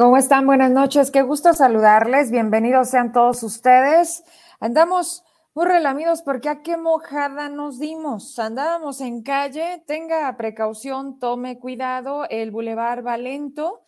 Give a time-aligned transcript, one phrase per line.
[0.00, 0.46] ¿Cómo están?
[0.46, 1.10] Buenas noches.
[1.10, 2.30] Qué gusto saludarles.
[2.30, 4.24] Bienvenidos sean todos ustedes.
[4.58, 5.24] Andamos
[5.54, 8.38] muy relamidos porque a qué mojada nos dimos.
[8.38, 9.84] Andábamos en calle.
[9.86, 12.26] Tenga precaución, tome cuidado.
[12.30, 13.82] El bulevar va lento.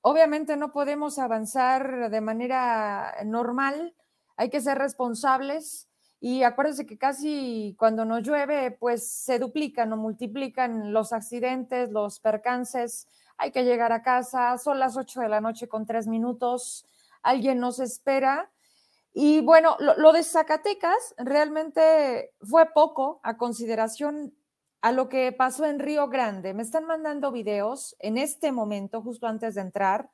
[0.00, 3.94] Obviamente no podemos avanzar de manera normal.
[4.36, 5.88] Hay que ser responsables.
[6.18, 12.18] Y acuérdense que casi cuando nos llueve, pues se duplican o multiplican los accidentes, los
[12.18, 13.06] percances
[13.42, 16.86] hay que llegar a casa, son las 8 de la noche con tres minutos,
[17.22, 18.52] alguien nos espera.
[19.12, 24.32] Y bueno, lo, de Zacatecas realmente fue poco a consideración
[24.80, 26.54] a lo que pasó en Río Grande.
[26.54, 30.08] Me están mandando videos en este momento, justo antes de entrar.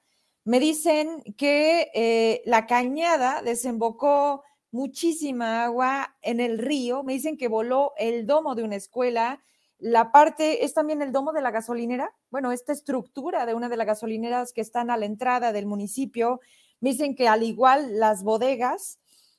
[0.44, 7.02] Me dicen que eh, la cañada desembocó muchísima agua en el río.
[7.02, 9.42] Me dicen que voló el domo de una escuela
[9.78, 12.12] la parte es también el domo de la gasolinera.
[12.30, 16.40] Bueno, esta estructura de una de las gasolineras que están a la entrada del municipio.
[16.80, 18.98] Me dicen que al igual las bodegas.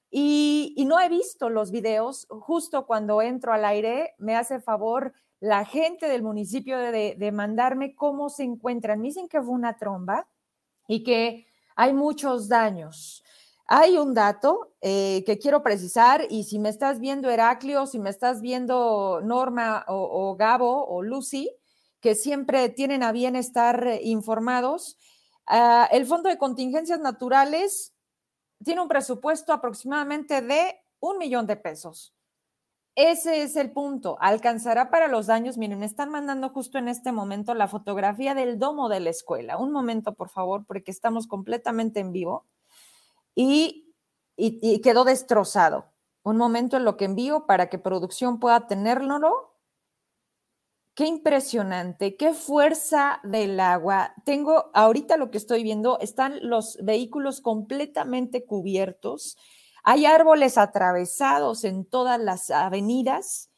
[0.10, 2.26] Y, no he visto los videos.
[2.30, 7.94] Justo cuando entro al aire, me hace favor la gente del municipio de, de mandarme
[7.94, 9.02] cómo se encuentran.
[9.02, 10.28] Me dicen que fue una tromba
[10.88, 13.24] y que hay muchos daños.
[13.72, 18.10] Hay un dato eh, que quiero precisar y si me estás viendo Heraclio, si me
[18.10, 21.56] estás viendo Norma o, Gabo o Lucy,
[22.02, 24.98] que siempre tienen a bien estar eh, informados,
[25.46, 27.94] ah, el Fondo de Contingencias Naturales
[28.64, 32.16] tiene un presupuesto aproximadamente de un millón de pesos.
[32.96, 34.18] Ese es el punto.
[34.20, 35.60] Alcanzará para los daños.
[35.60, 39.60] Miren, me están mandando justo en este momento la fotografía del domo de la escuela.
[39.60, 42.48] Un momento, por favor, porque estamos completamente en vivo
[43.36, 43.94] y,
[44.82, 45.92] quedó destrozado.
[46.24, 49.56] Un momento en lo que envío para que producción pueda tenerlo.
[50.96, 54.14] Qué impresionante, qué fuerza del agua.
[54.26, 59.38] Tengo ahorita lo que estoy viendo, están los vehículos completamente cubiertos.
[59.84, 63.50] Hay árboles atravesados en todas las avenidas.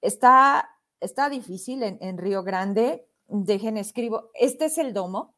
[0.00, 3.08] Está, está difícil en, en Río Grande.
[3.26, 4.30] Dejen escribo.
[4.34, 5.34] Este es el domo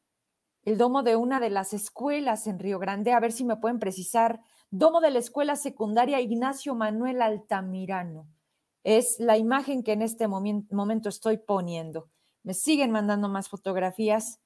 [0.65, 3.79] el domo de una de las escuelas en Río Grande, a ver si me pueden
[3.79, 4.41] precisar,
[4.71, 8.29] domo de la escuela secundaria Ignacio Manuel Altamirano.
[8.85, 12.09] Es la imagen que en este momento estoy poniendo.
[12.43, 14.41] Me siguen mandando más fotografías.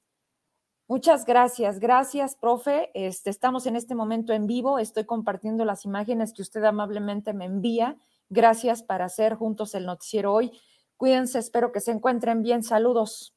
[0.87, 2.91] Muchas gracias, gracias, profe.
[2.93, 4.79] Este, estamos en este momento en vivo.
[4.79, 7.97] Estoy compartiendo las imágenes que usted amablemente me envía.
[8.29, 10.51] Gracias para hacer juntos el noticiero hoy.
[10.95, 12.63] Cuídense, espero que se encuentren bien.
[12.63, 13.35] Saludos.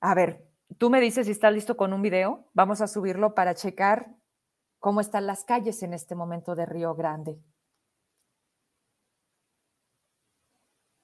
[0.00, 0.45] A ver,
[0.78, 2.44] Tú me dices si estás listo con un video.
[2.52, 4.14] Vamos a subirlo para checar
[4.78, 7.40] cómo están las calles en este momento de Río Grande.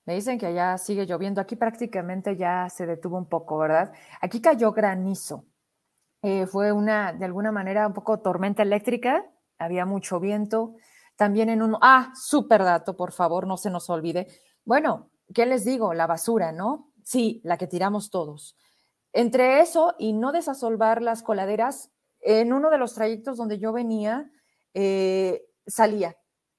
[0.05, 1.41] Me dicen que allá sigue lloviendo.
[1.41, 3.93] Aquí prácticamente ya se detuvo un poco, ¿verdad?
[4.21, 5.47] Aquí cayó granizo.
[6.23, 9.25] Eh, fue una, de alguna manera, un poco tormenta eléctrica.
[9.59, 10.75] Había mucho viento.
[11.17, 11.77] También en un...
[11.81, 14.27] Ah, súper dato, por favor, no se nos olvide.
[14.65, 15.95] Bueno, ¿qué les digo?
[15.95, 16.93] La basura, ¿no?
[17.05, 18.57] Sí, la que tiramos todos.
[19.13, 21.91] Entre eso y no desasolvar las coladeras,
[22.21, 24.31] en uno de los trayectos donde yo venía,
[24.75, 26.17] eh, salía.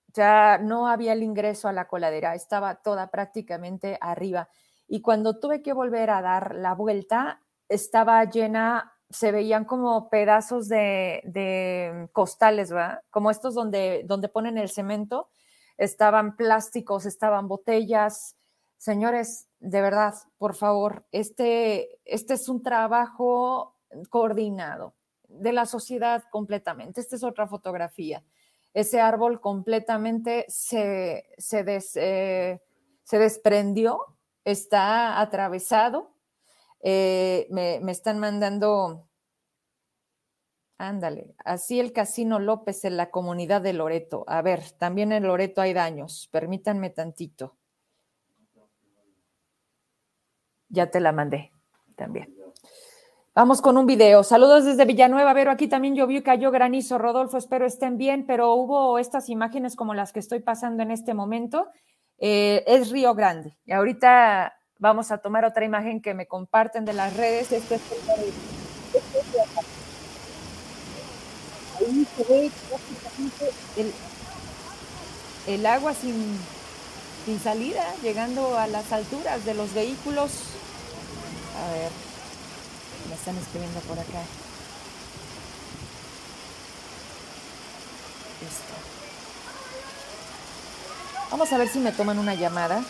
[0.07, 4.49] Ya no había el ingreso a la coladera, estaba toda prácticamente arriba.
[4.87, 10.67] Y cuando tuve que volver a dar la vuelta, estaba llena, se veían como pedazos
[10.67, 13.01] de, costales, ¿verdad?
[13.09, 15.29] Como estos donde, donde ponen el cemento.
[15.77, 18.35] Estaban plásticos, estaban botellas.
[18.83, 23.77] Señores, de verdad, por favor, este, este es un trabajo
[24.09, 24.93] coordinado
[25.29, 26.99] de la sociedad completamente.
[26.99, 28.25] Esta es otra fotografía.
[28.73, 31.63] Ese árbol completamente se, se,
[31.95, 32.59] eh,
[33.09, 36.17] desprendió, está atravesado.
[36.81, 39.07] Eh, me, me están mandando,
[40.77, 44.25] ándale, así el Casino López en la comunidad de Loreto.
[44.27, 47.55] A ver, también en Loreto hay daños, permítanme tantito.
[50.73, 51.51] Ya te la mandé
[51.95, 52.33] también.
[53.35, 54.23] Vamos con un video.
[54.23, 55.51] Saludos desde Villanueva, Vero.
[55.51, 56.97] Aquí también llovió y cayó granizo.
[56.97, 61.13] Rodolfo, espero estén bien, pero hubo estas imágenes como las que estoy pasando en este
[61.13, 61.67] momento.
[62.17, 63.55] Eh, es Río Grande.
[63.65, 67.51] Y ahorita vamos a tomar otra imagen que me comparten de las redes.
[67.51, 67.81] Esto es
[71.79, 72.51] Ahí
[75.47, 80.31] el, agua sin salida, llegando a las alturas de los vehículos
[81.63, 81.91] a ver,
[83.09, 84.21] me están escribiendo por acá.
[88.41, 88.73] Listo.
[91.31, 92.83] Vamos a ver si me toman una llamada.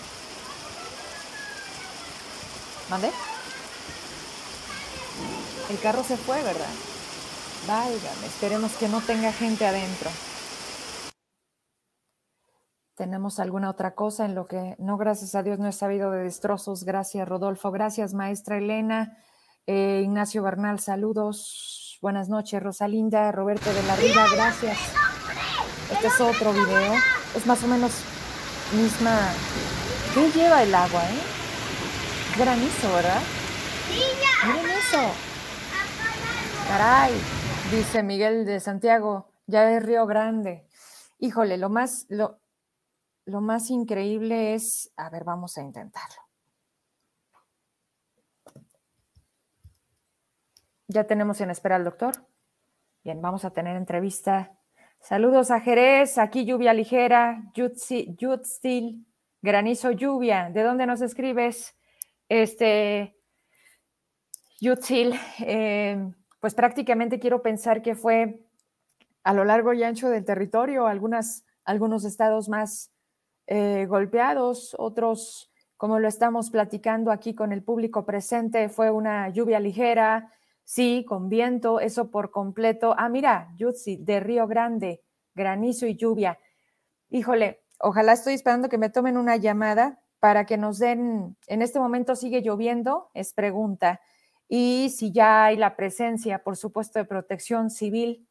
[2.90, 3.12] ¿Mande?
[5.70, 6.70] El carro se fue, ¿verdad?
[7.68, 10.10] Válgame, esperemos que no tenga gente adentro.
[12.95, 16.24] ¿Tenemos alguna otra cosa en lo que no, gracias a Dios, no he sabido de
[16.24, 16.84] destrozos?
[16.84, 17.72] Gracias, Rodolfo.
[17.72, 19.18] Gracias, maestra Elena.
[19.66, 21.98] Eh, Ignacio Bernal, saludos.
[22.01, 23.31] Buenas noches, Rosalinda.
[23.31, 24.78] Roberto de la Riva, gracias.
[25.92, 26.94] Este es otro video.
[27.36, 27.94] Es más o menos
[28.75, 29.31] misma.
[30.13, 32.38] ¿Qué lleva el agua, eh?
[32.38, 33.22] Granizo, ¿verdad?
[34.46, 35.01] Miren eso.
[36.68, 37.13] Caray,
[37.72, 40.68] dice Miguel de Santiago, ya es Río Grande.
[41.19, 42.43] Híjole, lo más, lo,
[43.25, 46.22] lo más increíble es, a ver, vamos a intentarlo.
[50.88, 52.28] Ya tenemos en espera al doctor.
[53.04, 54.52] Bien, vamos a tener entrevista.
[55.00, 59.06] Saludos a Jerez, aquí lluvia ligera, Yutzil,
[59.42, 60.50] granizo lluvia.
[60.50, 61.75] ¿De dónde nos escribes?
[62.30, 63.18] Este,
[64.62, 66.10] Yutzil, eh,
[66.40, 68.46] pues prácticamente quiero pensar que fue
[69.24, 72.93] a lo largo y ancho del territorio, algunas, algunos estados más
[73.48, 79.60] eh, golpeados, otros, como lo estamos platicando aquí con el público presente, fue una lluvia
[79.60, 80.31] ligera,
[80.63, 82.95] sí, con viento, eso por completo.
[82.98, 85.01] Ah, mira, Yutsi, de Río Grande,
[85.36, 86.40] granizo y lluvia.
[87.10, 91.80] Híjole, ojalá estoy esperando que me tomen una llamada para que nos den, en este
[91.80, 94.00] momento sigue lloviendo, es pregunta,
[94.48, 98.28] y si ya hay la presencia, por supuesto, de protección civil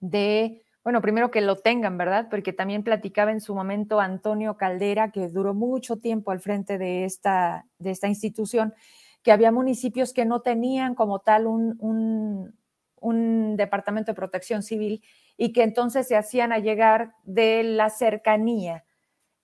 [0.00, 2.28] de bueno, primero que lo tengan, ¿verdad?
[2.30, 7.06] Porque también platicaba en su momento Antonio Caldera, que duró mucho tiempo al frente de
[7.06, 8.74] esta, de esta institución,
[9.22, 12.54] que había municipios que no tenían como tal un,
[13.00, 15.02] un, departamento de protección civil
[15.38, 18.84] y que entonces se hacían a llegar de la cercanía.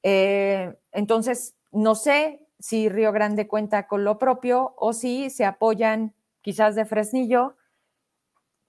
[0.02, 6.14] Eh, entonces, no sé si Río Grande cuenta con lo propio o si se apoyan
[6.42, 7.56] quizás de Fresnillo,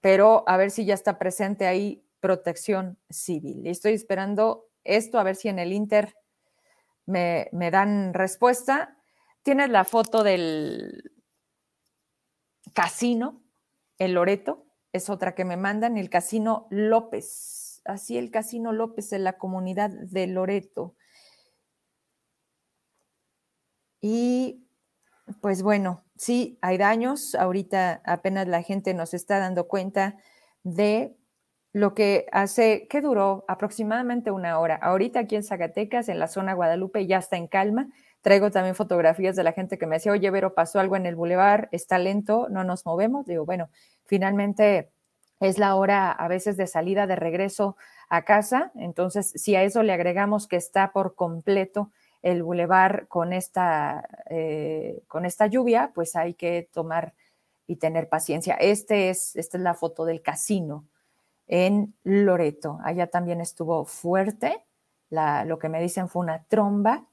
[0.00, 3.66] pero a ver si ya está presente ahí protección civil.
[3.66, 6.14] Estoy esperando esto, a ver si en el Inter
[7.04, 8.96] me, dan respuesta.
[9.42, 11.12] Tienes la foto del
[12.72, 13.42] casino,
[13.98, 19.24] el Loreto, es otra que me mandan, el casino López, así el casino López en
[19.24, 20.94] la comunidad de Loreto.
[24.00, 24.64] Y
[25.40, 30.18] pues bueno, sí, hay daños, ahorita apenas la gente nos está dando cuenta
[30.62, 31.16] de
[31.72, 34.76] lo que hace, que duró aproximadamente una hora.
[34.76, 37.88] Ahorita aquí en Zacatecas, en la zona Guadalupe, ya está en calma.
[38.20, 41.16] Traigo también fotografías de la gente que me decía, oye, Vero, pasó algo en el
[41.16, 43.26] bulevar, está lento, no nos movemos.
[43.26, 43.70] Digo, bueno,
[44.04, 44.90] finalmente
[45.40, 47.76] es la hora a veces de salida, de regreso
[48.08, 48.70] a casa.
[48.76, 51.90] Entonces, si a eso le agregamos que está por completo
[52.20, 57.14] el bulevar con esta, eh, con esta lluvia, pues hay que tomar
[57.66, 58.54] y tener paciencia.
[58.54, 60.84] Este es, esta es la foto del casino
[61.52, 62.78] en Loreto.
[62.82, 64.64] Allá también estuvo fuerte.
[65.10, 67.04] lo que me dicen fue una tromba.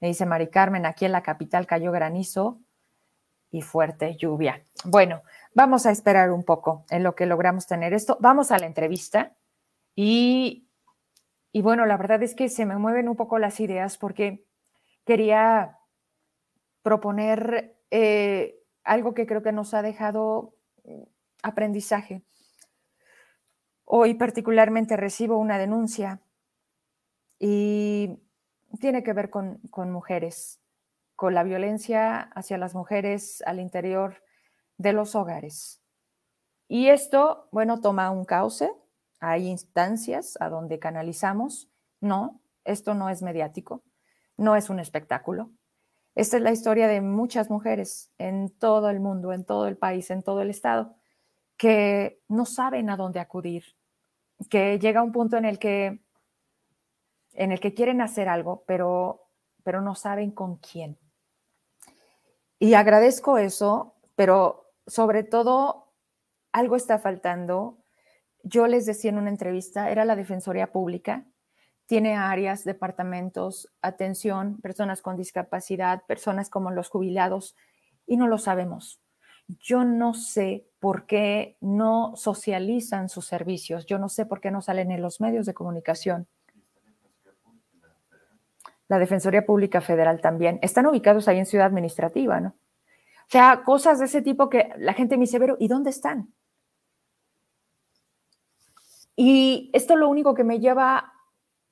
[0.00, 2.60] Me dice Mari Carmen, aquí en la capital cayó granizo
[3.50, 4.64] y fuerte lluvia.
[4.86, 5.20] Bueno,
[5.52, 8.16] vamos a esperar un poco en lo que logramos tener esto.
[8.20, 9.36] Vamos a la entrevista
[9.94, 10.66] y,
[11.52, 14.46] y bueno, la verdad es que se me mueven un poco las ideas porque
[15.04, 15.78] quería
[16.82, 20.54] proponer eh, algo que creo que nos ha dejado
[21.42, 22.22] aprendizaje.
[23.84, 26.20] Hoy particularmente recibo una denuncia
[27.38, 28.18] y
[28.80, 29.60] tiene que ver con,
[29.90, 30.60] mujeres,
[31.14, 34.22] con la violencia hacia las mujeres al interior
[34.78, 35.82] de los hogares.
[36.66, 38.72] Y esto, bueno, toma un cauce,
[39.20, 41.70] hay instancias a donde canalizamos.
[42.00, 43.82] No, esto no es mediático,
[44.36, 45.50] no es un espectáculo.
[46.14, 50.10] Esta es la historia de muchas mujeres en todo el mundo, en todo el país,
[50.10, 50.96] en todo el estado,
[51.56, 53.64] que no saben a dónde acudir,
[54.50, 56.00] que llega un punto en el que,
[57.32, 59.28] en el que quieren hacer algo, pero,
[59.62, 60.98] pero no saben con quién.
[62.58, 65.92] Y agradezco eso, pero sobre todo
[66.52, 67.78] algo está faltando.
[68.42, 71.26] Yo les decía en una entrevista, era la Defensoría Pública,
[71.86, 77.56] tiene áreas, departamentos, atención, personas con discapacidad, personas como los jubilados,
[78.06, 79.03] y no lo sabemos.
[79.48, 84.62] Yo no sé por qué no socializan sus servicios, yo no sé por qué no
[84.62, 86.26] salen en los medios de comunicación.
[88.88, 90.58] La Defensoría Pública Federal también.
[90.62, 92.48] Están ubicados ahí en Ciudad Administrativa, ¿no?
[92.48, 96.34] O sea, cosas de ese tipo que la gente me dice, ¿y dónde están?
[99.16, 101.13] Y esto lo único que me lleva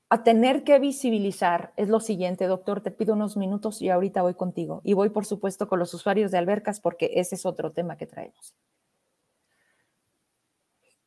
[0.09, 4.35] a tener que visibilizar es lo siguiente, doctor, te pido unos minutos y ahorita voy
[4.35, 4.81] contigo.
[4.83, 8.05] Y voy, por supuesto, con los usuarios de albercas porque ese es otro tema que
[8.05, 8.55] traemos.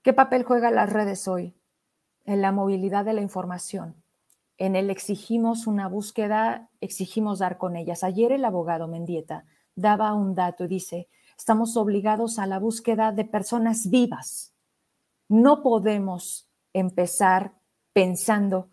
[0.03, 1.55] ¿Qué papel juegan las redes hoy?
[2.25, 4.03] En la movilidad de la información.
[4.59, 8.03] En el exigimos una búsqueda, exigimos dar con ellas.
[8.03, 13.25] Ayer el abogado Mendieta daba un dato y dice, estamos obligados a la búsqueda de
[13.25, 14.55] personas vivas.
[15.29, 17.55] No podemos empezar
[17.93, 18.71] pensando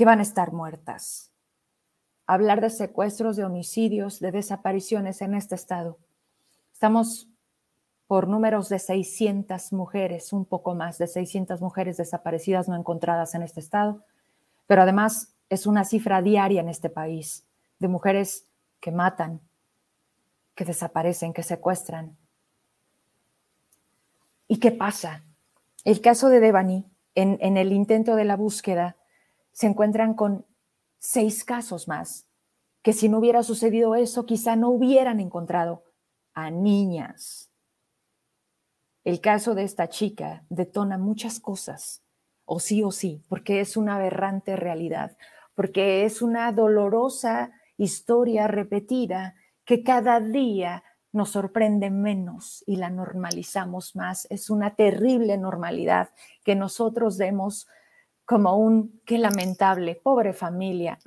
[0.00, 1.30] que van a estar muertas.
[2.26, 5.98] Hablar de secuestros, de homicidios, de desapariciones en este estado.
[6.72, 7.28] Estamos
[8.06, 13.42] por números de 600 mujeres, un poco más de 600 mujeres desaparecidas no encontradas en
[13.42, 14.02] este estado,
[14.66, 17.44] pero además es una cifra diaria en este país
[17.78, 18.46] de mujeres
[18.80, 19.42] que matan,
[20.54, 22.16] que desaparecen, que secuestran.
[24.48, 25.24] ¿Y qué pasa?
[25.84, 28.96] El caso de Devani, en, en el intento de la búsqueda,
[29.60, 30.46] se encuentran con
[30.98, 32.26] seis casos más,
[32.80, 35.84] que si no hubiera sucedido eso, quizá no hubieran encontrado
[36.32, 37.50] a niñas.
[39.04, 42.02] El caso de esta chica detona muchas cosas,
[42.46, 45.18] o sí o sí, porque es una aberrante realidad,
[45.54, 49.34] porque es una dolorosa historia repetida
[49.66, 54.26] que cada día nos sorprende menos y la normalizamos más.
[54.30, 56.08] Es una terrible normalidad
[56.44, 57.68] que nosotros demos
[58.30, 61.00] como un, qué lamentable, pobre familia.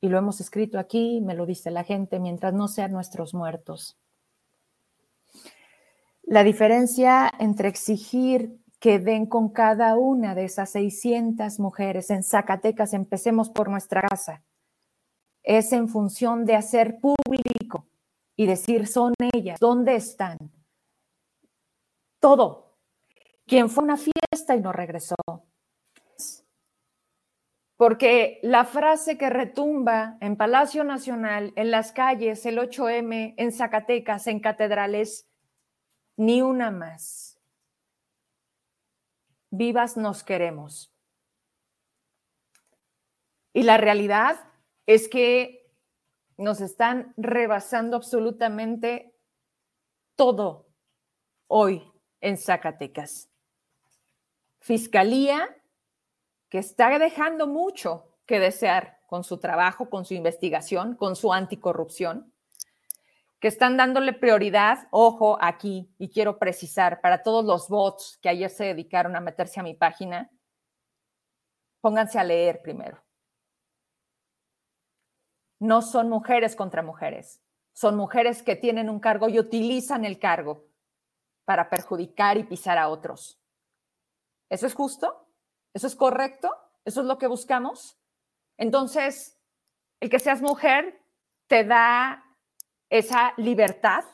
[0.00, 3.98] Y lo hemos escrito aquí, me lo dice la gente, mientras no sean nuestros muertos.
[6.22, 12.94] La diferencia entre exigir que den con cada una de esas 600 mujeres en Zacatecas,
[12.94, 14.42] empecemos por nuestra casa,
[15.42, 17.86] es en función de hacer público
[18.36, 20.38] y decir, son ellas, ¿dónde están?
[22.20, 22.78] Todo.
[23.46, 25.14] Quien fue a una fiesta y no regresó.
[27.84, 34.26] Porque la frase que retumba en Palacio Nacional, en las calles, el 8M, en Zacatecas,
[34.26, 35.28] en catedrales,
[36.16, 37.38] ni una más.
[39.50, 40.94] Vivas nos queremos.
[43.52, 44.40] Y la realidad
[44.86, 45.70] es que
[46.38, 49.14] nos están rebasando absolutamente
[50.16, 50.70] todo
[51.48, 53.28] hoy en Zacatecas.
[54.60, 55.54] Fiscalía
[56.54, 62.32] que está dejando mucho que desear con su trabajo, con su investigación, con su anticorrupción
[63.40, 68.48] que están dándole prioridad, ojo aquí, y quiero precisar, para todos los bots que ayer
[68.50, 70.30] se dedicaron a meterse a mi página,
[71.80, 73.02] pónganse a leer primero.
[75.58, 77.42] No son mujeres contra mujeres,
[77.72, 80.66] son mujeres que tienen un cargo y utilizan el cargo
[81.44, 83.40] para perjudicar y pisar a otros.
[84.48, 85.23] ¿Eso es justo?
[85.74, 86.50] ¿Eso es correcto?
[86.84, 87.98] ¿Eso es lo que buscamos?
[88.56, 89.38] Entonces,
[90.00, 91.02] el que seas mujer
[91.46, 92.24] te da
[92.88, 94.04] esa libertad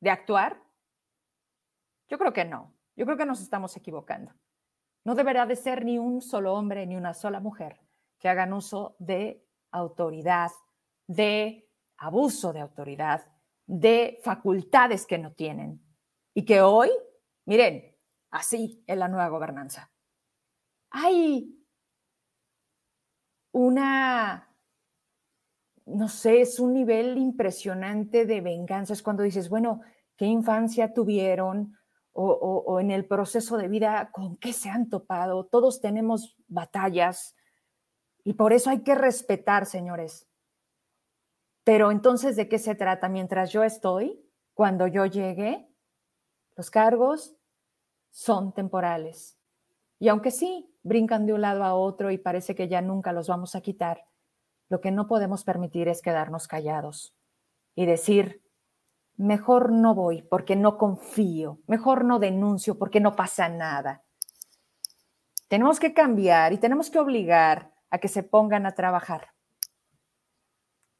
[0.00, 0.60] de actuar?
[2.08, 2.74] Yo creo que no.
[2.96, 4.32] Yo creo que nos estamos equivocando.
[5.04, 7.80] No deberá de ser ni un solo hombre ni una sola mujer
[8.18, 10.50] que hagan uso de autoridad,
[11.06, 13.26] de abuso de autoridad,
[13.66, 15.82] de facultades que no tienen.
[16.34, 16.90] Y que hoy,
[17.46, 17.96] miren,
[18.30, 19.93] así en la nueva gobernanza.
[20.96, 21.52] Hay
[23.52, 24.54] una
[25.86, 28.92] no sé, es un nivel impresionante de venganza.
[28.92, 29.80] Es cuando dices, bueno,
[30.16, 31.76] ¿qué infancia tuvieron?
[32.16, 35.46] O, en el proceso de vida, ¿con qué se han topado?
[35.46, 37.34] Todos tenemos batallas
[38.22, 40.28] y por eso hay que respetar, señores.
[41.64, 43.08] Pero entonces, ¿de qué se trata?
[43.08, 44.24] Mientras yo estoy,
[44.54, 45.68] cuando yo llegue,
[46.54, 47.34] los cargos
[48.10, 49.36] son temporales.
[49.98, 53.26] Y aunque sí, brincan de un lado a otro y parece que ya nunca los
[53.26, 54.04] vamos a quitar,
[54.68, 57.16] lo que no podemos permitir es quedarnos callados
[57.74, 58.42] y decir,
[59.16, 64.04] mejor no voy porque no confío, mejor no denuncio porque no pasa nada.
[65.48, 69.28] Tenemos que cambiar y tenemos que obligar a que se pongan a trabajar.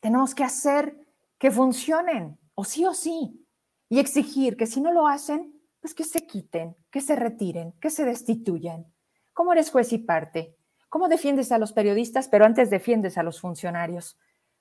[0.00, 0.96] Tenemos que hacer
[1.38, 3.46] que funcionen, o sí o sí,
[3.88, 7.90] y exigir que si no lo hacen, pues que se quiten, que se retiren, que
[7.90, 8.93] se destituyan.
[9.34, 10.56] ¿Cómo eres juez y parte?
[10.88, 14.16] ¿Cómo defiendes a los periodistas, pero antes defiendes a los funcionarios?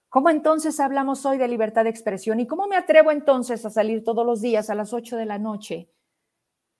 [0.09, 2.39] ¿Cómo entonces hablamos hoy de libertad de expresión?
[2.39, 5.37] ¿Y cómo me atrevo entonces a salir todos los días a las 8 de la
[5.37, 5.91] noche?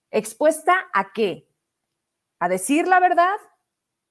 [0.10, 1.48] ¿Expuesta a qué?
[2.40, 3.38] ¿A decir la verdad?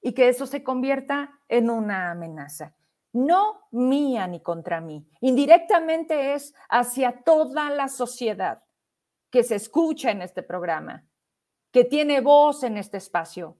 [0.01, 2.75] Y que eso se convierta en una amenaza.
[3.11, 5.05] No mía ni contra mí.
[5.21, 8.63] Indirectamente es hacia toda la sociedad
[9.29, 11.05] que se escucha en este programa,
[11.71, 13.57] que tiene voz en este espacio,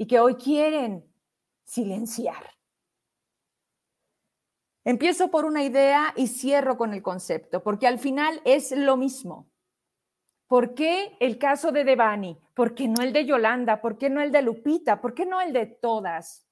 [0.00, 1.04] y que hoy quieren
[1.62, 2.54] silenciar.
[4.82, 9.50] Empiezo por una idea y cierro con el concepto, porque al final es lo mismo.
[10.46, 12.40] ¿Por qué el caso de Devani?
[12.54, 13.82] ¿Por qué no el de Yolanda?
[13.82, 15.02] ¿Por qué no el de Lupita?
[15.02, 16.48] ¿Por qué no el de todas?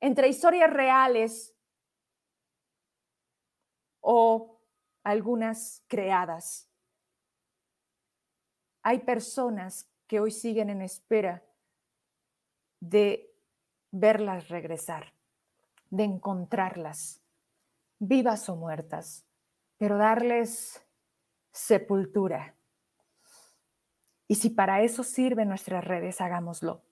[0.00, 1.54] Entre historias reales
[4.00, 4.60] o
[5.04, 6.68] algunas creadas.
[8.82, 11.44] Hay personas que hoy siguen en espera
[12.80, 13.32] de
[13.90, 15.12] verlas regresar,
[15.90, 17.22] de encontrarlas,
[17.98, 19.24] vivas o muertas,
[19.78, 20.82] pero darles
[21.52, 22.54] sepultura.
[24.28, 26.82] Y si para eso sirven nuestras redes, hagámoslo.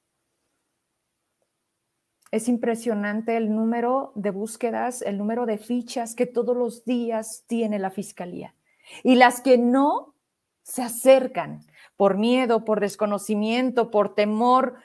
[2.31, 7.79] Es impresionante el número de búsquedas, el número de fichas que todos los días tiene
[7.79, 8.55] la fiscalía.
[9.03, 10.15] Y las que no
[10.63, 11.61] se acercan
[11.97, 14.79] por miedo, por desconocimiento, por temor,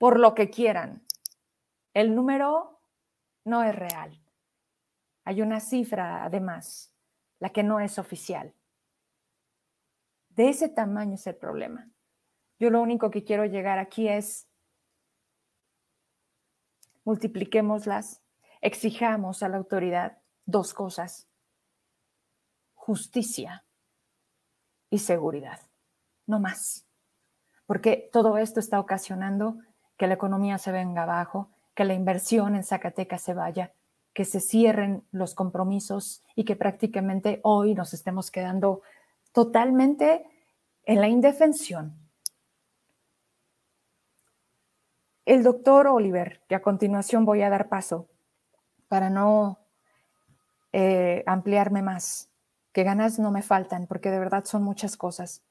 [0.00, 1.06] por lo que quieran.
[1.92, 2.80] El número
[3.44, 4.18] no es real.
[5.24, 6.94] Hay una cifra, además,
[7.38, 8.54] la que no es oficial.
[10.30, 11.90] De ese tamaño es el problema.
[12.58, 14.48] Yo lo único que quiero llegar aquí es
[17.04, 18.22] multipliquémoslas,
[18.62, 21.28] exijamos a la autoridad dos cosas,
[22.72, 23.66] justicia
[24.88, 25.60] y seguridad,
[26.26, 26.86] no más,
[27.66, 29.58] porque todo esto está ocasionando
[30.00, 33.74] que la economía se venga abajo, que la inversión en Zacatecas se vaya,
[34.14, 38.80] que se cierren los compromisos y que prácticamente hoy nos estemos quedando
[39.32, 40.24] totalmente
[40.86, 41.98] en la indefensión.
[45.26, 48.08] El doctor Oliver, que a continuación voy a dar paso
[48.88, 49.58] para no
[50.72, 52.30] eh, ampliarme más,
[52.72, 55.42] que ganas no me faltan, porque de verdad son muchas cosas.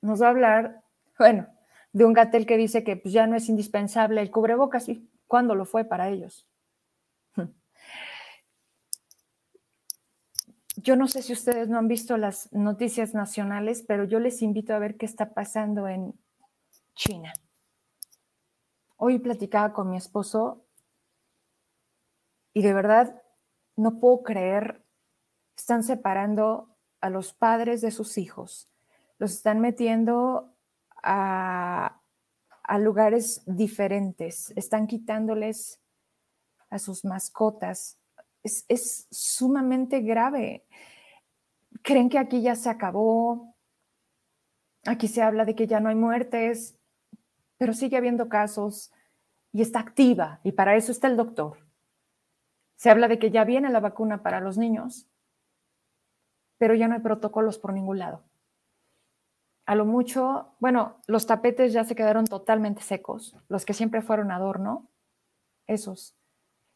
[0.00, 0.82] Nos va a hablar,
[1.18, 1.48] bueno,
[1.98, 5.56] de un gatel que dice que pues, ya no es indispensable el cubrebocas y cuándo
[5.56, 6.46] lo fue para ellos.
[10.76, 14.74] yo no sé si ustedes no han visto las noticias nacionales, pero yo les invito
[14.74, 16.14] a ver qué está pasando en
[16.94, 17.32] China.
[18.96, 20.64] Hoy platicaba con mi esposo
[22.54, 23.22] y de verdad
[23.74, 24.84] no puedo creer,
[25.56, 28.68] están separando a los padres de sus hijos,
[29.18, 30.54] los están metiendo
[31.02, 32.00] a,
[32.78, 35.80] lugares diferentes, están quitándoles
[36.70, 37.98] a sus mascotas,
[38.42, 40.66] es, sumamente grave.
[41.82, 43.54] Creen que aquí ya se acabó,
[44.84, 46.76] aquí se habla de que ya no hay muertes,
[47.56, 48.92] pero sigue habiendo casos
[49.52, 51.58] y está activa y para eso está el doctor.
[52.76, 55.08] Se habla de que ya viene la vacuna para los niños,
[56.58, 58.27] pero ya no hay protocolos por ningún lado.
[59.68, 64.30] A lo mucho, bueno, los tapetes ya se quedaron totalmente secos, los que siempre fueron
[64.30, 64.88] adorno,
[65.66, 66.16] esos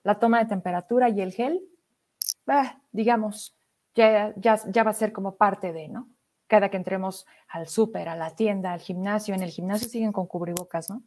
[0.02, 1.66] la toma de temperatura y el gel,
[2.90, 3.56] digamos,
[3.94, 6.10] ya, ya, ya va a ser como parte de, ¿no?
[6.48, 10.26] Cada que entremos al súper, a la tienda, al gimnasio, en el gimnasio siguen con
[10.26, 11.02] cubrebocas, ¿no?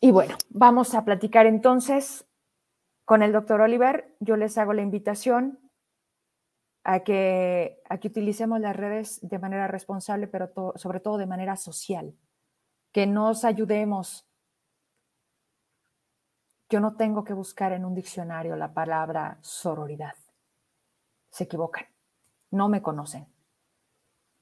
[0.00, 2.26] Y bueno, vamos a platicar entonces
[3.04, 4.16] con el doctor Oliver.
[4.18, 5.60] Yo les hago la invitación
[6.84, 11.56] a que, a que utilicemos las redes de manera responsable, pero sobre todo de manera
[11.56, 12.14] social,
[12.92, 14.26] que nos ayudemos
[16.74, 20.14] yo no tengo que buscar en un diccionario la palabra sororidad.
[21.30, 21.86] Se equivocan,
[22.50, 23.26] no me conocen.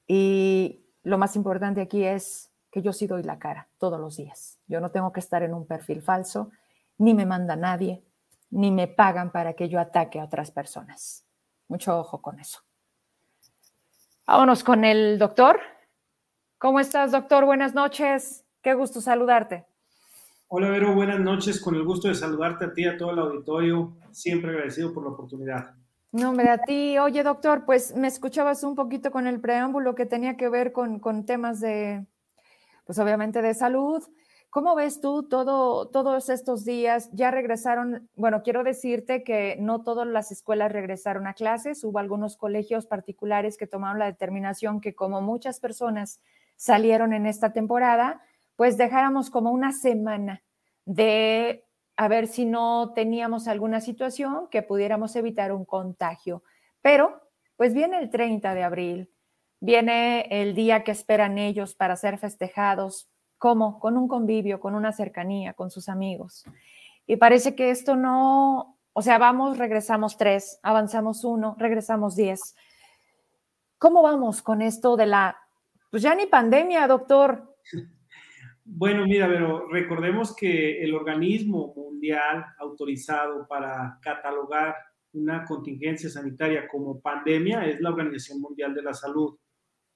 [0.07, 4.57] Y lo más importante aquí es que yo sí doy la cara todos los días.
[4.67, 6.49] Yo no tengo que estar en un perfil falso,
[6.97, 8.03] ni me manda nadie,
[8.49, 11.22] ni me pagan para que yo ataque a otras personas.
[11.73, 12.59] Mucho ojo con eso.
[14.27, 15.59] Vámonos con el doctor.
[16.59, 17.45] ¿Cómo estás, doctor?
[17.45, 18.45] Buenas noches.
[18.61, 19.65] Qué gusto saludarte.
[20.49, 21.59] Hola Vero, buenas noches.
[21.59, 23.97] Con el gusto de saludarte a ti, a todo el auditorio.
[24.11, 25.73] Siempre agradecido por la oportunidad.
[26.11, 26.99] No, hombre, a ti.
[26.99, 30.99] Oye, doctor, pues me escuchabas un poquito con el preámbulo que tenía que ver con,
[30.99, 32.05] con temas de,
[32.85, 34.03] pues obviamente de salud.
[34.53, 37.09] ¿Cómo ves tú todo, todos estos días?
[37.11, 42.37] Ya regresaron, bueno, quiero decirte que no todas las escuelas regresaron a clases, hubo algunos
[42.37, 46.21] colegios particulares que tomaron la determinación que como muchas personas
[46.55, 48.21] salieron en esta temporada,
[48.55, 50.43] pues dejáramos como una semana
[50.85, 51.65] de
[51.97, 56.43] a ver si no teníamos alguna situación que pudiéramos evitar un contagio.
[56.83, 57.23] Pero,
[57.55, 59.11] pues viene el 30 de abril,
[59.59, 63.09] viene el día que esperan ellos para ser festejados,
[63.43, 66.45] como con un convivio, con una cercanía, con sus amigos.
[67.05, 72.55] Y parece que esto no, o sea, vamos, regresamos tres, avanzamos uno, regresamos diez.
[73.77, 75.37] ¿Cómo vamos con esto de la,
[75.91, 77.53] pues ya ni pandemia, doctor?
[78.65, 84.73] Bueno, mira, pero recordemos que el organismo mundial autorizado para catalogar
[85.11, 89.37] una contingencia sanitaria como pandemia es la Organización Mundial de la Salud.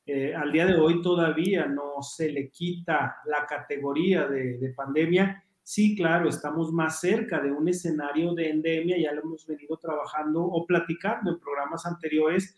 [0.09, 5.43] Eh, al día de hoy todavía no se le quita la categoría de, de, pandemia.
[5.61, 10.43] Sí, claro, estamos más cerca de un escenario de endemia, ya lo hemos venido trabajando
[10.43, 12.55] o platicando en programas anteriores,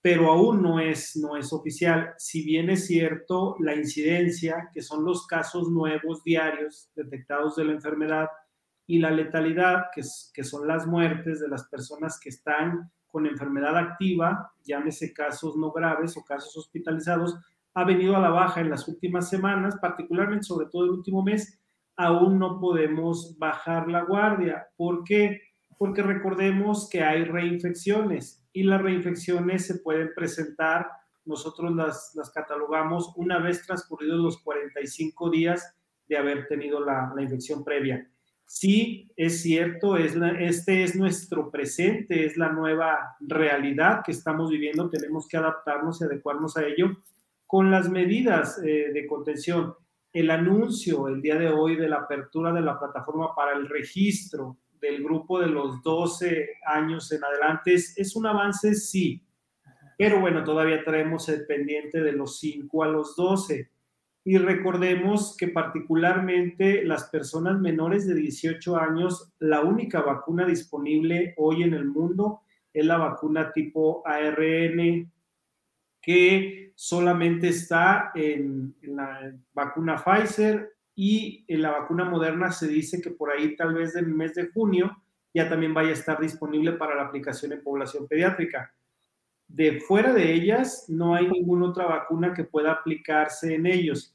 [0.00, 2.14] pero aún no es, no es oficial.
[2.16, 7.72] Si bien es cierto, la incidencia, que son los casos nuevos diarios detectados de la
[7.72, 8.28] enfermedad,
[8.86, 13.78] y la letalidad, que, que son las muertes de las personas que están con enfermedad
[13.78, 17.34] activa, llámese casos no graves o casos hospitalizados,
[17.72, 21.58] ha venido a la baja en las últimas semanas, particularmente sobre todo el último mes,
[21.96, 24.66] aún no podemos bajar la guardia.
[24.76, 25.40] ¿Por qué?
[25.78, 30.86] Porque recordemos que hay reinfecciones y las reinfecciones se pueden presentar,
[31.24, 35.74] nosotros las, las catalogamos una vez transcurridos los 45 días
[36.06, 38.06] de haber tenido la, la infección previa.
[38.48, 44.88] Sí, es cierto, es este es nuestro presente, es la nueva realidad que estamos viviendo,
[44.88, 46.96] tenemos que adaptarnos y adecuarnos a ello
[47.44, 49.74] con las medidas eh, de contención.
[50.12, 54.58] El anuncio el día de hoy de la apertura de la plataforma para el registro
[54.80, 59.26] del grupo de los 12 años en adelante es, es un avance, sí,
[59.98, 63.70] pero bueno, todavía traemos el pendiente de los 5 a los 12
[64.26, 71.62] y recordemos que particularmente las personas menores de 18 años, la única vacuna disponible hoy
[71.62, 72.40] en el mundo
[72.72, 75.12] es la vacuna tipo ARN,
[76.02, 83.10] que solamente está en, la vacuna Pfizer y en la vacuna moderna se dice que
[83.12, 86.96] por ahí tal vez del mes de junio ya también vaya a estar disponible para
[86.96, 88.74] la aplicación en población pediátrica.
[89.46, 94.14] De fuera de ellas, no hay ninguna otra vacuna que pueda aplicarse en ellos.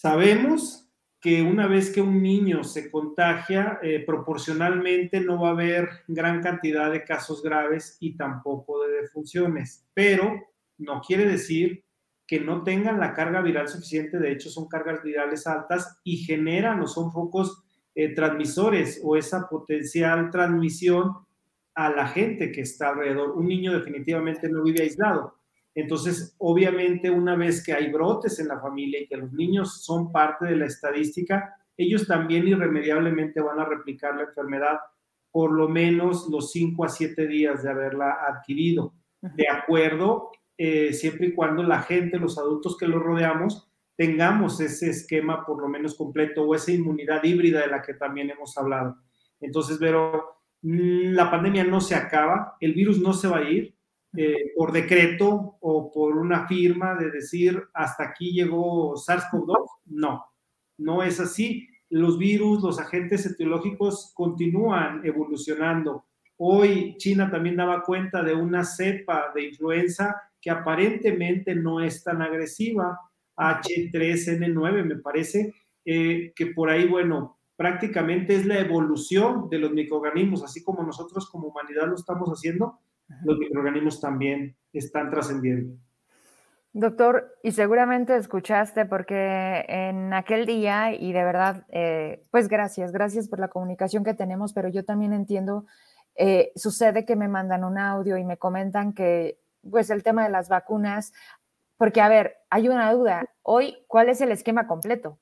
[0.00, 0.88] Sabemos
[1.20, 6.40] que una vez que un niño se contagia, eh, proporcionalmente no va a haber gran
[6.40, 10.40] cantidad de casos graves y tampoco de defunciones, pero
[10.76, 11.84] no quiere decir
[12.28, 16.80] que no tengan la carga viral suficiente, de hecho son cargas virales altas y generan
[16.80, 17.64] o son focos
[17.96, 21.12] eh, transmisores o esa potencial transmisión
[21.74, 23.32] a la gente que está alrededor.
[23.32, 25.37] Un niño definitivamente no vive aislado.
[25.74, 30.10] Entonces, obviamente, una vez que hay brotes en la familia y que los niños son
[30.10, 34.78] parte de la estadística, ellos también irremediablemente van a replicar la enfermedad
[35.30, 38.94] por lo menos los 5 a 7 días de haberla adquirido.
[39.20, 44.90] De acuerdo, eh, siempre y cuando la gente, los adultos que los rodeamos, tengamos ese
[44.90, 48.96] esquema por lo menos completo o esa inmunidad híbrida de la que también hemos hablado.
[49.40, 53.76] Entonces, pero mm, la pandemia no se acaba, el virus no se va a ir,
[54.16, 59.66] eh, por decreto o por una firma de decir hasta aquí llegó SARS-CoV-2.
[59.86, 60.24] No,
[60.78, 61.68] no es así.
[61.90, 66.04] Los virus, los agentes etiológicos continúan evolucionando.
[66.36, 72.22] Hoy China también daba cuenta de una cepa de influenza que aparentemente no es tan
[72.22, 72.98] agresiva,
[73.36, 80.44] H3N9 me parece, eh, que por ahí, bueno, prácticamente es la evolución de los microorganismos,
[80.44, 82.78] así como nosotros como humanidad lo estamos haciendo,
[83.24, 85.76] los microorganismos también están trascendiendo.
[86.72, 93.28] Doctor, y seguramente escuchaste porque en aquel día, y de verdad, eh, pues gracias, gracias
[93.28, 95.66] por la comunicación que tenemos, pero yo también entiendo,
[96.14, 100.30] eh, sucede que me mandan un audio y me comentan que, pues el tema de
[100.30, 101.12] las vacunas,
[101.78, 105.18] porque a ver, hay una duda, hoy, ¿cuál es el esquema completo?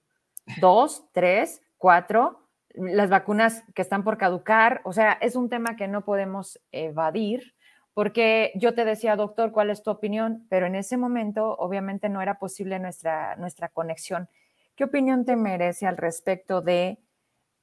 [0.61, 2.49] ¿Dos, tres, cuatro?
[2.75, 7.56] Las vacunas que están por caducar, o sea, es un tema que no podemos evadir
[7.97, 10.47] porque yo te decía, doctor, ¿cuál es tu opinión?
[10.51, 14.29] Pero en ese momento, obviamente, no era posible nuestra, nuestra conexión.
[14.75, 16.99] ¿Qué opinión te merece al respecto de,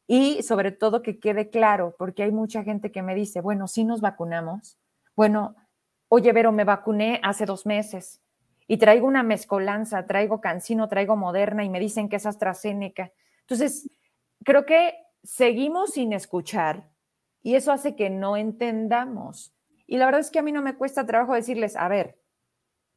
[0.07, 3.83] y sobre todo que quede claro, porque hay mucha gente que me dice, bueno, sí
[3.83, 4.79] nos vacunamos,
[5.15, 5.55] bueno,
[6.07, 8.19] oye, pero me vacuné hace dos meses
[8.65, 13.11] y traigo una mezcolanza, traigo cancino, traigo moderna y me dicen que es AstraZeneca.
[13.41, 13.87] Entonces,
[14.43, 16.89] creo que seguimos sin escuchar
[17.43, 19.52] y eso hace que no entendamos
[19.85, 22.17] y la verdad es que a mí no me cuesta trabajo decirles, a ver,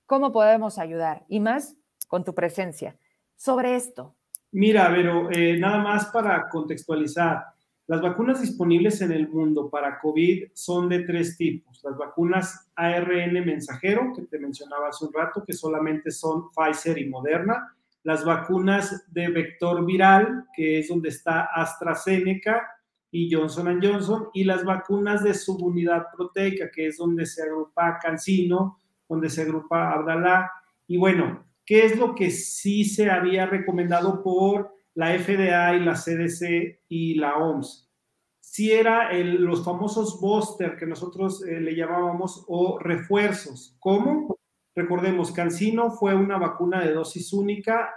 [0.07, 1.25] ¿cómo podemos ayudar?
[1.29, 1.77] Y más
[2.09, 2.97] con tu presencia
[3.37, 4.15] sobre esto.
[4.53, 7.45] Mira, pero eh, nada más para contextualizar,
[7.89, 11.81] las vacunas disponibles en el mundo para COVID son de tres tipos.
[11.85, 17.09] Las vacunas ARN mensajero, que te mencionaba hace un rato, que solamente son Pfizer y
[17.09, 17.77] Moderna.
[18.03, 22.76] Las vacunas de vector viral, que es donde está AstraZeneca
[23.11, 28.79] y Johnson Johnson, y las vacunas de subunidad proteica, que es donde se agrupa Cancino,
[29.09, 30.51] donde se agrupa Abdalá.
[30.87, 35.95] Y bueno, ¿qué es lo que sí se había recomendado por la FDA y la
[35.95, 37.87] CDC y la OMS?
[38.57, 43.77] si era los famosos booster que nosotros eh, le llamábamos o refuerzos.
[43.81, 44.39] ¿Cómo?
[44.75, 47.91] Recordemos, Cancino fue una vacuna de dosis única.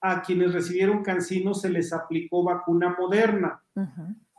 [0.00, 3.62] A quienes recibieron Cancino se les aplicó vacuna moderna.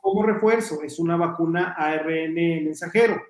[0.07, 3.21] Como refuerzo, es una vacuna ARN mensajero.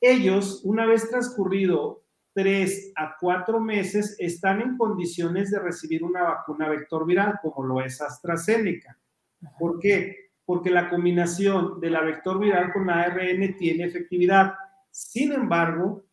[0.00, 6.68] Ellos, una vez transcurrido tres a cuatro meses, están en condiciones de recibir una vacuna
[6.68, 8.96] vector viral, como lo es AstraZeneca.
[9.58, 10.30] ¿Por qué?
[10.44, 14.54] porque la combinación de la vector viral con la ARN tiene efectividad.
[14.92, 16.04] Sin embargo,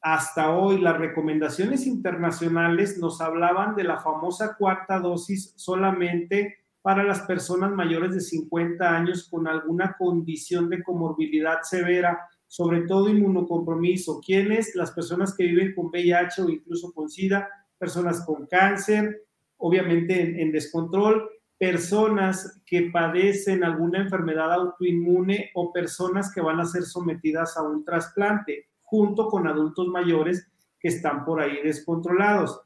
[0.00, 7.22] hasta hoy las recomendaciones internacionales nos hablaban de la famosa cuarta dosis solamente para las
[7.22, 14.20] personas mayores de 50 años con alguna condición de comorbilidad severa, sobre todo inmunocompromiso.
[14.24, 14.72] ¿Quiénes?
[14.76, 19.24] Las personas que viven con VIH o incluso con SIDA, personas con cáncer,
[19.56, 26.66] obviamente en, en descontrol, personas que padecen alguna enfermedad autoinmune o personas que van a
[26.66, 30.46] ser sometidas a un trasplante, junto con adultos mayores
[30.78, 32.60] que están por ahí descontrolados.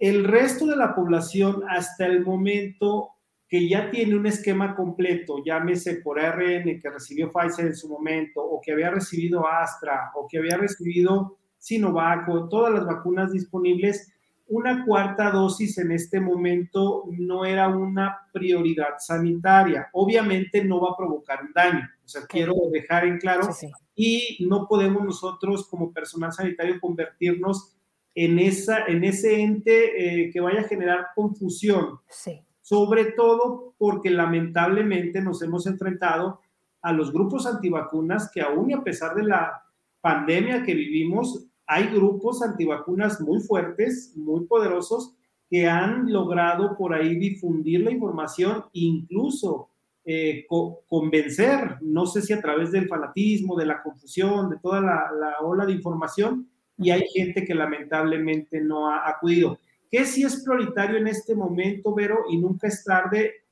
[0.00, 3.10] El resto de la población hasta el momento
[3.48, 8.42] que ya tiene un esquema completo, llámese por ARN que recibió Pfizer en su momento,
[8.42, 14.12] o que había recibido Astra, o que había recibido Sinovac, o todas las vacunas disponibles,
[14.46, 19.88] una cuarta dosis en este momento no era una prioridad sanitaria.
[19.92, 21.88] Obviamente no va a provocar un daño.
[22.04, 23.48] O sea, quiero dejar en claro.
[23.94, 27.73] Y no podemos nosotros como personal sanitario convertirnos
[28.14, 32.00] en, esa, en ese ente eh, que vaya a generar confusión.
[32.60, 36.40] Sobre todo porque lamentablemente nos hemos enfrentado
[36.80, 39.62] a los grupos antivacunas que aún y a pesar de la
[40.00, 45.14] pandemia que vivimos, hay grupos antivacunas muy fuertes, muy poderosos,
[45.48, 49.70] que han logrado por ahí difundir la información, incluso
[50.04, 50.46] eh,
[50.86, 55.64] convencer, no sé si a través del fanatismo, de la confusión, de toda la, ola
[55.64, 59.58] de información, y hay gente que lamentablemente no ha acudido.
[59.90, 62.24] ¿Qué sí es prioritario en este momento, Vero?
[62.30, 63.44] Y nunca es tarde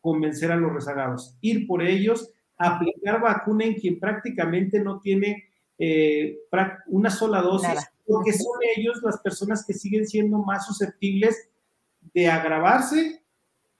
[0.00, 6.38] convencer a los rezagados, ir por ellos, aplicar vacuna en quien prácticamente no tiene eh,
[6.88, 11.48] una sola dosis, porque son ellos las personas que siguen siendo más susceptibles
[12.12, 13.22] de agravarse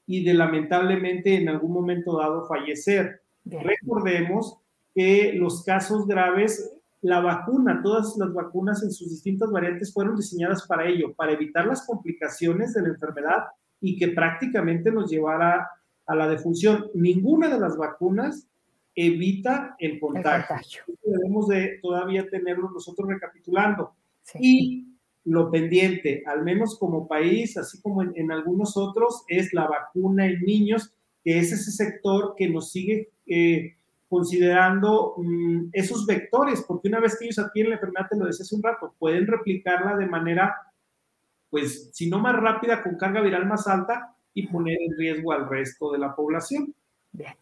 [0.06, 3.22] y de lamentablemente en algún momento dado fallecer.
[3.44, 4.58] Recordemos
[4.94, 6.72] que los casos graves,
[7.03, 11.67] la vacuna, todas las vacunas en sus distintas variantes fueron diseñadas para ello, para evitar
[11.67, 13.45] las complicaciones de la enfermedad
[13.81, 15.69] y que prácticamente nos llevara
[16.07, 16.87] a la defunción.
[16.95, 18.49] Ninguna de las vacunas
[18.95, 20.85] evita el contagio.
[21.03, 23.95] Debemos de todavía tenerlo nosotros recapitulando.
[24.38, 24.87] Y
[25.25, 30.41] lo pendiente, al menos como país, así como en, algunos otros, es la vacuna en
[30.43, 33.77] niños, que es ese sector que nos sigue eh,
[34.12, 38.42] considerando mm, esos vectores, porque una vez que ellos adquieren la enfermedad, te lo decía
[38.42, 40.55] hace un rato, pueden replicarla de manera,
[41.48, 45.48] pues, si no más rápida, con carga viral más alta y poner en riesgo al
[45.48, 46.75] resto de la población.
[47.11, 47.33] Bien.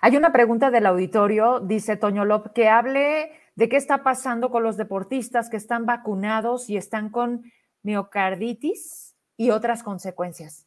[0.00, 4.62] Hay una pregunta del auditorio, dice Toño Lop, que hable de qué está pasando con
[4.62, 10.66] los deportistas que están vacunados y están con miocarditis y otras consecuencias.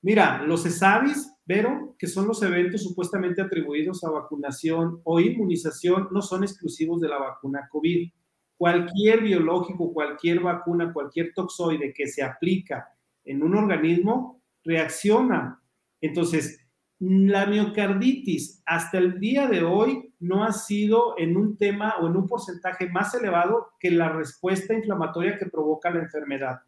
[0.00, 6.22] Mira, los ESAVIS, pero que son los eventos supuestamente atribuidos a vacunación o inmunización, no
[6.22, 8.10] son exclusivos de la vacuna COVID.
[8.56, 12.88] Cualquier biológico, cualquier vacuna, cualquier toxoide que se aplica
[13.24, 15.60] en un organismo reacciona.
[16.00, 16.60] Entonces,
[17.00, 22.16] la miocarditis hasta el día de hoy no ha sido en un tema o en
[22.16, 26.58] un porcentaje más elevado que la respuesta inflamatoria que provoca la enfermedad.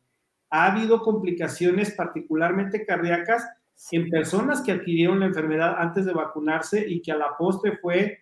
[0.51, 3.49] Ha habido complicaciones particularmente cardíacas
[3.93, 8.19] en personas que adquirieron la enfermedad antes de vacunarse y que a la postre fue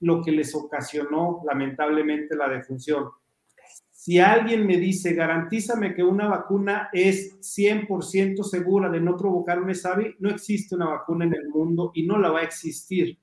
[0.00, 3.10] lo que les ocasionó lamentablemente la defunción.
[3.90, 9.74] Si alguien me dice, garantízame que una vacuna es 100% segura de no provocar un
[9.74, 13.18] SAVI, no existe una vacuna en el mundo y no la va a existir,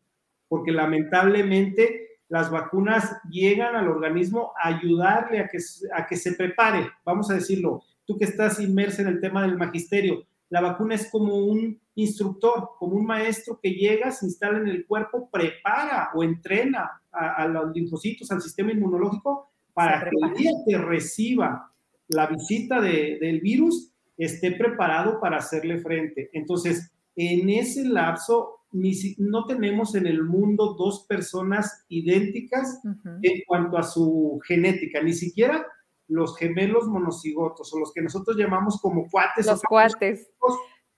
[0.48, 5.58] porque lamentablemente las vacunas llegan al organismo a ayudarle a que,
[5.96, 9.58] a que se prepare, vamos a decirlo, tú que estás inmerso en el tema del
[9.58, 14.70] magisterio, la vacuna es como un instructor, como un maestro que llega, se instala en
[14.70, 20.34] el cuerpo, prepara o entrena a, a los linfocitos, al sistema inmunológico para que el
[20.34, 21.72] día que reciba
[22.08, 26.32] la visita del virus esté preparado para hacerle frente.
[26.34, 32.80] Entonces, en ese lapso, ni no tenemos en el mundo dos personas idénticas
[33.22, 35.64] en cuanto a su genética, ni siquiera
[36.08, 39.46] los gemelos monocigotos o los que nosotros llamamos como cuates.
[39.46, 40.30] Los cuates.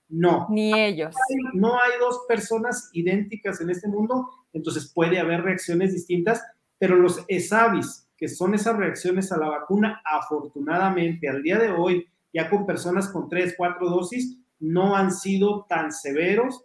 [0.08, 0.48] No.
[0.50, 1.14] Ni ellos.
[1.54, 6.42] No hay, dos personas idénticas en este mundo, entonces puede haber reacciones distintas,
[6.78, 12.06] pero los ESAVIS, que son esas reacciones a la vacuna, afortunadamente al día de hoy,
[12.32, 16.64] ya con personas con tres, cuatro dosis, no han sido tan severos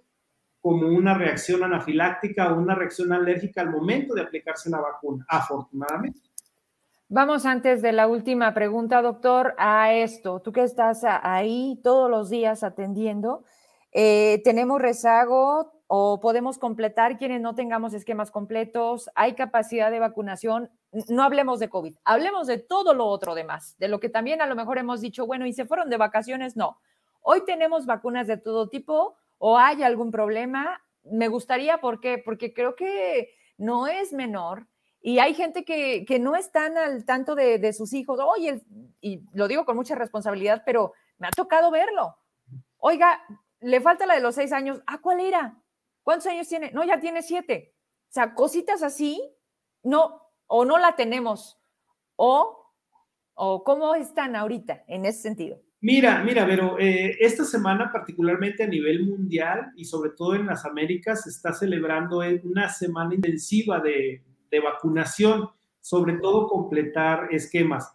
[0.60, 6.21] como una reacción anafiláctica o una reacción alérgica al momento de aplicarse la vacuna, afortunadamente.
[7.17, 10.41] Vamos antes de la última pregunta, doctor, a esto.
[10.41, 13.45] Tú que estás ahí todos los días atendiendo,
[13.93, 19.10] eh, ¿tenemos rezago o podemos completar quienes no tengamos esquemas completos?
[19.15, 20.69] ¿Hay capacidad de vacunación?
[21.08, 24.45] No hablemos de COVID, hablemos de todo lo otro demás, de lo que también a
[24.45, 26.82] lo mejor hemos dicho, bueno, y se fueron de vacaciones, no.
[27.21, 30.82] Hoy tenemos vacunas de todo tipo o hay algún problema.
[31.06, 32.17] Me gustaría, ¿por qué?
[32.17, 34.67] Porque creo que no es menor
[35.08, 38.20] y hay gente que, que no están al tanto de, sus hijos.
[38.20, 38.63] Oye,
[39.02, 42.18] y lo digo con mucha responsabilidad, pero me ha tocado verlo.
[42.78, 43.22] Oiga,
[43.60, 44.82] le falta la de los seis años.
[44.88, 45.62] ¿Ah, cuál era?
[46.02, 46.72] ¿Cuántos años tiene?
[46.72, 47.76] No, ya tiene siete.
[48.10, 49.22] O sea, cositas así,
[49.84, 51.62] no, o no la tenemos,
[52.15, 52.74] o,
[53.36, 55.62] o cómo están ahorita en ese sentido.
[55.82, 60.65] Mira, mira, pero eh, esta semana, particularmente a nivel mundial y sobre todo en las
[60.65, 64.24] Américas, se está celebrando una semana intensiva de,
[64.56, 65.50] de vacunación,
[65.82, 67.94] sobre todo completar esquemas.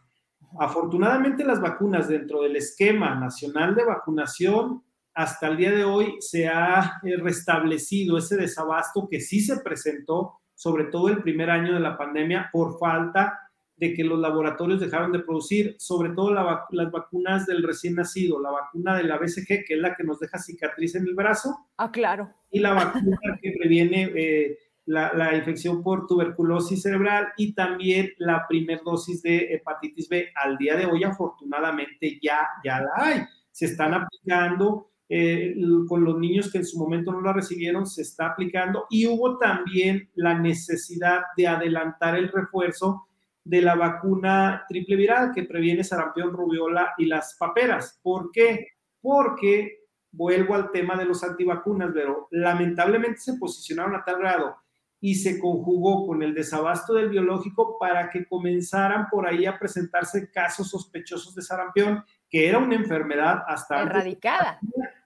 [0.58, 4.82] Afortunadamente las vacunas dentro del esquema nacional de vacunación,
[5.14, 10.40] hasta el día de hoy se ha eh, restablecido ese desabasto que sí se presentó,
[10.54, 13.38] sobre todo el primer año de la pandemia, por falta
[13.76, 18.50] de que los laboratorios dejaron de producir, sobre todo las vacunas del recién nacido, la
[18.50, 21.56] vacuna de la BCG, que es la que nos deja cicatriz en el brazo.
[21.78, 22.30] Ah, claro.
[22.50, 24.58] Y la vacuna que previene eh,
[24.90, 30.28] la, infección por tuberculosis cerebral y también la primer dosis de hepatitis B.
[30.34, 33.22] Al día de hoy, afortunadamente, ya, ya la hay.
[33.52, 35.54] Se están aplicando eh,
[35.88, 39.38] con los niños que en su momento no la recibieron, se está aplicando y hubo
[39.38, 43.06] también la necesidad de adelantar el refuerzo
[43.44, 47.98] de la vacuna triple viral que previene sarampión, rubiola y las paperas.
[48.02, 48.68] ¿Por qué?
[49.00, 54.56] Porque vuelvo al tema de los antivacunas, pero lamentablemente se posicionaron a tal grado
[55.00, 60.30] y se conjugó con el desabasto del biológico para que comenzaran por ahí a presentarse
[60.30, 63.80] casos sospechosos de sarampión, que era una enfermedad hasta...
[63.80, 64.60] Erradicada.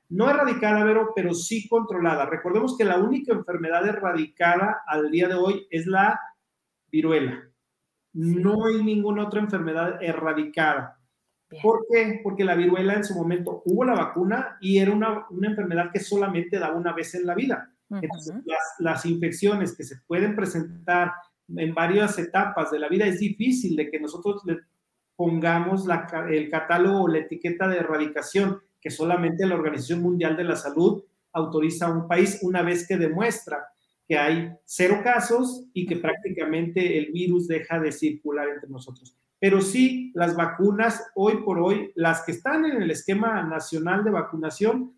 [0.08, 2.26] no erradicada, pero, pero sí controlada.
[2.26, 6.20] Recordemos que la única enfermedad erradicada al día de hoy es la
[6.90, 7.44] viruela.
[8.12, 10.98] No hay ninguna otra enfermedad erradicada.
[11.62, 12.20] ¿Por qué?
[12.24, 16.00] Porque la viruela en su momento hubo la vacuna y era una, una enfermedad que
[16.00, 17.73] solamente daba una vez en la vida
[18.78, 21.12] las, infecciones que se pueden presentar
[21.48, 24.58] en varias etapas de la vida es difícil de que nosotros le
[25.16, 25.86] pongamos
[26.30, 31.04] el catálogo o la etiqueta de erradicación que solamente la Organización Mundial de la Salud
[31.32, 33.64] autoriza a un país una vez que demuestra
[34.06, 39.16] que hay cero casos y que prácticamente el virus deja de circular entre nosotros.
[39.38, 44.10] Pero sí, las vacunas hoy por hoy, las que están en el esquema nacional de
[44.10, 44.94] vacunación,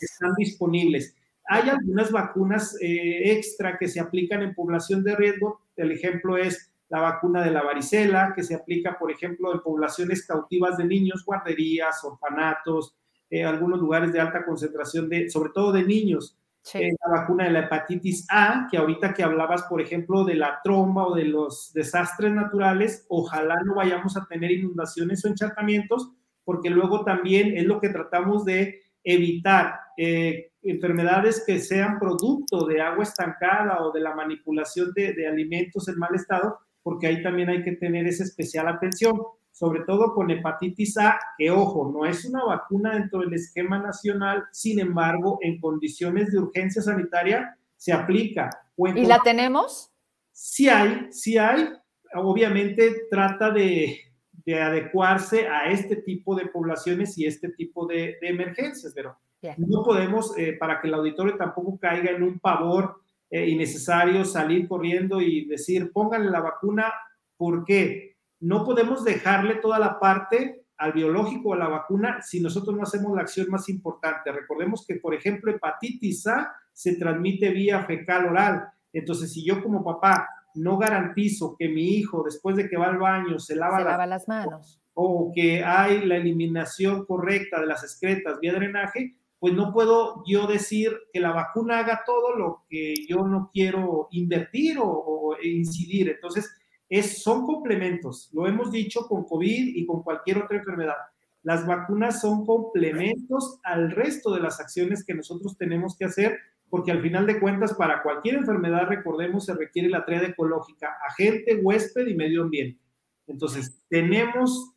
[0.00, 1.14] están disponibles.
[1.48, 5.62] Hay algunas vacunas eh, extra que se aplican en población de riesgo.
[5.76, 10.26] El ejemplo es la vacuna de la varicela, que se aplica, por ejemplo, en poblaciones
[10.26, 12.96] cautivas de niños, guarderías, orfanatos,
[13.30, 16.38] eh, algunos lugares de alta concentración, de, sobre todo de niños.
[16.74, 20.60] Eh, la vacuna de la hepatitis A, que ahorita que hablabas, por ejemplo, de la
[20.62, 26.12] tromba o de los desastres naturales, ojalá no vayamos a tener inundaciones o encharcamientos,
[26.44, 32.80] porque luego también es lo que tratamos de evitar eh, enfermedades que sean producto de
[32.80, 37.62] agua estancada o de la manipulación de, alimentos en mal estado, porque ahí también hay
[37.62, 39.20] que tener esa especial atención,
[39.52, 44.44] sobre todo con hepatitis A, que ojo, no es una vacuna dentro del esquema nacional,
[44.52, 48.50] sin embargo, en condiciones de urgencia sanitaria se aplica.
[48.76, 49.92] ¿Y la tenemos?
[50.32, 51.68] Sí hay, sí hay.
[52.14, 54.08] Obviamente trata de,
[54.48, 59.14] de adecuarse a este tipo de poblaciones y este tipo de, emergencias, pero
[59.56, 64.66] no podemos, eh, para que el auditorio tampoco caiga en un pavor eh, innecesario, salir
[64.66, 66.92] corriendo y decir, pónganle la vacuna,
[67.36, 68.16] ¿por qué?
[68.40, 73.14] No podemos dejarle toda la parte al biológico, a la vacuna, si nosotros no hacemos
[73.14, 74.30] la acción más importante.
[74.30, 78.68] Recordemos que, por ejemplo, hepatitis A se transmite vía fecal oral.
[78.92, 82.98] Entonces, si yo como papá no garantizo que mi hijo, después de que va al
[82.98, 88.52] baño, se lava, las manos o que hay la eliminación correcta de las excretas vía
[88.52, 93.50] drenaje, pues no puedo yo decir que la vacuna haga todo lo que yo no
[93.52, 96.08] quiero invertir o, incidir.
[96.08, 96.50] Entonces,
[96.88, 98.30] es, son complementos.
[98.32, 100.96] Lo hemos dicho con COVID y con cualquier otra enfermedad.
[101.42, 106.90] Las vacunas son complementos al resto de las acciones que nosotros tenemos que hacer, porque
[106.90, 112.06] al final de cuentas, para cualquier enfermedad, recordemos, se requiere la triada ecológica, agente, huésped
[112.08, 112.80] y medio ambiente.
[113.28, 114.74] Entonces, tenemos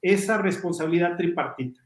[0.00, 1.80] esa responsabilidad tripartita.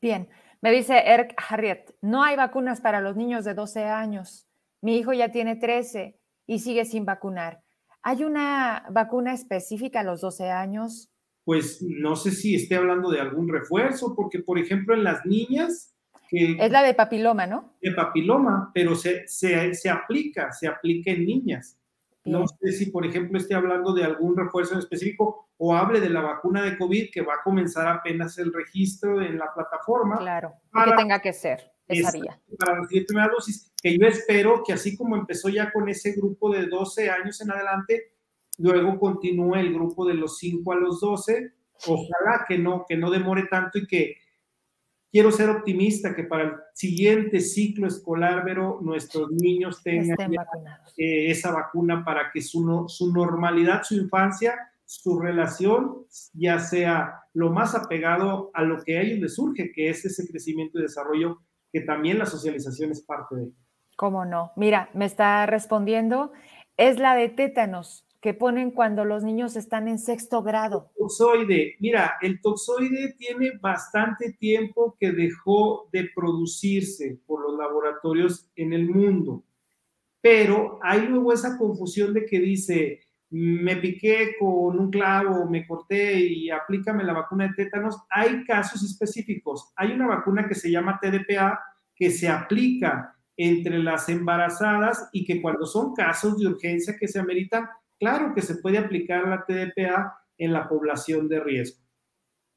[0.00, 0.28] Bien,
[0.64, 4.48] me dice Eric Harriet, no hay vacunas para los niños de 12 años.
[4.80, 7.60] Mi hijo ya tiene 13 y sigue sin vacunar.
[8.02, 11.10] ¿Hay una vacuna específica a los 12 años?
[11.44, 15.94] Pues no sé si esté hablando de algún refuerzo, porque por ejemplo en las niñas...
[16.30, 17.74] es la de papiloma, ¿no?
[17.82, 21.78] De papiloma, pero se, se aplica, se aplica en niñas.
[22.24, 26.08] No sé si, por ejemplo, esté hablando de algún refuerzo en específico o hable de
[26.08, 30.16] la vacuna de COVID que va a comenzar apenas el registro en la plataforma.
[30.16, 32.40] Claro, para, que tenga que ser esa vía.
[32.58, 36.50] Para la siguiente dosis, que yo espero que así como empezó ya con ese grupo
[36.50, 38.14] de 12 años en adelante,
[38.58, 41.52] luego continúe el grupo de los 5 a los 12.
[41.86, 44.16] Ojalá que no, que no demore tanto y que
[45.14, 50.16] quiero ser optimista que para el siguiente ciclo escolar, pero nuestros niños tengan
[50.96, 57.52] eh, esa vacuna para que su, su normalidad, su infancia, su relación ya sea lo
[57.52, 61.42] más apegado a lo que a ellos les surge, que es ese crecimiento y desarrollo,
[61.72, 63.52] que también la socialización es parte de.
[63.96, 64.50] ¿Cómo no?
[64.56, 66.32] Mira, me está respondiendo,
[66.76, 70.90] es la de tétanos que ponen cuando los niños están en sexto grado.
[70.96, 78.72] Toxoide, mira, el toxoide tiene bastante tiempo que dejó de producirse por los laboratorios en
[78.72, 79.44] el mundo,
[80.22, 86.18] pero hay luego esa confusión de que dice, me piqué con un clavo, me corté
[86.18, 87.98] y aplícame la vacuna de tétanos.
[88.08, 89.70] Hay casos específicos.
[89.76, 91.60] Hay una vacuna que se llama TDPA
[91.94, 97.18] que se aplica entre las embarazadas y que cuando son casos de urgencia que se
[97.18, 97.68] ameritan,
[97.98, 101.84] claro que se puede aplicar la TDPA en la población de riesgo.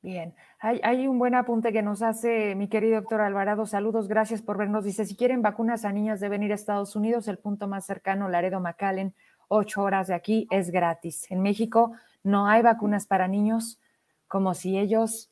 [0.02, 3.66] Bien, hay, un buen apunte que nos hace mi querido doctor Alvarado.
[3.66, 4.86] Saludos, gracias por vernos.
[4.86, 8.30] Dice, si quieren vacunas a niñas deben ir a Estados Unidos, el punto más cercano,
[8.30, 9.16] Laredo McAllen,
[9.48, 11.30] ocho horas de aquí, es gratis.
[11.32, 13.82] En México no hay vacunas para niños,
[14.28, 15.32] como si ellos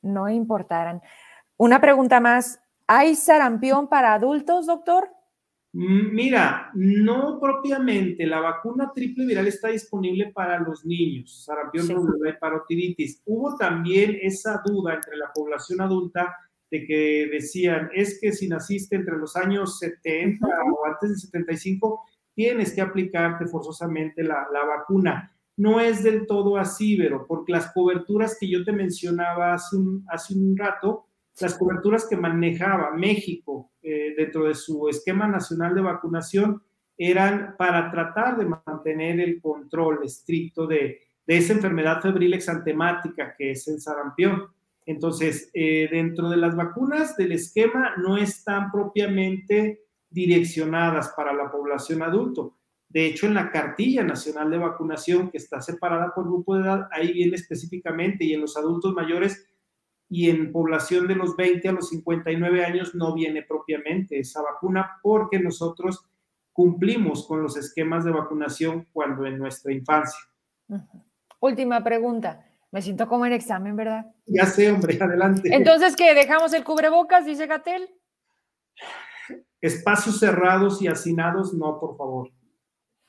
[0.00, 1.02] no importaran.
[1.56, 5.13] Una pregunta más, ¿hay sarampión para adultos, doctor?
[5.76, 8.26] Mira, no propiamente.
[8.26, 11.92] La vacuna triple viral está disponible para los niños, sarampión, sí.
[11.92, 13.20] y parotiditis.
[13.26, 16.36] Hubo también esa duda entre la población adulta
[16.70, 22.04] de que decían, es que si naciste entre los años 70 o antes de 75,
[22.34, 25.36] tienes que aplicarte forzosamente la, la vacuna.
[25.56, 30.04] No es del todo así, pero porque las coberturas que yo te mencionaba hace un,
[30.08, 31.08] hace un rato,
[31.40, 36.62] las coberturas que manejaba México eh, dentro de su esquema nacional de vacunación
[36.96, 43.66] eran para tratar de mantener el control estricto de, esa enfermedad febril exantemática que es
[43.66, 44.46] el sarampión.
[44.86, 49.80] Entonces, eh, dentro de las vacunas del esquema no están propiamente
[50.10, 52.58] direccionadas para la población adulto.
[52.88, 56.88] De hecho, en la cartilla nacional de vacunación, que está separada por grupo de edad,
[56.92, 59.48] ahí viene específicamente, y en los adultos mayores
[60.08, 64.98] y en población de los 20 a los 59 años no viene propiamente esa vacuna
[65.02, 66.06] porque nosotros
[66.52, 70.20] cumplimos con los esquemas de vacunación cuando en nuestra infancia.
[71.40, 72.44] Última pregunta.
[72.70, 74.06] Me siento como en examen, ¿verdad?
[74.26, 75.54] Ya sé, hombre, adelante.
[75.54, 76.14] Entonces, ¿qué?
[76.14, 77.88] ¿Dejamos el cubrebocas, dice Gatel?
[79.60, 82.30] Espacios cerrados y hacinados, no, por favor.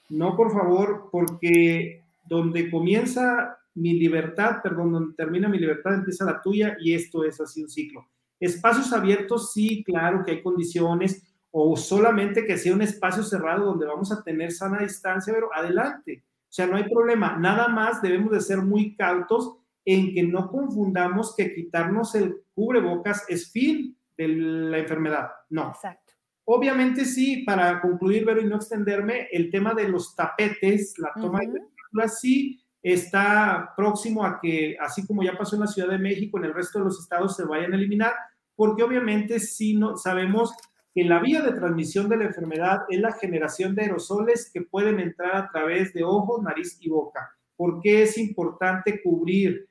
[0.10, 6.42] No, por favor, porque donde comienza mi libertad, perdón, donde termina mi libertad empieza la
[6.42, 8.08] tuya y esto es así un ciclo.
[8.40, 13.86] Espacios abiertos, sí, claro que hay condiciones, o solamente que sea un espacio cerrado donde
[13.86, 16.24] vamos a tener sana distancia, pero adelante.
[16.26, 17.38] O sea, no hay problema.
[17.38, 23.24] Nada más debemos de ser muy cautos en que no confundamos que quitarnos el cubrebocas
[23.30, 25.30] es fin de la enfermedad.
[25.50, 25.70] No.
[25.70, 26.14] Exacto.
[26.46, 31.40] Obviamente sí, para concluir, pero y no extenderme, el tema de los tapetes, la toma
[31.40, 32.62] de temperaturas, sí,
[32.94, 36.54] está próximo a que, así como ya pasó en la Ciudad de México, en el
[36.54, 38.14] resto de los estados se vayan a eliminar,
[38.56, 40.54] porque obviamente sí no, sabemos
[40.94, 45.00] que la vía de transmisión de la enfermedad es la generación de aerosoles que pueden
[45.00, 47.28] entrar a través de ojos, nariz y boca.
[47.58, 49.68] ¿Por qué es importante cubrir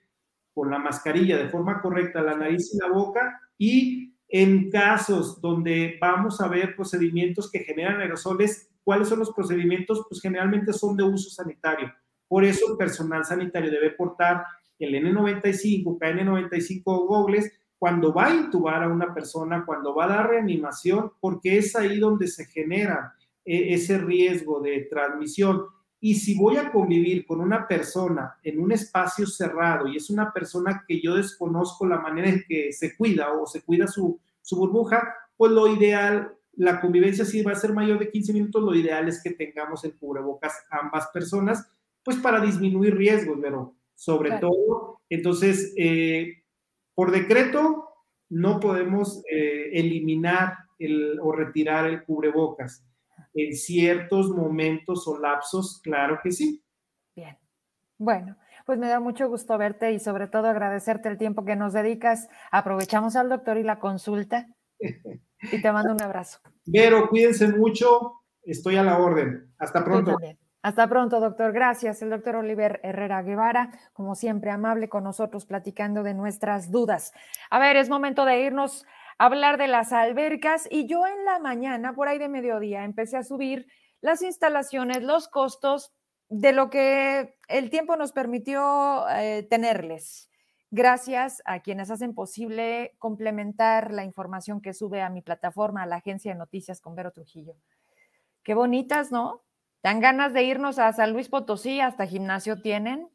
[0.52, 3.40] con la mascarilla de forma correcta la nariz y la boca?
[3.56, 10.04] Y en casos donde vamos a ver procedimientos que generan aerosoles, ¿cuáles son los procedimientos?
[10.08, 11.94] Pues generalmente son de uso sanitario
[12.28, 14.44] por eso el personal sanitario debe portar
[14.78, 20.08] el N95, KN95 o gogles cuando va a intubar a una persona, cuando va a
[20.08, 23.14] dar reanimación, porque es ahí donde se genera
[23.44, 25.64] eh, ese riesgo de transmisión.
[26.00, 30.32] Y si voy a convivir con una persona en un espacio cerrado y es una
[30.32, 34.56] persona que yo desconozco la manera en que se cuida o se cuida su, su
[34.56, 38.74] burbuja, pues lo ideal, la convivencia si va a ser mayor de 15 minutos, lo
[38.74, 41.66] ideal es que tengamos el cubrebocas ambas personas,
[42.04, 46.44] pues para disminuir riesgos, pero sobre todo, entonces, eh,
[46.94, 47.88] por decreto,
[48.28, 52.84] no podemos eh, eliminar el, o retirar el cubrebocas.
[53.32, 56.62] En ciertos momentos o lapsos, claro que sí.
[57.16, 57.36] Bien.
[57.98, 58.36] Bueno,
[58.66, 62.28] pues me da mucho gusto verte y sobre todo agradecerte el tiempo que nos dedicas.
[62.50, 64.48] Aprovechamos al doctor y la consulta.
[65.52, 66.38] Y te mando un abrazo.
[66.64, 68.22] Vero, cuídense mucho.
[68.42, 69.52] Estoy a la orden.
[69.58, 70.16] Hasta pronto.
[70.64, 71.52] Hasta pronto, doctor.
[71.52, 72.00] Gracias.
[72.00, 77.12] El doctor Oliver Herrera Guevara, como siempre, amable con nosotros, platicando de nuestras dudas.
[77.50, 78.86] A ver, es momento de irnos
[79.18, 80.66] a hablar de las albercas.
[80.70, 83.66] Y yo en la mañana, por ahí de mediodía, empecé a subir
[84.00, 85.92] las instalaciones, los costos
[86.30, 90.30] de lo que el tiempo nos permitió eh, tenerles.
[90.70, 95.96] Gracias a quienes hacen posible complementar la información que sube a mi plataforma, a la
[95.96, 97.54] agencia de noticias con Vero Trujillo.
[98.42, 99.43] Qué bonitas, ¿no?
[99.84, 103.10] Dan ganas de irnos a San Luis Potosí, hasta gimnasio tienen.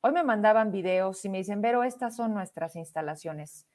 [0.00, 3.66] Hoy me mandaban videos y me dicen, Vero, estas son nuestras instalaciones.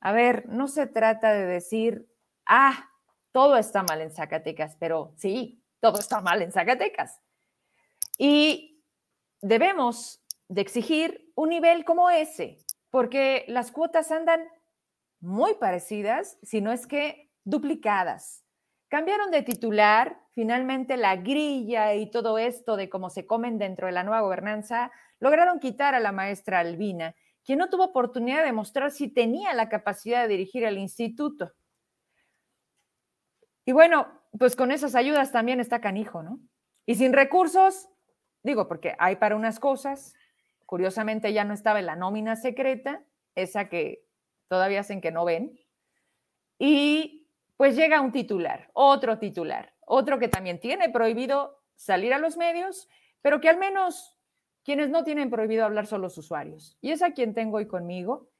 [0.00, 2.08] A ver, no se trata de decir,
[2.46, 2.88] ah,
[3.30, 7.20] todo está mal en Zacatecas, pero sí, todo está mal en Zacatecas.
[8.16, 8.82] Y
[9.42, 12.56] debemos de exigir un nivel como ese,
[12.88, 14.48] porque las cuotas andan
[15.20, 18.47] muy parecidas, si no es que duplicadas.
[18.88, 23.92] Cambiaron de titular, finalmente la grilla y todo esto de cómo se comen dentro de
[23.92, 27.14] la nueva gobernanza, lograron quitar a la maestra Albina,
[27.44, 31.52] quien no tuvo oportunidad de mostrar si tenía la capacidad de dirigir el instituto.
[33.64, 34.08] Y bueno,
[34.38, 36.40] pues con esas ayudas también está canijo, ¿no?
[36.86, 37.88] Y sin recursos,
[38.42, 40.14] digo, porque hay para unas cosas,
[40.68, 43.02] Curiosamente ya no estaba en la nómina secreta,
[43.34, 44.04] esa que
[44.48, 45.58] todavía hacen que no ven.
[46.58, 47.27] Y
[47.58, 52.88] pues llega un titular, otro titular, otro que también tiene prohibido salir a los medios,
[53.20, 54.16] pero que al menos
[54.64, 56.78] quienes no tienen prohibido hablar son los usuarios.
[56.80, 58.30] Y es a quien tengo hoy conmigo.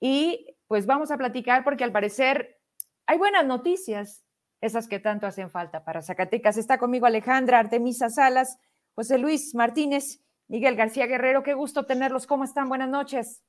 [0.00, 2.60] Y pues vamos a platicar porque al parecer
[3.06, 4.24] hay buenas noticias,
[4.60, 6.56] esas que tanto hacen falta para Zacatecas.
[6.56, 8.58] Está conmigo Alejandra Artemisa Salas,
[8.94, 12.26] José Luis Martínez Miguel García Guerrero, qué gusto tenerlos.
[12.28, 12.68] ¿Cómo están?
[12.68, 13.42] Buenas noches.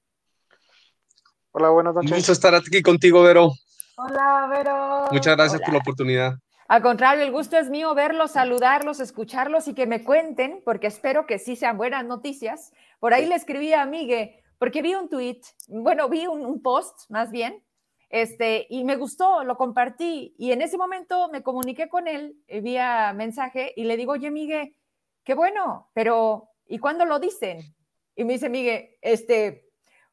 [1.51, 2.11] Hola, buenas noches.
[2.11, 3.53] Un gusto estar aquí contigo, Vero.
[4.01, 5.07] Hola, Vero.
[5.11, 6.33] Muchas gracias por la oportunidad.
[6.69, 11.25] Al contrario, el gusto es mío verlos, saludarlos, escucharlos y que me cuenten, porque espero
[11.25, 12.71] que sí sean buenas noticias.
[13.01, 17.29] Por ahí le escribí a Miguel, porque vi un tweet, bueno, vi un, post más
[17.29, 17.61] bien,
[18.09, 22.61] este, y me gustó, lo compartí, y en ese momento me comuniqué con él eh,
[22.61, 24.75] vía mensaje y le digo, oye, Miguel,
[25.25, 27.75] qué bueno, pero ¿y cuándo lo dicen?
[28.15, 29.68] Y me dice Miguel, este,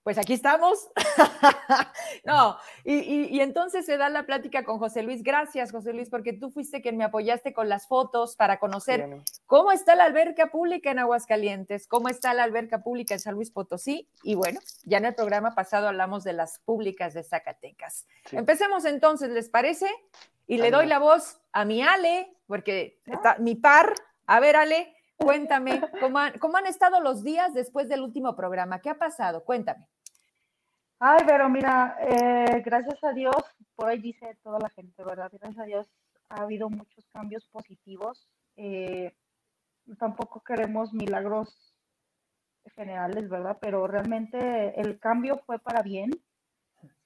[0.07, 0.89] pues aquí estamos.
[2.25, 5.25] no, y, entonces se da la plática con José Luis.
[5.25, 9.09] Gracias, José Luis, porque tú fuiste quien me apoyaste con las fotos para conocer
[9.47, 13.51] cómo está la alberca pública en Aguascalientes, cómo está la alberca pública en San Luis
[13.51, 14.09] Potosí.
[14.23, 18.07] Y bueno, ya en el programa pasado hablamos de las públicas de Zacatecas.
[18.31, 19.89] Empecemos entonces, ¿les parece?
[20.47, 23.93] Y le doy la voz a mi Ale, porque está mi par.
[24.29, 25.81] A ver, Ale, Cuéntame,
[26.39, 28.81] ¿cómo han, estado los días después del último programa?
[28.81, 29.45] ¿Qué ha pasado?
[29.45, 29.89] Cuéntame.
[30.99, 33.37] Ay, pero mira, eh, gracias a Dios,
[33.75, 35.31] por ahí dice toda la gente, ¿verdad?
[35.31, 35.91] Gracias a Dios
[36.31, 38.27] ha habido muchos cambios positivos.
[38.57, 39.15] Eh,
[39.99, 41.75] tampoco queremos milagros
[42.75, 43.59] generales, ¿verdad?
[43.61, 46.11] Pero realmente el cambio fue para bien.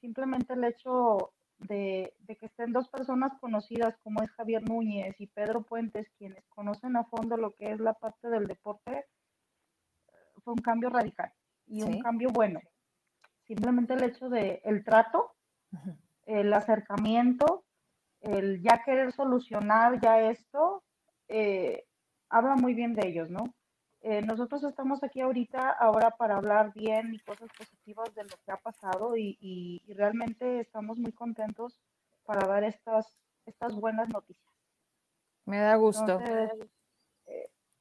[0.00, 5.62] Simplemente el hecho de, que estén dos personas conocidas como es Javier Núñez y Pedro
[5.62, 9.04] Puentes, quienes conocen a fondo lo que es la parte del deporte,
[10.44, 11.32] fue un cambio radical
[11.66, 12.60] y un cambio bueno.
[13.50, 15.34] Simplemente el hecho de el trato,
[16.24, 17.64] el acercamiento,
[18.20, 20.84] el ya querer solucionar ya esto,
[21.26, 21.84] eh,
[22.28, 23.52] habla muy bien de ellos, ¿no?
[24.02, 28.52] Eh, nosotros estamos aquí ahorita ahora para hablar bien y cosas positivas de lo que
[28.52, 31.80] ha pasado y, realmente estamos muy contentos
[32.24, 34.54] para dar estas, estas buenas noticias.
[35.44, 36.20] Me da gusto.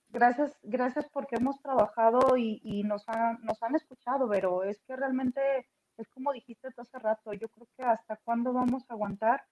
[0.09, 5.67] Gracias, gracias porque hemos trabajado y, nos, han, nos han escuchado, pero es que realmente
[5.97, 9.43] es como dijiste hace rato, yo creo que hasta cuándo vamos a aguantar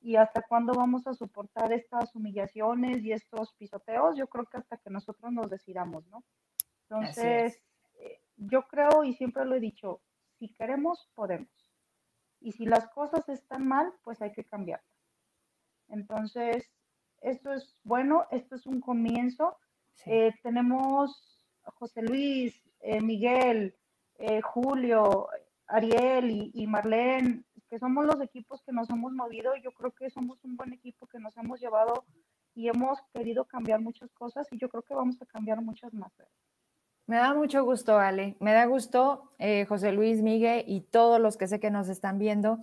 [0.00, 4.76] y hasta cuándo vamos a soportar estas humillaciones y estos pisoteos, yo creo que hasta
[4.76, 6.22] que nosotros nos decidamos, ¿no?
[6.82, 7.60] Entonces,
[7.96, 10.00] eh, yo creo y siempre lo he dicho,
[10.38, 11.50] si queremos, podemos.
[12.40, 14.86] Y si las cosas están mal, pues hay que cambiarlas.
[15.88, 16.70] Entonces,
[17.20, 19.58] esto es bueno, esto es un comienzo
[20.06, 23.74] Eh, tenemos José Luis, eh, Miguel,
[24.18, 25.28] eh, Julio,
[25.66, 29.54] Ariel y, Marlene, que somos los equipos que nos hemos movido.
[29.56, 32.04] Yo creo que somos un buen equipo que nos hemos llevado
[32.54, 36.12] y hemos querido cambiar muchas cosas y yo creo que vamos a cambiar muchas más.
[37.06, 38.36] Me da mucho gusto, Ale.
[38.40, 39.32] Me da gusto,
[39.68, 42.58] José Luis, Miguel y todos los que sé que nos están viendo.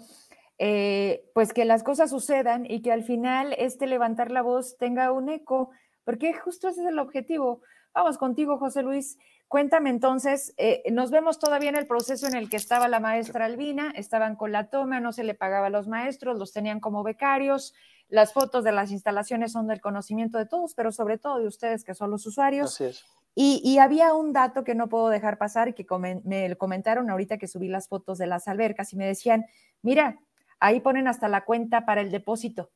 [1.33, 5.29] pues que las cosas sucedan y que al final este levantar la voz tenga un
[5.29, 5.71] eco,
[6.05, 7.61] porque justo ese es el objetivo.
[7.93, 9.17] Vamos contigo, José Luis.
[9.47, 13.45] Cuéntame entonces, eh, nos vemos todavía en el proceso en el que estaba la maestra
[13.45, 17.03] Albina, estaban con la toma, no se le pagaba a los maestros, los tenían como
[17.03, 17.73] becarios,
[18.07, 21.83] las fotos de las instalaciones son del conocimiento de todos, pero sobre todo de ustedes
[21.83, 22.73] que son los usuarios.
[22.73, 23.05] Así es.
[23.37, 25.85] Y, había un dato que no puedo dejar pasar que
[26.23, 29.45] me comentaron ahorita que subí las fotos de las albercas y me decían,
[29.81, 30.21] mira,
[30.61, 32.71] ahí ponen hasta la cuenta para el depósito.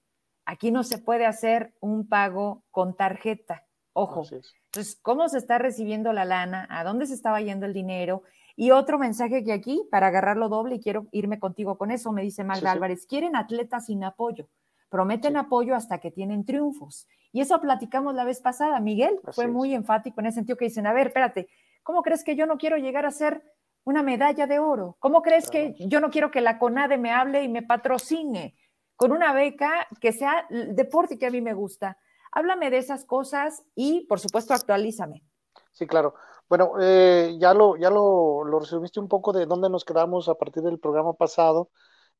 [0.50, 3.68] Aquí no se puede hacer un pago con tarjeta.
[3.93, 4.24] Ojo.
[4.32, 6.66] Entonces, ¿cómo se está recibiendo la lana?
[6.72, 8.24] ¿A dónde se estaba yendo el dinero?
[8.56, 12.24] Y otro mensaje que aquí, para agarrarlo doble, y quiero irme contigo con eso, me
[12.24, 14.50] dice Magda Álvarez, quieren atletas sin apoyo,
[14.89, 17.08] prometen apoyo hasta que tienen triunfos.
[17.32, 18.80] Y eso platicamos la vez pasada.
[18.80, 21.47] Miguel fue muy enfático en ese sentido que dicen, a ver, espérate,
[21.84, 23.43] ¿cómo crees que yo no quiero llegar a ser
[23.84, 24.97] una medalla de oro?
[25.00, 28.56] ¿Cómo crees que yo no quiero que la CONADE me hable y me patrocine?
[29.00, 31.97] Con una beca que sea deporte que a mí me gusta.
[32.34, 35.24] Háblame de esas cosas y, por supuesto, actualízame.
[35.72, 36.16] Sí, claro.
[36.50, 40.64] Bueno, eh, ya, lo, ya lo, resumiste un poco de dónde nos quedamos a partir
[40.64, 41.70] del programa pasado.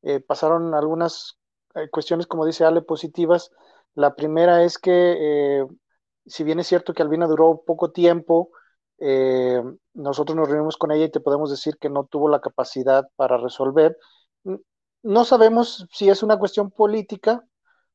[0.00, 1.38] Eh, pasaron algunas
[1.74, 3.50] eh, cuestiones, como dice Ale, positivas.
[3.94, 5.66] La primera es que,
[6.24, 8.52] si bien es cierto que Albina duró poco tiempo,
[9.92, 13.36] nosotros nos reunimos con ella y te podemos decir que no tuvo la capacidad para
[13.36, 13.98] resolver
[15.02, 17.44] no sabemos si es una cuestión política,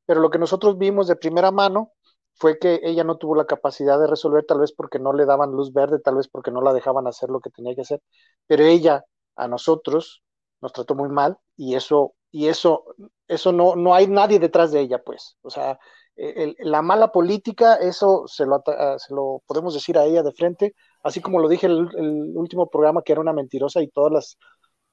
[0.05, 1.91] pero lo que nosotros vimos de primera mano
[2.35, 5.51] fue que ella no tuvo la capacidad de resolver, tal vez porque no le daban
[5.51, 8.01] luz verde, tal vez porque no la dejaban hacer lo que tenía que hacer,
[8.47, 10.23] pero ella a nosotros
[10.61, 12.85] nos trató muy mal y eso, y eso,
[13.27, 15.37] eso no, no hay nadie detrás de ella, pues.
[15.41, 15.79] O sea,
[16.59, 18.63] la mala política, eso se lo,
[18.97, 22.69] se lo podemos decir a ella de frente, así como lo dije el, el último
[22.69, 24.37] programa que era una mentirosa y todas las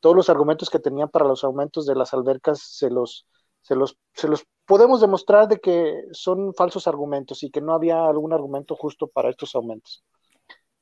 [0.02, 3.24] todos los argumentos que tenían para los aumentos de las albercas se los,
[3.60, 8.04] se los, se los podemos demostrar de que son falsos argumentos y que no había
[8.04, 10.02] algún argumento justo para estos aumentos.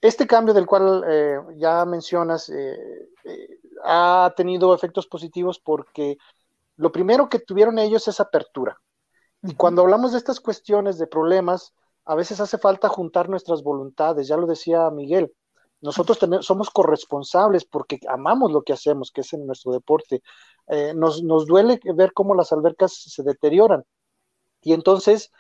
[0.00, 2.78] Este cambio del cual eh, ya mencionas eh,
[3.24, 6.16] eh, ha tenido efectos positivos porque
[6.76, 8.80] lo primero que tuvieron ellos es apertura.
[9.42, 11.74] Y cuando hablamos de estas cuestiones de problemas,
[12.06, 15.34] a veces hace falta juntar nuestras voluntades, ya lo decía Miguel,
[15.80, 20.22] nosotros somos corresponsables porque amamos lo que hacemos, que es en nuestro deporte.
[20.68, 23.84] Eh, nos, duele ver cómo las albercas se deterioran.
[24.62, 25.30] Y entonces,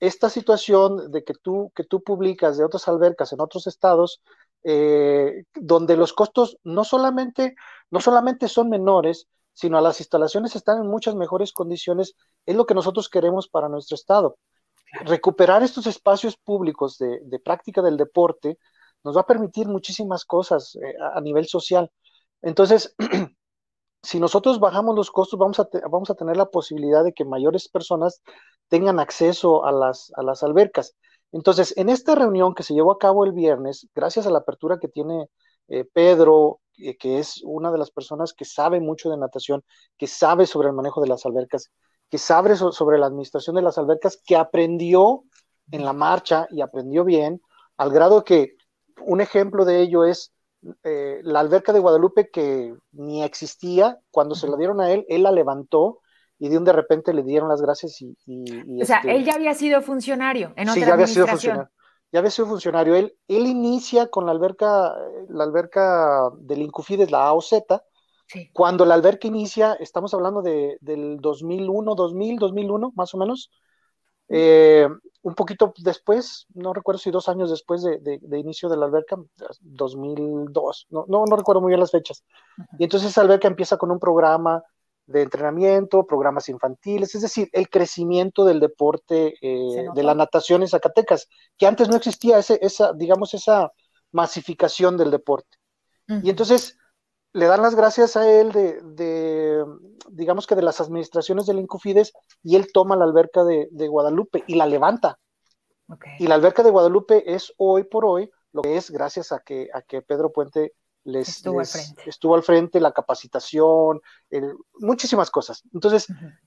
[0.00, 4.22] esta situación de que tú, que tú publicas de otras albercas en otros estados,
[4.64, 7.54] eh, donde los costos no solamente,
[7.90, 12.14] no solamente son menores, sino las instalaciones están en muchas mejores condiciones,
[12.46, 14.38] es lo que nosotros queremos para nuestro estado.
[15.04, 18.58] Recuperar estos espacios públicos de, de práctica del deporte,
[19.04, 21.90] nos va a permitir muchísimas cosas eh, a nivel social.
[22.42, 22.94] Entonces,
[24.02, 27.68] si nosotros bajamos los costos, vamos a, vamos a tener la posibilidad de que mayores
[27.68, 28.22] personas
[28.68, 30.94] tengan acceso a las, a las albercas.
[31.32, 34.78] Entonces, en esta reunión que se llevó a cabo el viernes, gracias a la apertura
[34.78, 35.28] que tiene
[35.68, 36.60] eh, Pedro,
[36.98, 39.62] que es una de las personas que sabe mucho de natación,
[39.98, 41.70] que sabe sobre el manejo de las albercas,
[42.08, 45.24] que sabe sobre la administración de las albercas, que aprendió
[45.70, 47.40] en la marcha y aprendió bien,
[47.76, 48.56] al grado que
[49.04, 50.32] un ejemplo de ello es
[50.84, 55.22] eh, la alberca de Guadalupe que ni existía, cuando se la dieron a él, él
[55.22, 56.00] la levantó
[56.38, 58.16] y de un de repente le dieron las gracias y...
[58.80, 61.70] o sea, este él ya había sido funcionario en otra sí, ya había sido funcionario.
[62.12, 62.96] Ya había sido funcionario.
[62.96, 64.92] Él, él inicia con la alberca,
[65.28, 67.52] la alberca del Incufides, la AOZ.
[68.26, 68.50] Sí.
[68.52, 73.52] Cuando la alberca inicia, estamos hablando de, del 2001, 2000, 2001, más o menos.
[74.30, 74.88] Eh,
[75.22, 79.16] un poquito después, no recuerdo si dos años después de, inicio de la alberca,
[79.60, 82.24] 2002, no, no, no, recuerdo muy bien las fechas.
[82.78, 84.62] Y entonces esa alberca empieza con un programa
[85.06, 90.68] de entrenamiento, programas infantiles, es decir, el crecimiento del deporte eh, de la natación en
[90.68, 91.28] Zacatecas,
[91.58, 93.72] que antes no existía ese, esa, digamos, esa
[94.12, 95.58] masificación del deporte.
[96.22, 96.76] Y entonces
[97.32, 99.64] le dan las gracias a él de,
[100.08, 102.12] digamos que de las administraciones del Incufides,
[102.42, 105.18] y él toma la alberca de, Guadalupe y la levanta.
[106.18, 109.68] Y la alberca de Guadalupe es hoy por hoy lo que es gracias a que,
[109.74, 110.74] a que Pedro Puente
[111.04, 111.60] les estuvo,
[112.34, 112.78] al, frente.
[112.78, 114.00] la capacitación,
[114.74, 115.62] muchísimas cosas.
[115.72, 116.06] Entonces,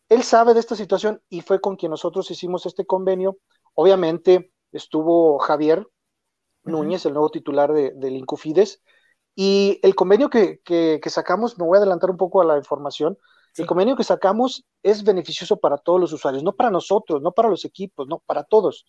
[0.10, 3.38] él sabe de esta situación y fue con quien nosotros hicimos este convenio.
[3.74, 5.88] Obviamente estuvo Javier,
[6.64, 8.82] Núñez, el nuevo titular de, del Incufides.
[9.36, 13.18] Y el convenio que, que, sacamos, me voy a adelantar un poco a la información,
[13.58, 17.50] el convenio que sacamos es beneficioso para todos los usuarios, no para nosotros, no para
[17.50, 18.86] los equipos, no, para todos.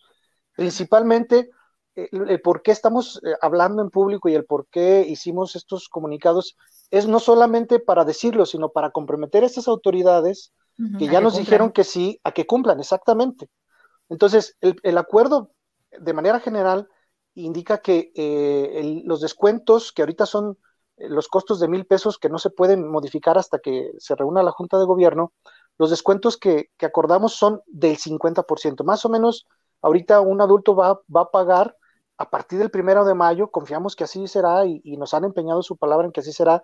[0.55, 1.49] Principalmente
[1.95, 6.57] el, por qué estamos eh, hablando en público y el por qué hicimos estos comunicados
[6.91, 10.53] es no solamente para decirlo, sino para comprometer a estas autoridades
[10.99, 13.49] que ya nos dijeron que sí, a que cumplan, exactamente.
[14.09, 15.51] Entonces, el, acuerdo,
[15.97, 16.89] de manera general,
[17.35, 20.57] indica que eh, los descuentos, que ahorita son
[20.97, 24.43] eh, los costos de mil pesos que no se pueden modificar hasta que se reúna
[24.43, 25.33] la Junta de Gobierno,
[25.77, 28.83] los descuentos que, acordamos son del 50%.
[28.83, 29.45] Más o menos,
[29.81, 31.75] ahorita un adulto va, va a pagar
[32.17, 35.75] a partir del primero de mayo, confiamos que así será y, nos han empeñado su
[35.75, 36.63] palabra en que así será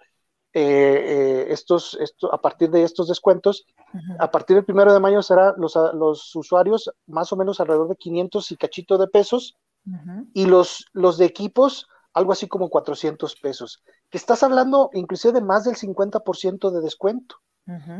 [0.54, 3.66] eh, estos, esto, a partir de estos descuentos.
[4.20, 7.98] A partir del primero de mayo será los, los usuarios más o menos alrededor de
[7.98, 9.58] 500 y cachito de pesos
[10.34, 15.42] y los, los de equipos algo así como 400 pesos, que estás hablando inclusive de
[15.42, 17.38] más del 50% de descuento.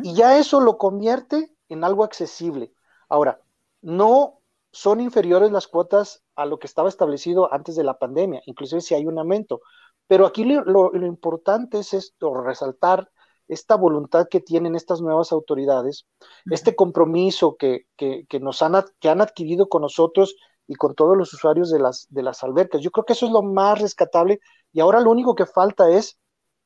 [0.04, 2.74] Y ya eso lo convierte en algo accesible.
[3.08, 3.40] Ahora,
[3.82, 8.82] no son inferiores las cuotas a lo que estaba establecido antes de la pandemia, inclusive
[8.82, 9.62] si hay un aumento.
[10.08, 13.10] Pero aquí lo, importante es esto, resaltar
[13.48, 16.06] esta voluntad que tienen estas nuevas autoridades,
[16.50, 20.36] este compromiso que, que, nos han, que han adquirido con nosotros
[20.72, 22.80] y con todos los usuarios de las, de las albercas.
[22.80, 24.40] Yo creo que eso es lo más rescatable
[24.72, 26.18] y ahora lo único que falta es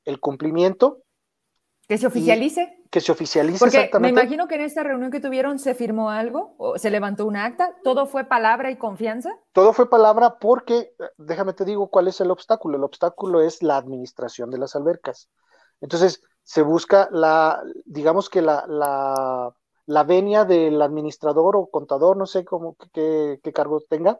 [0.03, 0.99] el cumplimiento.
[1.87, 2.83] Que se oficialice.
[2.91, 4.13] Que se oficialice Porque exactamente.
[4.13, 7.35] Me imagino que en esta reunión que tuvieron se firmó algo, o se levantó un
[7.35, 9.31] acta, todo fue palabra y confianza.
[9.53, 12.77] Todo fue palabra porque, déjame te digo cuál es el obstáculo.
[12.77, 15.31] El obstáculo es la administración de las albercas.
[15.81, 19.51] Entonces, se busca la, digamos que la, la
[19.85, 24.19] la venia del administrador o contador, no sé cómo, qué, cargo tenga,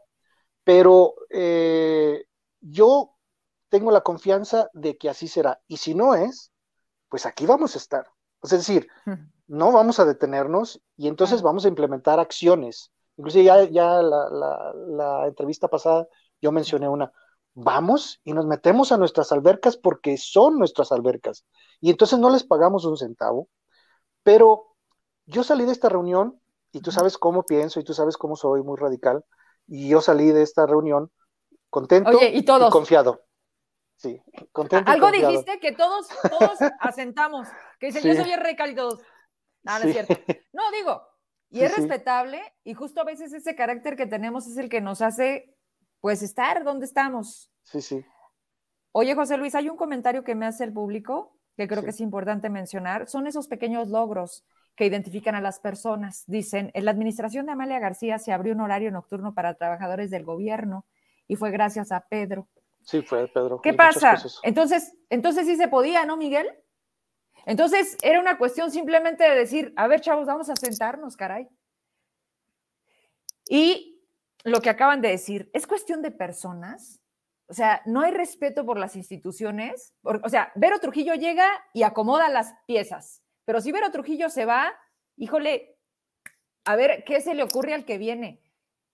[0.64, 2.26] pero eh,
[2.62, 3.16] yo
[3.70, 5.62] tengo la confianza de que así será.
[5.68, 6.52] Y si no es,
[7.10, 8.08] pues aquí vamos a estar.
[8.44, 8.88] Es decir,
[9.48, 12.92] no vamos a detenernos y entonces vamos a implementar acciones.
[13.18, 16.08] Inclusive ya, ya la, la entrevista pasada
[16.42, 17.12] yo mencioné una,
[17.56, 21.46] vamos y nos metemos a nuestras albercas porque son nuestras albercas.
[21.82, 23.50] Y entonces no les pagamos un centavo,
[24.24, 24.75] pero
[25.26, 26.40] yo salí de esta reunión
[26.72, 29.24] y tú sabes cómo pienso y tú sabes cómo soy muy radical
[29.68, 31.12] y yo salí de esta reunión
[31.70, 33.22] contento y, confiado.
[33.98, 34.22] Sí,
[34.52, 34.92] contento.
[34.92, 37.48] Algo dijiste que todos, todos asentamos,
[37.80, 39.02] que dice, yo soy rey todos.
[39.64, 40.14] No, no es cierto.
[40.54, 41.02] No, digo,
[41.50, 45.02] y es respetable y justo a veces ese carácter que tenemos es el que nos
[45.02, 45.56] hace,
[46.02, 47.52] pues, estar donde estamos.
[47.64, 48.06] Sí, sí.
[48.92, 52.02] Oye, José Luis, hay un comentario que me hace el público que creo que es
[52.02, 53.08] importante mencionar.
[53.08, 54.46] Son esos pequeños logros
[54.76, 56.24] que identifican a las personas.
[56.28, 60.24] Dicen, en la administración de Amalia García se abrió un horario nocturno para trabajadores del
[60.24, 60.86] gobierno
[61.28, 62.48] y fue gracias a Pedro.
[62.82, 63.62] Sí, fue Pedro.
[63.62, 64.16] ¿Qué pasa?
[64.44, 66.48] Entonces, entonces sí se podía, ¿no, Miguel?
[67.46, 71.48] Entonces era una cuestión simplemente de decir, a ver, chavos, vamos a sentarnos, caray.
[73.48, 74.04] Y
[74.44, 77.02] lo que acaban de decir, es cuestión de personas.
[77.48, 79.94] O sea, no hay respeto por las instituciones.
[80.04, 83.25] o sea, Vero Trujillo llega y acomoda las piezas.
[83.46, 84.74] Pero si Vero Trujillo se va,
[85.16, 85.78] híjole,
[86.66, 88.42] a ver qué se le ocurre al que viene.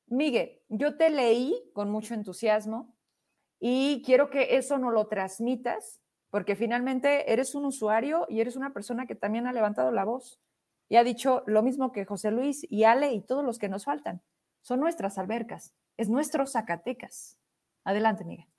[0.07, 2.93] Miguel, yo te leí con mucho entusiasmo
[3.59, 8.73] y quiero que eso no lo transmitas, porque finalmente eres un usuario y eres una
[8.73, 10.41] persona que también ha levantado la voz
[10.89, 13.85] y ha dicho lo mismo que José Luis y Ale y todos los que nos
[13.85, 14.21] faltan.
[14.61, 17.37] Son nuestras albercas, es nuestro Zacatecas.
[17.85, 18.50] Adelante, Miguel.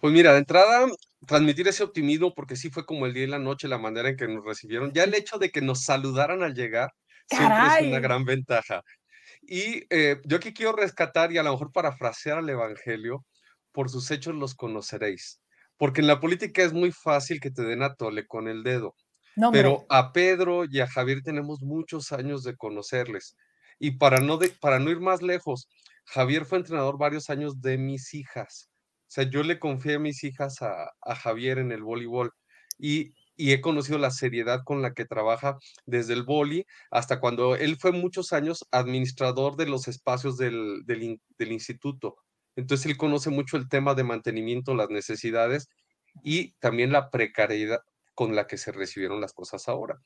[0.00, 0.86] Pues mira, de entrada,
[1.26, 4.16] transmitir ese optimismo, porque sí fue como el día y la noche, la manera en
[4.16, 4.92] que nos recibieron.
[4.92, 6.90] Ya el hecho de que nos saludaran al llegar
[7.26, 8.82] siempre es una gran ventaja.
[9.42, 13.24] Y eh, yo aquí quiero rescatar y a lo mejor parafrasear al Evangelio,
[13.72, 15.40] por sus hechos los conoceréis.
[15.76, 18.94] Porque en la política es muy fácil que te den a tole con el dedo.
[19.52, 23.36] pero a Pedro y a Javier tenemos muchos años de conocerles.
[23.78, 25.68] Y para no, para no ir más lejos,
[26.06, 28.68] Javier fue entrenador varios años de mis hijas.
[29.08, 32.32] O sea, yo le confié a mis hijas a, Javier en el voleibol
[32.78, 37.76] y, he conocido la seriedad con la que trabaja desde el boli hasta cuando él
[37.78, 42.16] fue muchos años administrador de los espacios del, del instituto.
[42.56, 45.68] Entonces él conoce mucho el tema de mantenimiento, las necesidades
[46.24, 47.80] y también la precariedad
[48.14, 50.02] con la que se recibieron las cosas ahora.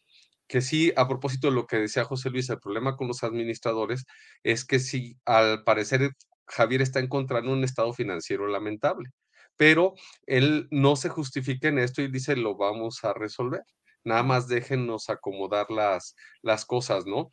[0.46, 4.04] Que sí, a propósito de lo que decía José Luis, el problema con los administradores
[4.42, 6.14] es que si al parecer
[6.46, 9.10] Javier está encontrando un estado financiero lamentable,
[9.56, 9.94] pero
[10.26, 13.62] él no se justifica en esto y dice, lo vamos a resolver.
[14.04, 17.30] Nada más déjennos acomodar las, las cosas, ¿no?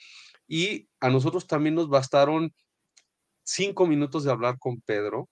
[0.47, 2.53] Y a nosotros también nos bastaron
[3.43, 5.29] cinco minutos de hablar con Pedro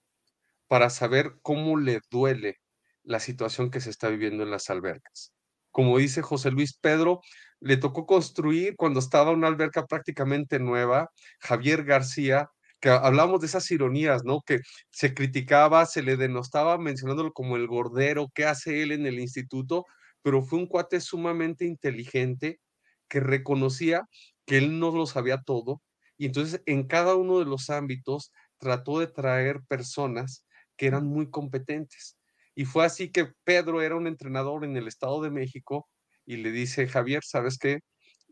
[0.66, 2.58] para saber cómo le duele
[3.04, 5.32] la situación que se está viviendo en las albercas.
[5.70, 7.20] Como dice José Luis Pedro,
[7.60, 11.10] le tocó construir cuando estaba una alberca prácticamente nueva,
[11.40, 12.50] Javier García,
[12.80, 14.42] que hablamos de esas ironías, ¿no?
[14.42, 14.60] Que
[14.90, 19.84] se criticaba, se le denostaba mencionándolo como el gordero, ¿qué hace él en el instituto?
[20.22, 22.60] Pero fue un cuate sumamente inteligente
[23.08, 24.02] que reconocía
[24.46, 25.82] que él no lo sabía todo
[26.18, 30.44] y entonces en cada uno de los ámbitos trató de traer personas
[30.76, 32.18] que eran muy competentes.
[32.54, 35.88] Y fue así que Pedro era un entrenador en el Estado de México
[36.26, 37.80] y le dice, Javier, ¿sabes qué?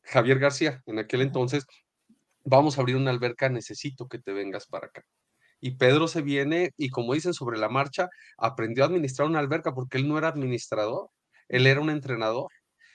[0.03, 1.65] Javier García, en aquel entonces,
[2.47, 5.03] vamos a abrir una alberca, necesito que te vengas para acá.
[5.61, 9.75] Y Pedro se viene y como dicen sobre la marcha, aprendió a administrar una alberca
[9.75, 11.11] porque él no era administrador,
[11.49, 12.49] él era un entrenador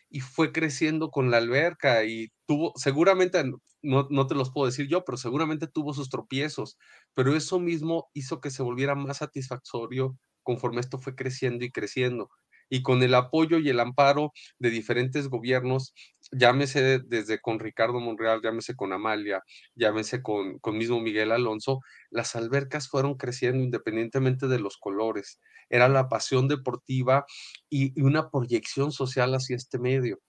[0.10, 3.43] y fue creciendo con la alberca y tuvo, seguramente,
[3.82, 6.78] no, no, te los puedo decir yo, pero seguramente tuvo sus tropiezos,
[7.16, 12.30] pero eso mismo hizo que se volviera más satisfactorio conforme esto fue creciendo y creciendo
[12.70, 15.93] y con el apoyo y el amparo de diferentes gobiernos,
[16.32, 19.43] llámese desde con Ricardo Monreal, llámese con Amalia,
[19.75, 21.79] llámese con, con mismo Miguel Alonso,
[22.09, 25.39] las albercas fueron creciendo independientemente de los colores.
[25.69, 27.25] Era la pasión deportiva
[27.69, 30.19] y, una proyección social hacia este medio.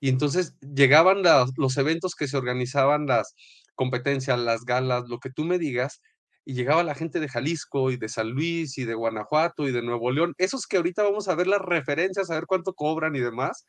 [0.00, 1.22] Y entonces llegaban
[1.56, 3.34] los eventos que se organizaban, las
[3.74, 6.00] competencias, las galas, lo que tú me digas,
[6.48, 9.82] y llegaba la gente de Jalisco y de San Luis y de Guanajuato y de
[9.82, 13.20] Nuevo León, esos que ahorita vamos a ver las referencias, a ver cuánto cobran y
[13.20, 13.66] demás,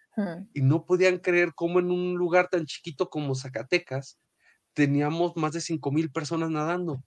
[0.54, 4.18] y no podían creer cómo en un lugar tan chiquito como Zacatecas
[4.74, 7.04] teníamos más de 5 mil personas nadando,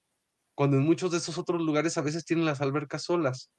[0.55, 3.51] cuando en muchos de esos otros lugares a veces tienen las albercas solas.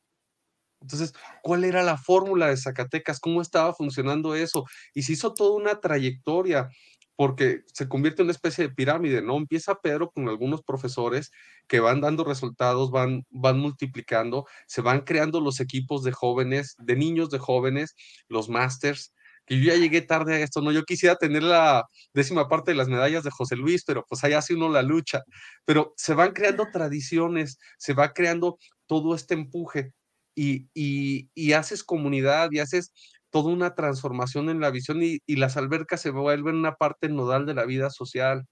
[0.82, 3.20] Entonces, ¿cuál era la fórmula de Zacatecas?
[3.20, 4.66] ¿Cómo estaba funcionando eso?
[4.94, 6.70] Y se hizo toda una trayectoria
[7.16, 9.38] porque se convierte en una especie de pirámide, ¿no?
[9.38, 11.32] Empieza Pedro con algunos profesores
[11.68, 16.96] que van dando resultados, van, van multiplicando, se van creando los equipos de jóvenes, de
[16.96, 17.96] niños de jóvenes,
[18.28, 19.14] los másters,
[19.46, 20.72] que yo ya llegué tarde a esto, ¿no?
[20.72, 24.34] Yo quisiera tener la décima parte de las medallas de José Luis, pero pues ahí
[24.34, 25.22] hace uno la lucha,
[25.66, 28.58] pero se van creando tradiciones, se va creando
[28.88, 29.92] todo este empuje
[30.36, 32.92] y, y, y haces comunidad y haces
[33.34, 37.56] toda una transformación en la visión y, las albercas se vuelven una parte nodal de
[37.56, 38.46] la vida social.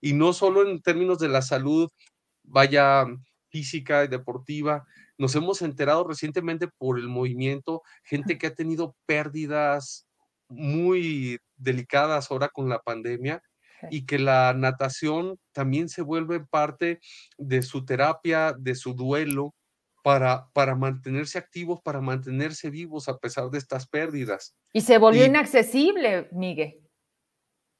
[0.00, 1.90] Y no solo en términos de la salud,
[2.44, 3.04] vaya
[3.50, 4.86] física y deportiva.
[5.18, 10.06] Nos hemos enterado recientemente por el movimiento, gente que ha tenido pérdidas
[10.48, 13.42] muy delicadas ahora con la pandemia
[13.90, 17.00] y que la natación también se vuelve parte
[17.38, 19.56] de su terapia, de su duelo,
[20.02, 24.54] para, para mantenerse activos, para mantenerse vivos a pesar de estas pérdidas.
[24.72, 26.80] Y se volvió inaccesible, Miguel.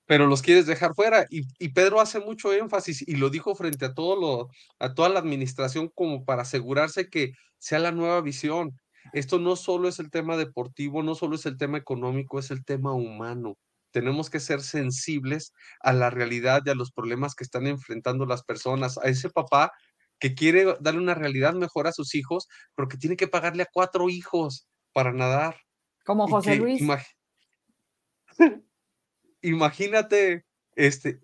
[0.07, 1.27] Pero los quieres dejar fuera.
[1.29, 4.49] Y, y, Pedro hace mucho énfasis y lo dijo frente a, todo lo,
[4.79, 8.79] a toda la administración como para asegurarse que sea la nueva visión.
[9.13, 12.65] Esto no solo es el tema deportivo, no solo es el tema económico, es el
[12.65, 13.57] tema humano.
[13.91, 18.43] Tenemos que ser sensibles a la realidad y a los problemas que están enfrentando las
[18.43, 18.99] personas.
[18.99, 19.73] A ese papá
[20.19, 23.69] que quiere darle una realidad mejor a sus hijos, pero que tiene que pagarle a
[23.73, 25.57] cuatro hijos para nadar.
[26.05, 26.83] Como José Luis.
[29.43, 30.45] imagínate,
[30.75, 31.21] este,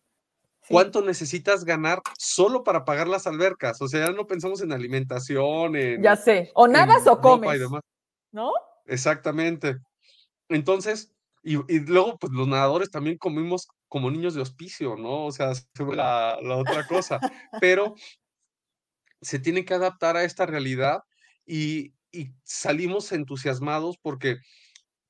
[0.68, 3.80] ¿cuánto necesitas ganar solo para pagar las albercas?
[3.80, 6.02] O sea, ya no pensamos en alimentación, en...
[6.02, 7.60] Ya sé, o nadas o comes,
[8.32, 8.52] ¿no?
[8.86, 9.78] Exactamente.
[10.48, 15.26] Entonces, y, luego, pues los nadadores también comimos como niños de hospicio, ¿no?
[15.26, 17.20] O sea, la, la otra cosa.
[17.60, 17.94] Pero
[19.24, 21.00] se tiene que adaptar a esta realidad
[21.46, 21.92] y,
[22.44, 24.36] salimos entusiasmados porque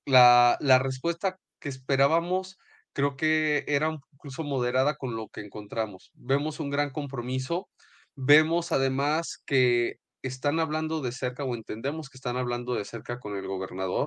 [0.06, 2.56] la, la, respuesta que esperábamos
[2.94, 6.10] creo que era incluso moderada con lo que encontramos.
[6.14, 7.68] Vemos un gran compromiso,
[8.16, 13.36] vemos además que están hablando de cerca o entendemos que están hablando de cerca con
[13.36, 14.06] el gobernador,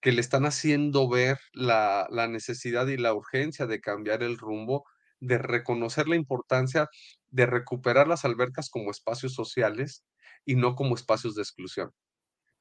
[0.00, 4.84] que le están haciendo ver la, la necesidad y la urgencia de cambiar el rumbo
[5.20, 6.88] de reconocer la importancia
[7.32, 10.04] de recuperar las albercas como espacios sociales
[10.44, 11.90] y no como espacios de exclusión.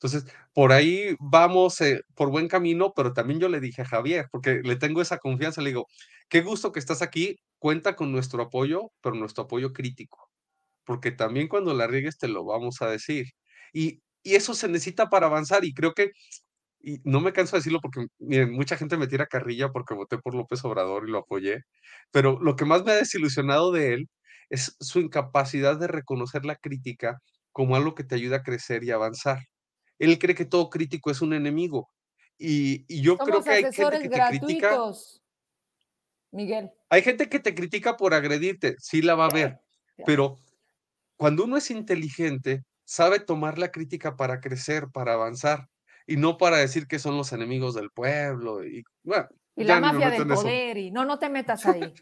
[0.02, 4.28] Entonces, por ahí vamos eh, por buen camino, pero también yo le dije a Javier,
[4.32, 5.88] porque le tengo esa confianza, le digo,
[6.30, 10.30] qué gusto que estás aquí, cuenta con nuestro apoyo, pero nuestro apoyo crítico,
[10.86, 13.28] porque también cuando la riegues te lo vamos a decir.
[13.74, 16.12] Y, y eso se necesita para avanzar y creo que
[16.84, 18.08] y no me canso de decirlo porque
[18.48, 21.64] mucha gente me tira carrilla porque voté por López Obrador y lo apoyé,
[22.12, 24.10] pero lo que más me ha desilusionado de él
[24.52, 27.22] es su incapacidad de reconocer la crítica
[27.54, 29.40] como algo que te ayuda a crecer y avanzar.
[29.98, 31.90] Él cree que todo crítico es un enemigo
[32.38, 34.78] y, yo creo que hay gente que te critica.
[36.32, 36.72] Miguel.
[36.90, 39.60] Hay gente que te critica por agredirte, sí la va a ver,
[40.06, 40.38] pero
[41.18, 45.68] cuando uno es inteligente, sabe tomar la crítica para crecer, para avanzar,
[46.08, 48.66] y no para decir que son los enemigos del pueblo.
[48.66, 51.94] Y, bueno, y la mafia del poder, y no, no te metas ahí.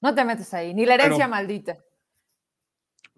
[0.00, 1.78] No te metas ahí, ni la herencia maldita.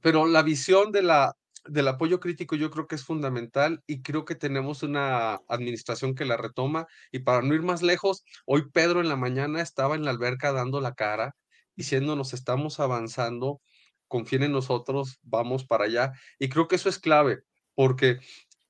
[0.04, 4.82] Pero la visión del apoyo crítico yo creo que es fundamental y creo que tenemos
[4.82, 6.86] una administración que la retoma.
[7.10, 10.52] Y para no ir más lejos, hoy Pedro en la mañana estaba en la alberca
[10.52, 11.34] dando la cara,
[11.74, 13.62] diciéndonos estamos avanzando,
[14.06, 16.12] confíen en nosotros, vamos para allá.
[16.38, 17.42] Y creo que eso es clave,
[17.74, 18.18] porque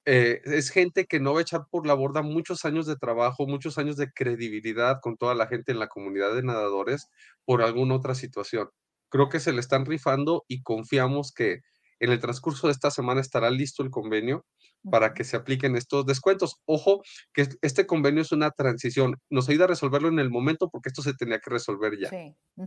[0.05, 3.49] eh, es gente que no va a echar por la borda muchos años de trabajo,
[3.49, 7.09] muchos años de credibilidad con toda la gente en la comunidad de nadadores
[7.45, 8.70] por alguna otra situación.
[9.14, 11.60] Creo que se le están rifando y confiamos que
[12.00, 14.44] en el transcurso de esta semana estará listo el convenio
[14.90, 16.56] para que se apliquen estos descuentos.
[16.64, 17.00] Ojo,
[17.32, 19.14] que este convenio es una transición.
[19.30, 22.10] Nos ayuda a resolverlo en el momento porque esto se tenía que resolver ya.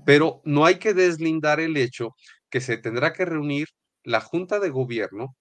[0.05, 2.15] Pero no hay que deslindar el hecho
[2.49, 3.67] que se tendrá que reunir
[4.05, 5.35] la Junta de Gobierno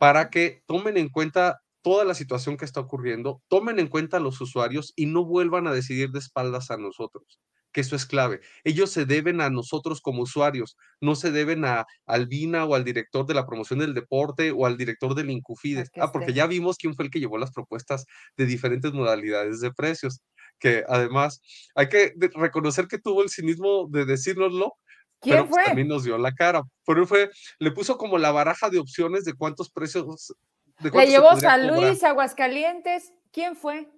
[0.00, 4.20] para que tomen en cuenta toda la situación que está ocurriendo, tomen en cuenta a
[4.20, 7.38] los usuarios y no vuelvan a decidir de espaldas a nosotros,
[7.74, 8.40] que eso es clave.
[8.62, 13.26] Ellos se deben a nosotros como usuarios, no se deben a Albina o al director
[13.26, 15.90] de la promoción del deporte o al director del Incufides.
[16.00, 18.06] Ah, porque ya vimos quién fue el que llevó las propuestas
[18.36, 20.20] de diferentes modalidades de precios,
[20.60, 21.42] que además
[21.74, 24.74] hay que reconocer que tuvo el cinismo de decírnoslo,
[25.20, 26.62] pero pues, también nos dio la cara.
[26.86, 30.32] Pero fue, le puso como la baraja de opciones de cuántos precios.
[30.78, 33.12] De le llevó San Luis, Aguascalientes.
[33.32, 33.88] ¿Quién fue?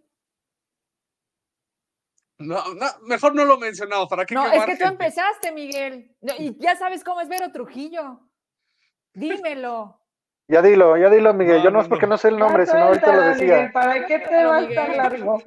[2.38, 6.14] No, no, mejor no lo mencionado, ¿para qué No, es que tú empezaste, Miguel.
[6.38, 8.20] Y ya sabes cómo es Vero Trujillo.
[9.14, 10.00] Dímelo.
[10.48, 11.62] Ya dilo, ya dilo, Miguel.
[11.62, 13.70] Yo no, es porque no sé el nombre, sino ahorita lo decía.
[13.72, 15.42] ¿Para qué te va a estar largo?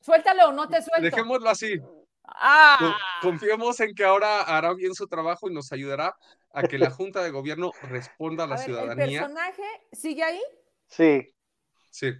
[0.00, 1.02] Suéltalo, no te suelto.
[1.02, 1.80] Dejémoslo así.
[2.24, 2.96] Ah.
[3.22, 6.14] Confiemos en que ahora hará bien su trabajo y nos ayudará
[6.52, 9.04] a que la Junta de Gobierno responda a la ciudadanía.
[9.04, 10.42] ¿El personaje sigue ahí?
[10.86, 11.34] Sí.
[11.96, 12.12] Sí.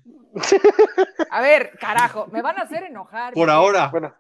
[1.31, 3.35] A ver, carajo, me van a hacer enojar.
[3.35, 3.89] Por ahora.
[3.89, 4.15] Bueno,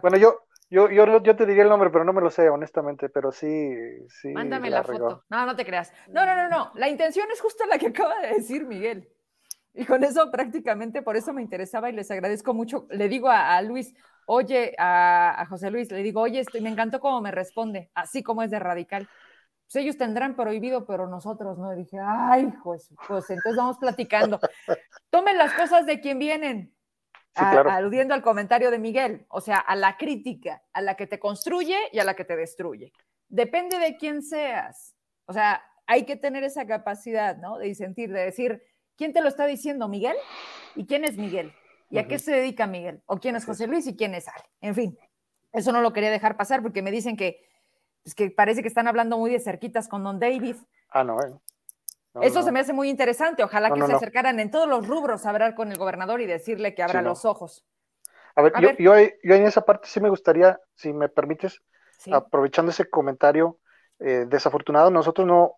[0.00, 3.08] bueno yo, yo, yo, yo, te diría el nombre, pero no me lo sé, honestamente,
[3.08, 3.74] pero sí,
[4.08, 4.28] sí.
[4.28, 5.24] Mándame la, foto.
[5.28, 5.92] No, no te creas.
[6.06, 6.70] No, no, no, no.
[6.76, 9.08] La intención es justo la que acaba de decir Miguel.
[9.74, 12.86] Y con eso prácticamente, por eso me interesaba y les agradezco mucho.
[12.90, 13.92] Le digo a Luis,
[14.26, 18.44] oye, a, José Luis, le digo, oye, estoy, me encantó cómo me responde, así como
[18.44, 19.08] es de radical.
[19.66, 21.72] Pues ellos tendrán prohibido, pero nosotros no.
[21.72, 24.38] Y dije, ay, pues, pues entonces vamos platicando.
[25.10, 26.72] Tomen las cosas de quien vienen.
[27.34, 31.76] aludiendo al comentario de Miguel, o sea, a la crítica, a la que te construye
[31.92, 32.92] y a la que te destruye.
[33.28, 34.94] Depende de quién seas.
[35.26, 37.58] O sea, hay que tener esa capacidad, ¿no?
[37.58, 38.62] De sentir, de decir,
[38.96, 40.16] ¿quién te lo está diciendo, Miguel?
[40.76, 41.52] ¿Y quién es Miguel?
[41.90, 43.02] ¿Y a qué se dedica Miguel?
[43.06, 44.44] ¿O quién es José Luis y quién es Ale?
[44.60, 44.98] En fin,
[45.52, 47.40] eso no lo quería dejar pasar porque me dicen que,
[48.06, 50.54] pues, que parece que están hablando muy de cerquitas con Don David.
[50.90, 51.42] Ah, no, bueno.
[52.22, 53.42] eso se me hace muy interesante.
[53.42, 56.72] Ojalá que se acercaran en todos los rubros a hablar con el gobernador y decirle
[56.72, 57.66] que abra los ojos.
[58.36, 58.94] A ver, yo,
[59.24, 61.60] Yo, en esa parte sí me gustaría, si me permites,
[62.12, 63.58] aprovechando ese comentario
[63.98, 65.56] eh, desafortunado, nosotros no,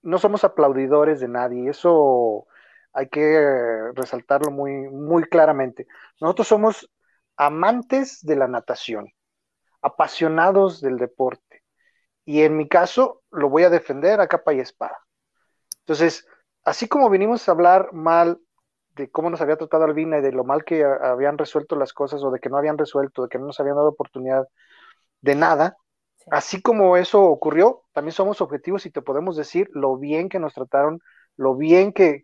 [0.00, 1.68] no somos aplaudidores de nadie.
[1.68, 2.46] Eso
[2.94, 5.86] hay que resaltarlo muy, muy claramente.
[6.22, 6.90] Nosotros somos
[7.36, 9.12] amantes de la natación,
[9.82, 11.51] apasionados del deporte.
[12.24, 14.98] Y en mi caso, lo voy a defender a capa y espada.
[15.80, 16.26] Entonces,
[16.64, 18.40] así como vinimos a hablar mal
[18.94, 22.22] de cómo nos había tratado Albina y de lo mal que habían resuelto las cosas
[22.22, 24.46] o de que no habían resuelto, de que no nos habían dado oportunidad
[25.22, 25.76] de nada,
[26.30, 30.54] así como eso ocurrió, también somos objetivos y te podemos decir lo bien que nos
[30.54, 31.00] trataron
[31.36, 32.22] lo bien que,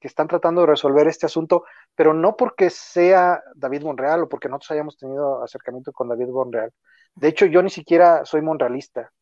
[0.00, 1.64] están tratando de resolver este asunto,
[1.94, 6.72] pero no porque sea David Monreal o porque nosotros hayamos tenido acercamiento con David Monreal.
[7.14, 9.12] De hecho, yo ni siquiera soy monrealista,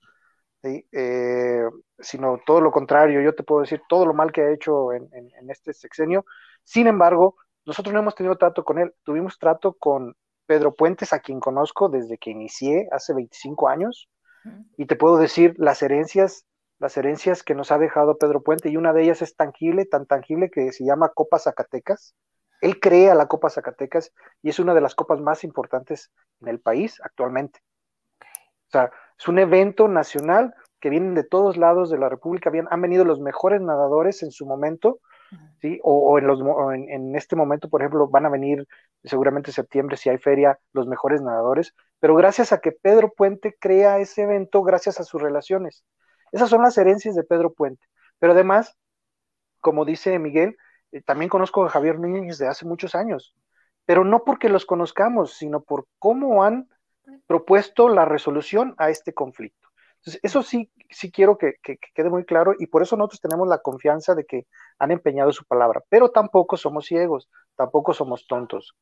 [0.62, 1.64] eh,
[1.98, 3.20] sino todo lo contrario.
[3.20, 5.08] Yo te puedo decir todo lo mal que ha hecho en,
[5.48, 6.24] este sexenio.
[6.64, 8.94] Sin embargo, nosotros no hemos tenido trato con él.
[9.02, 14.08] Tuvimos trato con Pedro Puentes, a quien conozco desde que inicié hace 25 años.
[14.76, 16.46] Y te puedo decir las herencias
[16.82, 20.04] las herencias que nos ha dejado Pedro Puente y una de ellas es tangible, tan
[20.04, 22.16] tangible que se llama Copa Zacatecas.
[22.60, 26.10] Él crea la Copa Zacatecas y es una de las copas más importantes
[26.40, 27.60] en el país actualmente.
[28.20, 28.90] O sea,
[29.22, 33.20] es un evento nacional que vienen de todos lados de la República, han venido los
[33.20, 34.98] mejores nadadores en su momento,
[35.60, 35.78] ¿sí?
[35.84, 36.40] o, en, los,
[36.74, 38.66] en, este momento, por ejemplo, van a venir
[39.04, 43.56] seguramente en septiembre, si hay feria, los mejores nadadores, pero gracias a que Pedro Puente
[43.60, 45.84] crea ese evento, gracias a sus relaciones.
[46.32, 47.86] Esas son las herencias de Pedro Puente.
[48.18, 48.76] Pero además,
[49.60, 50.56] como dice Miguel,
[50.90, 53.36] eh, también conozco a Javier Núñez de hace muchos años,
[53.86, 56.66] pero no porque los conozcamos, sino por cómo han
[57.26, 59.68] propuesto la resolución a este conflicto.
[60.22, 63.58] Eso sí, sí quiero que, que, quede muy claro y por eso nosotros tenemos la
[63.58, 64.46] confianza de que
[64.78, 68.76] han empeñado su palabra, pero tampoco somos ciegos, tampoco somos tontos.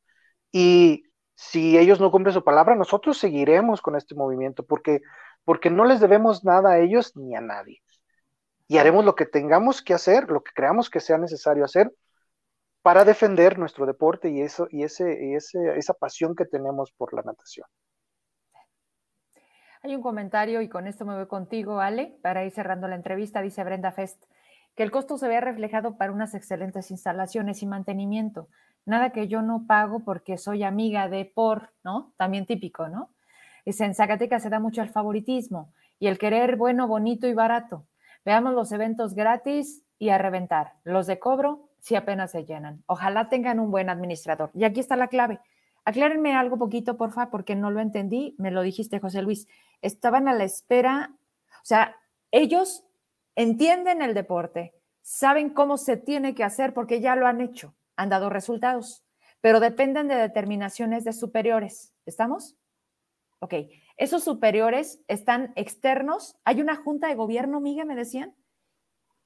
[0.50, 1.04] Y
[1.34, 5.00] si ellos no cumplen su palabra, nosotros seguiremos con este movimiento porque,
[5.44, 7.82] porque no les debemos nada a ellos ni a nadie.
[8.68, 11.92] Y haremos lo que tengamos que hacer, lo que creamos que sea necesario hacer
[12.82, 17.14] para defender nuestro deporte y, eso, y, ese, y ese, esa pasión que tenemos por
[17.14, 17.66] la natación.
[19.82, 23.40] Hay un comentario y con esto me voy contigo, Ale, para ir cerrando la entrevista.
[23.40, 24.24] Dice Brenda Fest
[24.76, 28.48] que el costo se vea reflejado para unas excelentes instalaciones y mantenimiento.
[28.84, 32.12] Nada que yo no pago porque soy amiga de por, ¿no?
[32.18, 33.10] También típico, ¿no?
[33.64, 37.86] Dice, en Zacatecas se da mucho el favoritismo y el querer bueno, bonito y barato.
[38.24, 40.74] Veamos los eventos gratis y a reventar.
[40.84, 42.82] Los de cobro, si apenas se llenan.
[42.86, 44.50] Ojalá tengan un buen administrador.
[44.54, 45.40] Y aquí está la clave.
[45.84, 48.34] Aclárenme algo poquito, porfa, porque no lo entendí.
[48.38, 49.48] Me lo dijiste, José Luis.
[49.82, 51.14] Estaban a la espera,
[51.62, 51.96] o sea,
[52.30, 52.84] ellos
[53.34, 58.08] entienden el deporte, saben cómo se tiene que hacer porque ya lo han hecho, han
[58.08, 59.04] dado resultados,
[59.40, 61.94] pero dependen de determinaciones de superiores.
[62.06, 62.56] ¿Estamos?
[63.40, 63.54] Ok.
[63.96, 66.36] ¿Esos superiores están externos?
[66.44, 68.34] ¿Hay una junta de gobierno, Miga, me decían?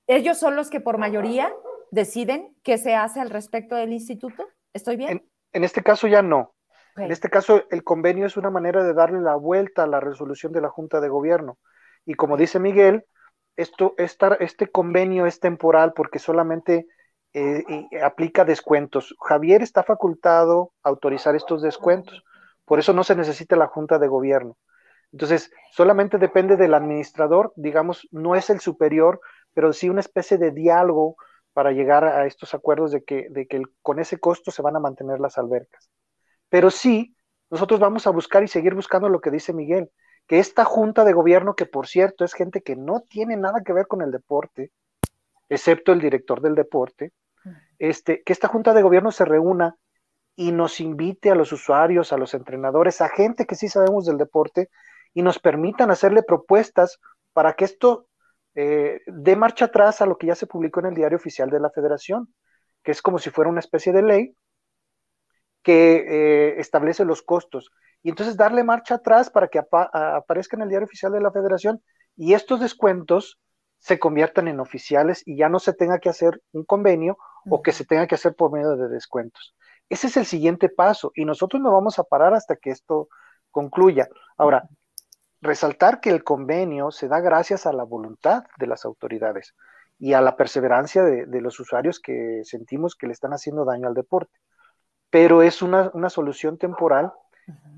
[0.07, 1.53] ¿Ellos son los que por mayoría
[1.91, 4.47] deciden qué se hace al respecto del instituto?
[4.73, 5.11] ¿Estoy bien?
[5.11, 5.31] En,
[5.63, 6.55] este caso ya no.
[6.97, 10.53] En este caso, el convenio es una manera de darle la vuelta a la resolución
[10.53, 11.59] de la Junta de Gobierno.
[12.05, 13.05] Y como dice Miguel,
[13.57, 16.87] esto, este convenio es temporal porque solamente
[17.33, 17.65] eh,
[18.03, 19.15] aplica descuentos.
[19.21, 22.23] Javier está facultado a autorizar estos descuentos.
[22.65, 24.57] Por eso no se necesita la Junta de Gobierno.
[25.13, 29.21] Entonces, solamente depende del administrador, digamos, no es el superior,
[29.53, 31.17] pero sí una especie de diálogo
[31.55, 34.81] para llegar a estos acuerdos de que, de que con ese costo se van a
[34.81, 35.89] mantener las albercas.
[36.51, 37.17] Pero sí,
[37.49, 39.91] nosotros vamos a buscar y seguir buscando lo que dice Miguel,
[40.27, 43.73] que esta junta de gobierno, que por cierto es gente que no tiene nada que
[43.73, 44.73] ver con el deporte,
[45.49, 47.13] excepto el director del deporte,
[47.79, 49.77] este, que esta junta de gobierno se reúna
[50.35, 54.19] y nos invite a los usuarios, a los entrenadores, a gente que sí sabemos del
[54.19, 54.71] deporte
[55.13, 56.99] y nos permitan hacerle propuestas
[57.33, 58.09] para que esto
[58.55, 61.61] eh, dé marcha atrás a lo que ya se publicó en el diario oficial de
[61.61, 62.33] la federación,
[62.83, 64.37] que es como si fuera una especie de ley
[65.63, 67.71] que eh, establece los costos.
[68.03, 71.83] Y entonces darle marcha atrás para que aparezca en el diario oficial de la federación
[72.17, 73.41] y estos descuentos
[73.79, 77.19] se conviertan en oficiales y ya no se tenga que hacer un convenio
[77.51, 79.55] o que se tenga que hacer por medio de descuentos.
[79.89, 83.09] Ese es el siguiente paso y nosotros no vamos a parar hasta que esto
[83.51, 84.09] concluya.
[84.37, 84.69] Ahora,
[85.45, 89.55] resaltar que el convenio se da gracias a la voluntad de las autoridades
[89.99, 93.95] y a la perseverancia de, los usuarios que sentimos que le están haciendo daño al
[93.95, 94.33] deporte.
[95.11, 97.13] Pero es una, solución temporal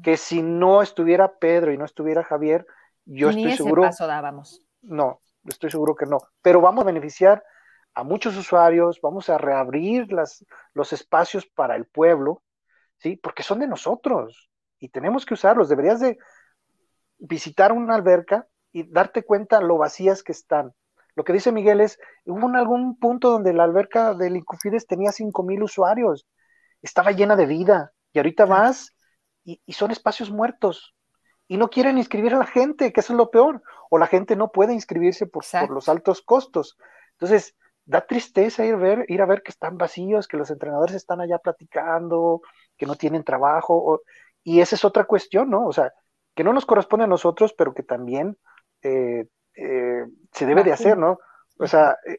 [0.03, 2.67] que si no estuviera Pedro y no estuviera Javier,
[3.05, 3.83] yo estoy seguro.
[3.83, 4.63] Paso dábamos.
[4.81, 6.19] No, estoy seguro que no.
[6.41, 7.45] Pero vamos a beneficiar
[7.95, 12.43] a muchos usuarios, vamos a reabrir las, los espacios para el pueblo,
[12.99, 13.17] ¿sí?
[13.17, 15.69] Porque son de nosotros y tenemos que usarlos.
[15.69, 16.19] Deberías de,
[17.19, 20.73] visitar una alberca y darte cuenta lo vacías que están.
[21.15, 25.11] Lo que dice Miguel es, hubo en algún punto donde la alberca del Incufides tenía
[25.45, 26.27] mil usuarios,
[26.83, 28.95] estaba llena de vida, y ahorita vas
[29.43, 30.95] y, son espacios muertos,
[31.49, 34.37] y no quieren inscribir a la gente, que eso es lo peor, o la gente
[34.37, 36.77] no puede inscribirse por, los altos costos.
[37.13, 41.21] Entonces, da tristeza ir, ver, ir a ver que están vacíos, que los entrenadores están
[41.23, 42.43] allá platicando,
[42.77, 44.03] que no tienen trabajo,
[44.43, 45.67] y esa es otra cuestión, ¿no?
[45.67, 45.93] O sea,
[46.37, 48.37] que no nos corresponde a nosotros, pero que también
[48.83, 49.27] eh,
[49.57, 51.19] eh, se debe de hacer, ¿no?
[51.59, 52.19] O sea, eh,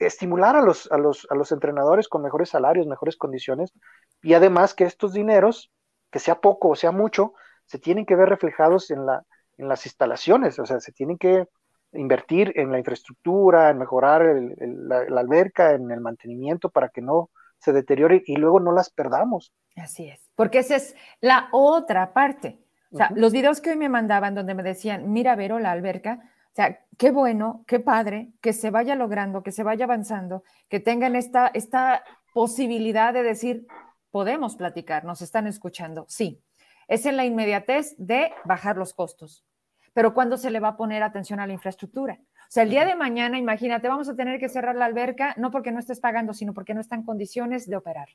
[0.00, 3.72] estimular a los, a, los, a los entrenadores con mejores salarios, mejores condiciones,
[4.20, 5.70] y además que estos dineros,
[6.10, 7.32] que sea poco o sea mucho,
[7.66, 9.22] se tienen que ver reflejados en, la,
[9.58, 11.46] en las instalaciones, o sea, se tienen que
[11.92, 14.22] invertir en la infraestructura, en mejorar
[14.58, 18.90] la, la, alberca, en el mantenimiento para que no se deteriore y luego no las
[18.90, 19.52] perdamos.
[19.76, 22.58] Así es, porque esa es la otra parte.
[22.92, 26.20] O sea, los videos que hoy me mandaban donde me decían, mira, Vero, la alberca,
[26.52, 30.80] o sea, qué bueno, qué padre que se vaya logrando, que se vaya avanzando, que
[30.80, 32.02] tengan esta, esta
[32.34, 33.66] posibilidad de decir,
[34.10, 36.06] podemos platicar, nos están escuchando.
[36.08, 36.42] Sí,
[36.88, 39.44] es en la inmediatez de bajar los costos.
[39.92, 42.18] Pero ¿cuándo se le va a poner atención a la infraestructura?
[42.50, 45.52] O sea, el día de mañana, imagínate, vamos a tener que cerrar la alberca, no
[45.52, 48.08] porque no estés pagando, sino porque no está en condiciones de operar.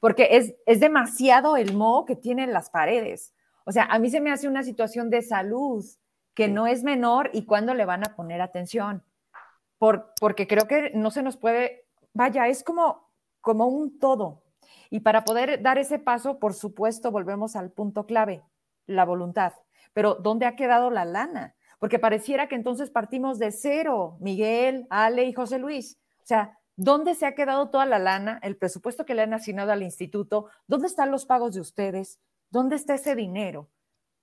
[0.00, 3.32] Porque es, es demasiado el moho que tienen las paredes.
[3.64, 5.84] O sea, a mí se me hace una situación de salud
[6.34, 9.04] que no es menor y cuándo le van a poner atención.
[9.78, 13.10] Por, porque creo que no se nos puede, vaya, es como,
[13.40, 14.42] como un todo.
[14.90, 18.42] Y para poder dar ese paso, por supuesto, volvemos al punto clave,
[18.86, 19.52] la voluntad.
[19.92, 21.54] Pero ¿dónde ha quedado la lana?
[21.82, 25.98] porque pareciera que entonces partimos de cero, Miguel, Ale y José Luis.
[26.18, 29.72] O sea, ¿dónde se ha quedado toda la lana, el presupuesto que le han asignado
[29.72, 30.46] al instituto?
[30.68, 32.20] ¿Dónde están los pagos de ustedes?
[32.52, 33.70] ¿Dónde está ese dinero?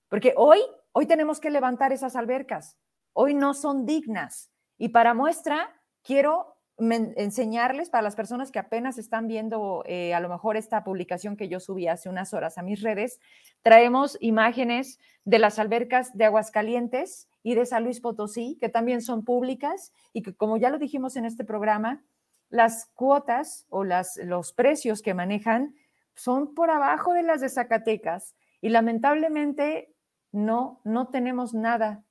[0.07, 0.59] Porque hoy,
[0.91, 2.77] hoy tenemos que levantar esas albercas.
[3.11, 4.51] Hoy no son dignas.
[4.77, 10.29] Y para muestra, quiero enseñarles para las personas que apenas están viendo eh, a lo
[10.29, 13.19] mejor esta publicación que yo subí hace unas horas a mis redes,
[13.63, 19.25] traemos imágenes de las albercas de Aguascalientes y de San Luis Potosí, que también son
[19.25, 22.01] públicas y que como ya lo dijimos en este programa,
[22.49, 25.73] las cuotas o las, los precios que manejan
[26.19, 29.93] son por abajo de las de Zacatecas y lamentablemente
[30.33, 32.03] no, no tenemos nada.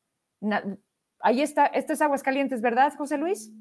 [1.21, 3.53] ahí está, este es Aguascalientes, ¿verdad, José Luis?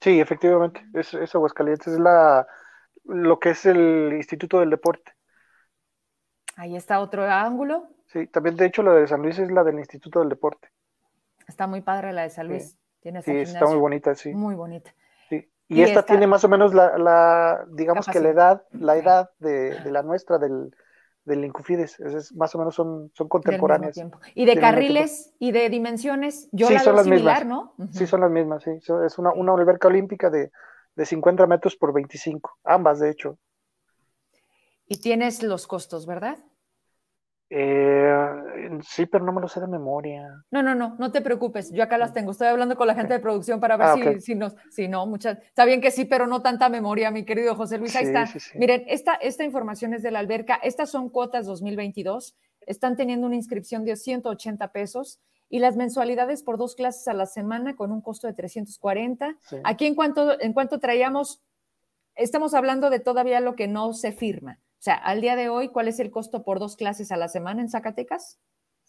[0.00, 2.46] Sí, efectivamente, es, es Aguascalientes, es la,
[3.04, 5.12] lo que es el Instituto del Deporte.
[6.56, 7.88] Ahí está otro ángulo.
[8.06, 10.68] Sí, también de hecho la de San Luis es la del Instituto del Deporte.
[11.46, 12.70] Está muy padre la de San Luis.
[12.70, 14.34] Sí, Tiene sí está muy bonita, sí.
[14.34, 14.92] Muy bonita.
[15.68, 19.80] Y, esta, tiene más o menos la, la digamos que la edad, la edad de,
[19.80, 20.72] de la nuestra, del,
[21.24, 24.00] del Incufides, es, más o menos son, son contemporáneas.
[24.34, 27.76] Y de carriles y de dimensiones, yo la son las similar, mismas.
[27.78, 27.90] ¿no?
[27.92, 28.70] Sí, son las mismas, sí.
[29.04, 30.52] Es una, una alberca olímpica de,
[30.94, 33.38] de 50 metros por 25, ambas de hecho.
[34.86, 36.38] Y tienes los costos, ¿verdad?
[37.48, 40.44] Eh, sí, pero no me lo sé de memoria.
[40.50, 41.70] No, no, no, no te preocupes.
[41.72, 42.32] Yo acá las tengo.
[42.32, 45.06] Estoy hablando con la gente de producción para ver ah, si, si, nos, si no,
[45.06, 45.38] muchas.
[45.38, 47.94] Está bien que sí, pero no tanta memoria, mi querido José Luis.
[47.94, 48.28] Ahí está.
[48.54, 50.56] Miren, esta, esta información es de la alberca.
[50.56, 52.36] Estas son cuotas 2022.
[52.62, 57.26] Están teniendo una inscripción de 180 pesos y las mensualidades por dos clases a la
[57.26, 59.36] semana con un costo de 340.
[59.62, 61.42] Aquí en cuanto, en cuanto traíamos,
[62.16, 64.58] estamos hablando de todavía lo que no se firma.
[64.86, 67.26] O sea, al día de hoy, ¿cuál es el costo por dos clases a la
[67.26, 68.38] semana en Zacatecas?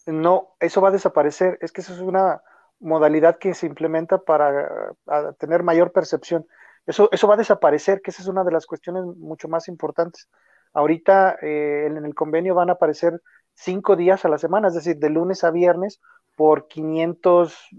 [0.06, 1.58] No, eso va a desaparecer.
[1.60, 2.40] Es que eso es una
[2.78, 4.94] modalidad que se implementa para
[5.40, 6.46] tener mayor percepción.
[6.86, 10.28] Eso, eso va a desaparecer, que esa es una de las cuestiones mucho más importantes.
[10.72, 13.20] Ahorita eh, en el convenio van a aparecer
[13.54, 16.00] cinco días a la semana, es decir, de lunes a viernes
[16.36, 17.70] por 500,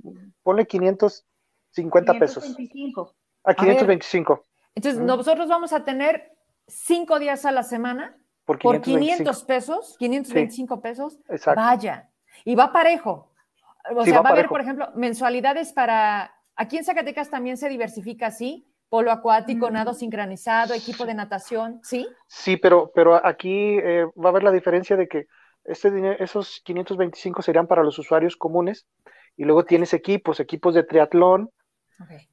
[0.44, 2.44] ponle 550 pesos.
[2.44, 3.16] 525.
[3.46, 4.46] A 525.
[4.76, 6.34] entonces, nosotros vamos a tener
[6.70, 8.16] cinco días a la semana
[8.46, 11.20] por 500 pesos, 525 pesos,
[11.56, 12.10] vaya.
[12.46, 13.32] Y va parejo.
[13.96, 16.34] O sea, va, a haber, por ejemplo, mensualidades para...
[16.56, 19.74] Aquí en Zacatecas también se diversifica así, polo acuático, mm.
[19.74, 22.08] nado sincronizado, equipo de natación, ¿sí?
[22.28, 25.28] Sí, pero, pero aquí eh, va a haber la diferencia de que
[25.64, 28.88] este esos 525 serían para los usuarios comunes
[29.38, 31.52] y luego tienes equipos, equipos de triatlón,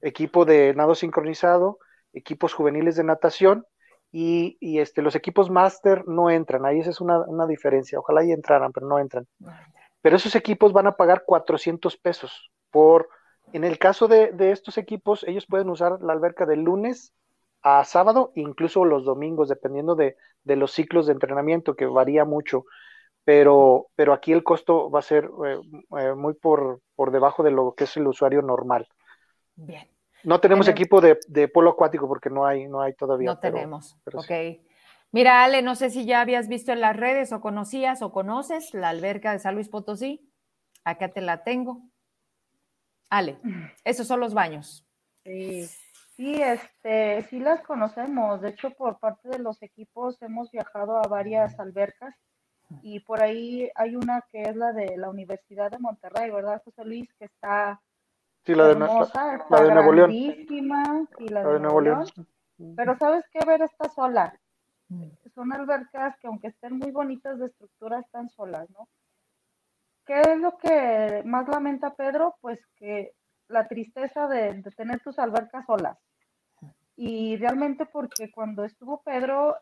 [0.00, 1.78] equipo de nado sincronizado,
[2.12, 3.66] equipos juveniles de natación
[4.18, 8.72] y, este, los equipos máster no entran, ahí esa es una, diferencia, ojalá y entraran,
[8.72, 9.26] pero no entran.
[10.00, 13.10] Pero esos equipos van a pagar 400 pesos por,
[13.52, 17.12] en el caso de, estos equipos, ellos pueden usar la alberca de lunes
[17.60, 22.64] a sábado, incluso los domingos, dependiendo de, los ciclos de entrenamiento, que varía mucho.
[23.24, 25.60] Pero, pero aquí el costo va a ser eh,
[25.98, 28.88] eh, muy por, por debajo de lo que es el usuario normal.
[29.56, 29.86] Bien.
[30.24, 33.30] No tenemos equipo de, polo acuático porque no hay, no hay todavía.
[33.30, 33.96] No tenemos.
[34.12, 34.60] ok.
[35.12, 38.74] Mira, Ale, no sé si ya habías visto en las redes o conocías o conoces
[38.74, 40.30] la alberca de San Luis Potosí.
[40.84, 41.82] Acá te la tengo.
[43.08, 43.38] Ale,
[43.84, 44.84] esos son los baños.
[45.24, 45.66] Sí,
[46.16, 48.40] sí, este, sí las conocemos.
[48.40, 52.14] De hecho, por parte de los equipos hemos viajado a varias albercas
[52.82, 56.84] y por ahí hay una que es la de la Universidad de Monterrey, ¿verdad, José
[56.84, 57.12] Luis?
[57.14, 57.80] Que está
[58.46, 60.12] Sí, la de, la, de Nuevo León.
[60.12, 62.04] Y la, de, Nuevo León.
[62.76, 64.38] Pero sabes qué, ver está sola.
[64.88, 65.08] Mm.
[65.34, 68.88] Son albercas que aunque estén muy bonitas de estructura, están solas, ¿no?
[70.04, 72.36] ¿Qué es lo que más lamenta Pedro?
[72.40, 73.14] Pues que
[73.48, 75.98] la tristeza de, tener tus albercas solas.
[76.96, 79.56] Y realmente porque cuando estuvo Pedro,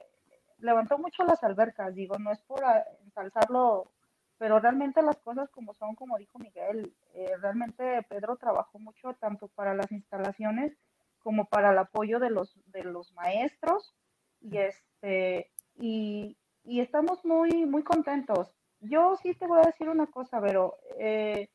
[0.59, 2.62] levantó mucho las albercas, digo, no es por
[3.02, 3.90] ensalzarlo
[4.39, 9.48] pero realmente las cosas como son, como dijo Miguel, eh, realmente Pedro trabajó mucho tanto
[9.48, 10.77] para las instalaciones
[11.19, 13.94] como para el apoyo de los, de los maestros
[14.40, 18.55] y, este, y, estamos muy, muy contentos.
[18.81, 21.48] Yo sí te voy a decir una cosa, pero eh,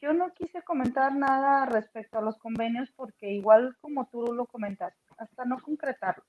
[0.00, 4.98] yo no quise comentar nada respecto a los convenios porque igual como tú lo comentaste,
[5.18, 6.24] hasta no concretarlo,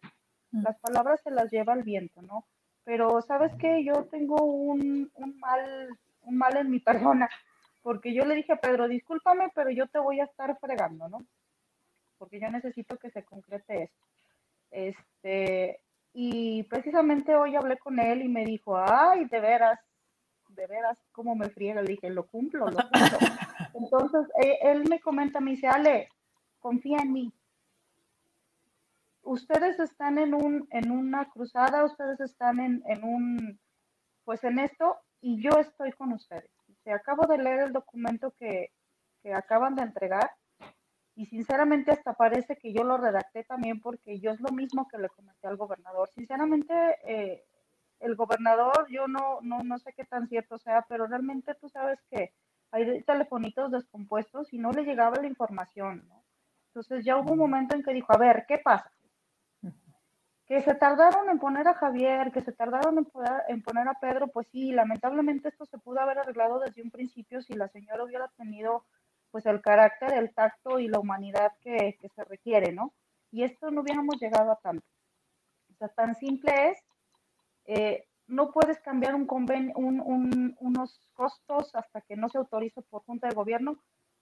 [0.52, 2.46] las palabras se las lleva el viento, ¿no?
[2.86, 5.90] Pero sabes que yo tengo un, mal,
[6.22, 7.28] un mal en mi persona,
[7.82, 11.26] porque yo le dije a Pedro, discúlpame, pero yo te voy a estar fregando, ¿no?
[12.18, 14.06] Porque yo necesito que se concrete esto.
[14.72, 15.82] Este,
[16.14, 19.80] y precisamente hoy hablé con él y me dijo, ay, de veras,
[20.50, 21.82] de veras, cómo me friega.
[21.82, 23.18] Le dije, lo cumplo, lo cumplo.
[23.74, 26.10] Entonces, eh, él me comenta, me dice, Ale,
[26.60, 27.34] confía en mí.
[29.26, 33.60] Ustedes están en, un, en una cruzada, ustedes están en, en un,
[34.24, 36.52] pues en esto, y yo estoy con ustedes.
[36.84, 38.72] Te acabo de leer el documento que,
[39.24, 40.30] que acaban de entregar
[41.16, 45.00] y sinceramente hasta parece que yo lo redacté también porque yo es lo mismo que
[45.00, 46.10] le comenté al gobernador.
[46.10, 46.74] Sinceramente,
[47.04, 47.44] eh,
[48.02, 52.00] el gobernador, yo no, no, no sé qué tan cierto sea, pero realmente tú sabes
[52.12, 52.34] que
[52.72, 56.24] hay telefonitos descompuestos y no le llegaba la información, ¿no?
[56.68, 58.92] Entonces ya hubo un momento en que dijo, a ver, ¿qué pasa?
[60.48, 63.08] Que se tardaron en poner a Javier, que se tardaron
[63.48, 67.42] en, poner a Pedro, pues sí, lamentablemente esto se pudo haber arreglado desde un principio
[67.42, 68.86] si la señora hubiera tenido
[69.32, 72.94] pues el carácter, el tacto y la humanidad que, se requiere, ¿no?
[73.32, 74.86] Y esto no hubiéramos llegado a tanto.
[75.74, 76.78] O sea, tan simple es,
[77.66, 83.28] eh, no puedes cambiar un convenio, unos costos hasta que no se autorice por junta
[83.28, 83.80] de gobierno,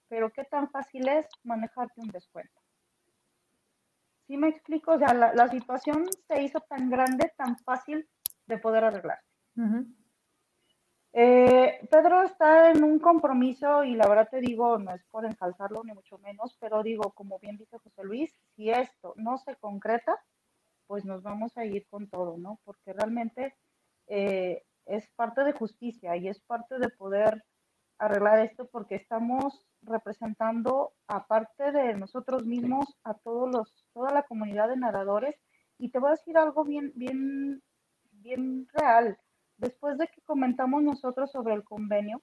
[0.08, 2.63] pero qué tan fácil es manejarte un descuento.
[4.26, 4.92] ¿Sí me explico?
[4.92, 8.08] O sea, la, situación se hizo tan grande, tan fácil
[8.46, 9.20] de poder arreglar.
[11.12, 15.84] Eh, Pedro está en un compromiso y la verdad te digo, no es por ensalzarlo
[15.84, 20.20] ni mucho menos, pero digo, como bien dice José Luis, si esto no se concreta,
[20.86, 22.58] pues nos vamos a ir con todo, ¿no?
[22.64, 23.54] Porque realmente
[24.08, 27.44] eh, es parte de justicia y es parte de poder
[27.98, 34.68] arreglar esto porque estamos representando, aparte de nosotros mismos, a todos los, toda la comunidad
[34.68, 35.36] de nadadores.
[35.78, 37.62] Y te voy a decir algo bien, bien,
[38.12, 39.18] bien real.
[39.56, 42.22] Después de que comentamos nosotros sobre el convenio,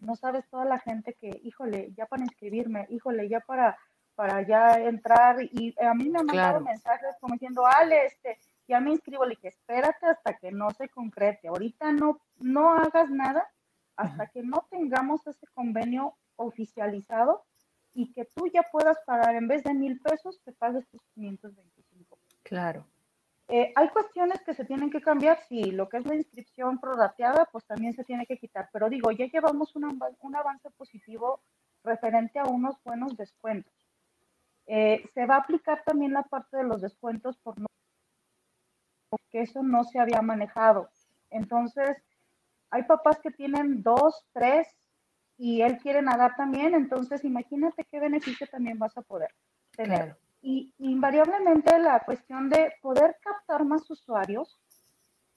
[0.00, 3.78] no sabes toda la gente que, híjole, ya para inscribirme, híjole, ya para,
[4.14, 8.38] para ya entrar, y a mí me han mandado mensajes como diciendo, Ale, este,
[8.68, 13.10] ya me inscribo, le dije, espérate hasta que no se concrete, ahorita no, no hagas
[13.10, 13.48] nada
[13.96, 17.44] hasta que no tengamos ese convenio oficializado
[17.94, 22.18] y que tú ya puedas pagar, en vez de mil pesos, te pagues tus 525.
[22.42, 22.86] Claro.
[23.48, 27.46] Eh, hay cuestiones que se tienen que cambiar, sí, lo que es la inscripción prorrateada,
[27.52, 31.40] pues también se tiene que quitar, pero digo, ya llevamos un, un avance positivo
[31.84, 33.72] referente a unos buenos descuentos.
[34.66, 37.66] Eh, se va a aplicar también la parte de los descuentos por no,
[39.10, 40.88] porque eso no se había manejado.
[41.30, 41.96] Entonces,
[42.70, 44.68] hay papás que tienen dos, tres
[45.38, 49.30] y él quiere nadar también, entonces imagínate qué beneficio también vas a poder
[49.76, 50.16] tener.
[50.42, 54.60] Y invariablemente la cuestión de poder captar más usuarios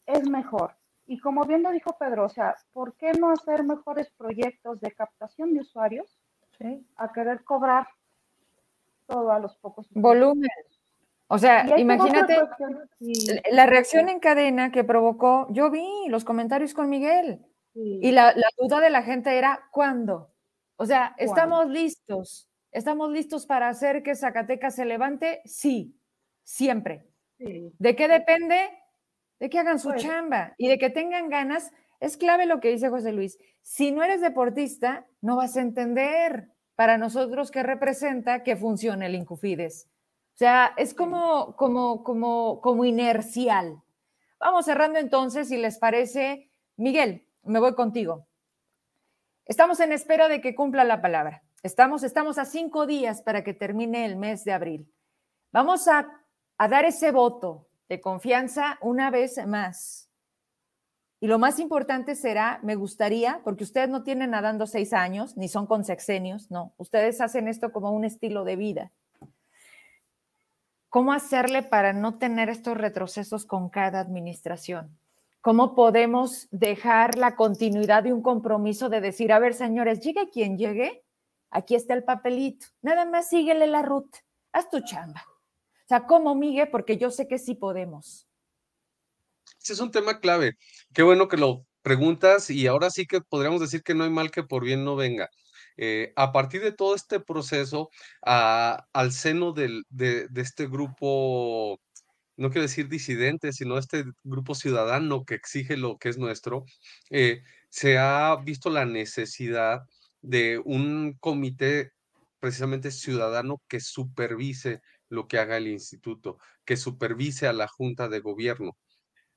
[0.06, 0.76] es mejor.
[1.08, 4.92] Y como bien lo dijo Pedro, o sea, ¿por qué no hacer mejores proyectos de
[4.92, 6.18] captación de usuarios
[6.96, 7.88] a querer cobrar
[9.06, 10.50] todo a los pocos volumen?
[11.28, 12.38] O sea, imagínate
[13.52, 17.46] la reacción en cadena que provocó, yo vi los comentarios con Miguel
[17.76, 20.32] y la, duda de la gente era, ¿cuándo?
[20.78, 22.50] O sea, estamos listos.
[22.72, 25.42] ¿Estamos listos para hacer que Zacatecas se levante?
[25.46, 25.98] Sí,
[26.44, 27.08] siempre.
[27.38, 28.70] ¿De qué depende?
[29.40, 31.72] De que hagan su pues chamba y de que tengan ganas.
[32.00, 33.38] Es clave lo que dice José Luis.
[33.62, 39.16] Si no eres deportista, no vas a entender para nosotros qué representa que funcione el
[39.16, 39.90] Incufides.
[40.36, 43.82] O sea, es como, como, como, como inercial.
[44.38, 46.52] Vamos cerrando entonces, si les parece.
[46.76, 48.28] Miguel, me voy contigo.
[49.46, 51.44] Estamos en espera de que cumpla la palabra.
[51.64, 54.92] Estamos, estamos a cinco días para que termine el mes de abril.
[55.52, 56.08] Vamos a,
[56.58, 60.10] a dar ese voto de confianza una vez más.
[61.20, 65.48] Y lo más importante será, me gustaría, porque ustedes no tienen nadando seis años, ni
[65.48, 68.92] son consexenios, no, ustedes hacen esto como un estilo de vida.
[70.90, 74.98] ¿Cómo hacerle para no tener estos retrocesos con cada administración?
[75.46, 80.58] ¿Cómo podemos dejar la continuidad de un compromiso de decir, a ver, señores, llegue quien
[80.58, 81.04] llegue,
[81.52, 84.18] aquí está el papelito, nada más síguele la ruta,
[84.52, 85.24] haz tu chamba.
[85.28, 86.70] O sea, ¿cómo, Miguel?
[86.72, 88.28] Porque yo sé que sí podemos.
[89.62, 90.58] Ese es un tema clave.
[90.96, 94.32] Qué bueno que lo preguntas y ahora sí que podríamos decir que no hay mal
[94.32, 95.30] que por bien no venga.
[95.78, 97.92] Eh, a partir de todo este proceso,
[98.24, 99.84] al seno de,
[100.38, 101.80] este grupo,
[102.38, 106.66] no quiero decir disidente, sino este grupo ciudadano que exige lo que es nuestro,
[107.10, 109.82] eh, se ha visto la necesidad
[110.22, 111.91] de un comité
[112.40, 118.20] precisamente ciudadano que supervise lo que haga el instituto, que supervise a la Junta de
[118.20, 118.78] Gobierno.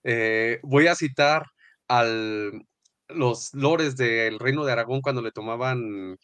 [0.05, 1.45] Eh, voy a citar
[1.89, 2.05] a
[3.09, 6.17] los lores del Reino de Aragón cuando le tomaban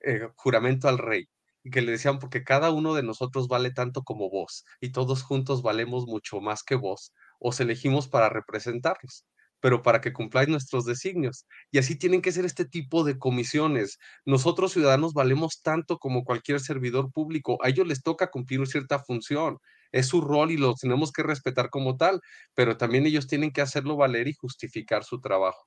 [0.00, 1.28] eh, juramento al rey
[1.70, 5.62] que le decían, porque cada uno de nosotros vale tanto como vos y todos juntos
[5.62, 9.24] valemos mucho más que vos, os elegimos para representarlos.
[9.62, 11.44] pero para que cumpláis nuestros designios.
[11.70, 13.98] Y así tienen que ser este tipo de comisiones.
[14.24, 17.58] Nosotros ciudadanos valemos tanto como cualquier servidor público.
[17.62, 19.58] A ellos les toca cumplir cierta función.
[19.92, 22.20] Es su rol y lo tenemos que respetar como tal,
[22.54, 25.66] pero también ellos tienen que hacerlo valer y justificar su trabajo.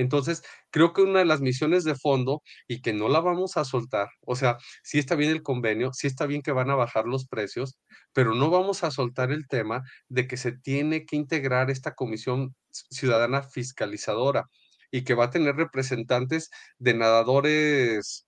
[0.00, 3.64] Entonces, creo que una de las misiones de fondo y que no la vamos a
[3.64, 7.06] soltar, o sea, sí está bien el convenio, sí está bien que van a bajar
[7.06, 7.78] los precios,
[8.12, 12.54] pero no vamos a soltar el tema de que se tiene que integrar esta comisión
[12.70, 14.46] ciudadana fiscalizadora
[14.90, 18.26] y que va a tener representantes de nadadores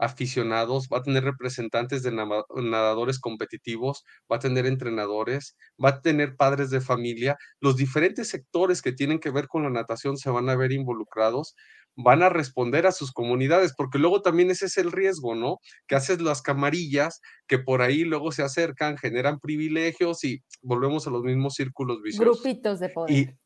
[0.00, 4.02] aficionados, va a tener representantes de nadadores competitivos,
[4.32, 7.36] va a tener entrenadores, va a tener padres de familia.
[7.60, 11.54] Los diferentes sectores que tienen que ver con la natación se van a ver involucrados,
[11.96, 15.58] van a responder a sus comunidades, porque luego también ese es el riesgo, ¿no?
[15.86, 21.10] Que haces las camarillas que por ahí luego se acercan, generan privilegios y volvemos a
[21.10, 22.42] los mismos círculos viciosos.
[22.42, 23.36] Grupitos de poder.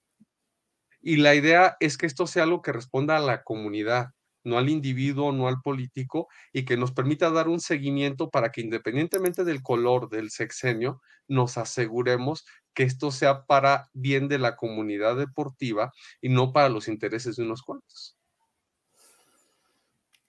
[1.02, 4.10] Y, y la idea es que esto sea algo que responda a la comunidad
[4.44, 8.60] no al individuo, no al político, y que nos permita dar un seguimiento para que
[8.60, 12.44] independientemente del color del sexenio, nos aseguremos
[12.74, 17.44] que esto sea para bien de la comunidad deportiva y no para los intereses de
[17.44, 18.16] unos cuantos.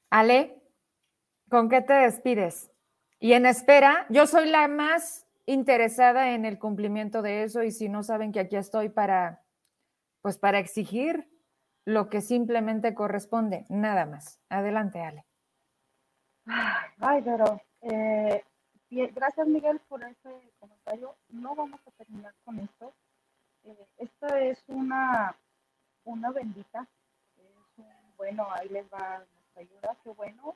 [0.09, 0.61] Ale,
[1.49, 2.71] ¿con qué te despides?
[3.19, 7.89] Y en espera, yo soy la más interesada en el cumplimiento de eso y si
[7.89, 9.43] no saben que aquí estoy para,
[10.21, 11.27] pues para exigir
[11.85, 14.41] lo que simplemente corresponde, nada más.
[14.49, 15.25] Adelante, Ale.
[16.99, 18.43] Ay, pero eh,
[18.89, 21.15] gracias Miguel por ese comentario.
[21.29, 22.93] No vamos a terminar con esto.
[23.63, 25.35] Eh, esto es una,
[26.03, 26.87] una bendita.
[27.37, 30.55] Es un, bueno, ahí les va nuestra ayuda, qué bueno.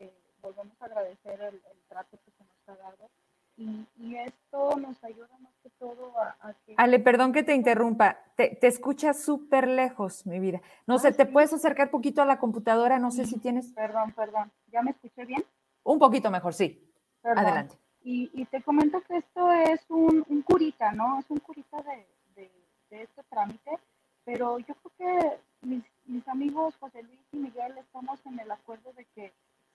[0.00, 3.10] Eh, volvemos a agradecer el, el trato que se nos ha dado
[3.56, 6.74] y, esto nos ayuda más que todo a, que...
[6.76, 10.60] Ale, perdón que te interrumpa, te, te escuchas súper lejos, mi vida.
[10.86, 12.98] No sé, ¿te puedes acercar poquito a la computadora?
[12.98, 13.72] No sé si tienes...
[13.72, 14.52] Perdón, perdón.
[14.72, 15.44] ¿Ya me escuché bien?
[15.84, 16.92] Un poquito mejor, sí.
[17.22, 17.78] Adelante.
[18.02, 21.20] Y, y, te comento que esto es un, un curita, ¿no?
[21.20, 22.06] Es un curita de,
[22.36, 22.50] de,
[22.90, 23.78] de, este trámite,
[24.24, 28.92] pero yo creo que mis, mis amigos José Luis y Miguel estamos en el acuerdo
[28.92, 29.32] de que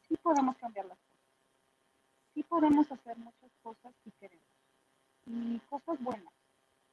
[0.08, 1.19] sí podemos cambiar las cosas
[2.34, 4.46] sí podemos hacer muchas cosas si queremos.
[5.26, 6.34] Y cosas buenas,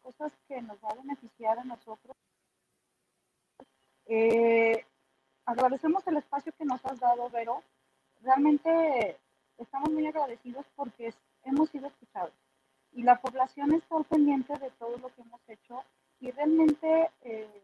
[0.02, 2.16] cosas que nos va a beneficiar a nosotros.
[4.06, 4.84] Eh,
[5.44, 7.62] agradecemos el espacio que nos has dado, Vero.
[8.22, 9.18] Realmente
[9.58, 11.12] estamos muy agradecidos porque
[11.44, 12.32] hemos sido escuchados
[12.92, 15.82] y la población está al pendiente de todo lo que hemos hecho
[16.20, 17.62] y realmente eh,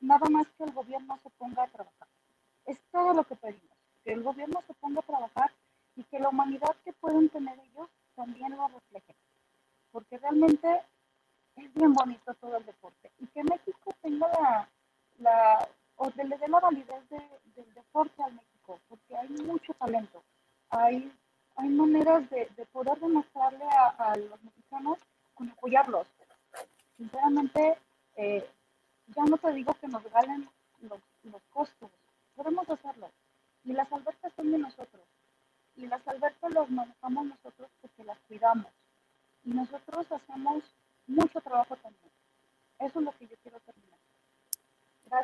[0.00, 2.08] nada más que el gobierno se ponga a trabajar.
[2.66, 5.52] Es todo lo que pedimos, que el gobierno se ponga a trabajar
[5.96, 9.14] y que la humanidad que pueden tener ellos también lo refleje.
[9.90, 10.82] Porque realmente
[11.56, 13.10] es bien bonito todo el deporte.
[13.18, 14.68] Y que México tenga la,
[15.18, 20.22] la o le dé la validez del deporte al México, porque hay mucho talento.
[20.70, 21.12] Hay,
[21.56, 24.98] hay maneras de, de poder demostrarle a, los mexicanos
[25.34, 26.06] con apoyarlos.
[26.96, 27.78] Sinceramente,
[28.16, 28.48] eh,
[29.08, 30.48] ya no te digo que nos regalen
[30.80, 31.90] los, los costos,
[32.34, 33.10] podemos hacerlo.
[33.64, 35.02] Y las albercas son de nosotros
[35.76, 38.66] y las albercas las manejamos nosotros porque las cuidamos.
[39.44, 40.62] Y nosotros hacemos
[41.06, 42.10] mucho trabajo también.
[42.78, 43.98] Eso es lo que yo quiero terminar.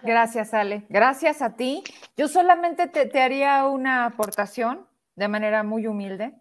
[0.02, 0.52] Gracias.
[0.54, 0.84] Ale.
[0.88, 1.82] Gracias a ti.
[2.16, 6.34] Yo solamente te, te haría una aportación de manera muy humilde.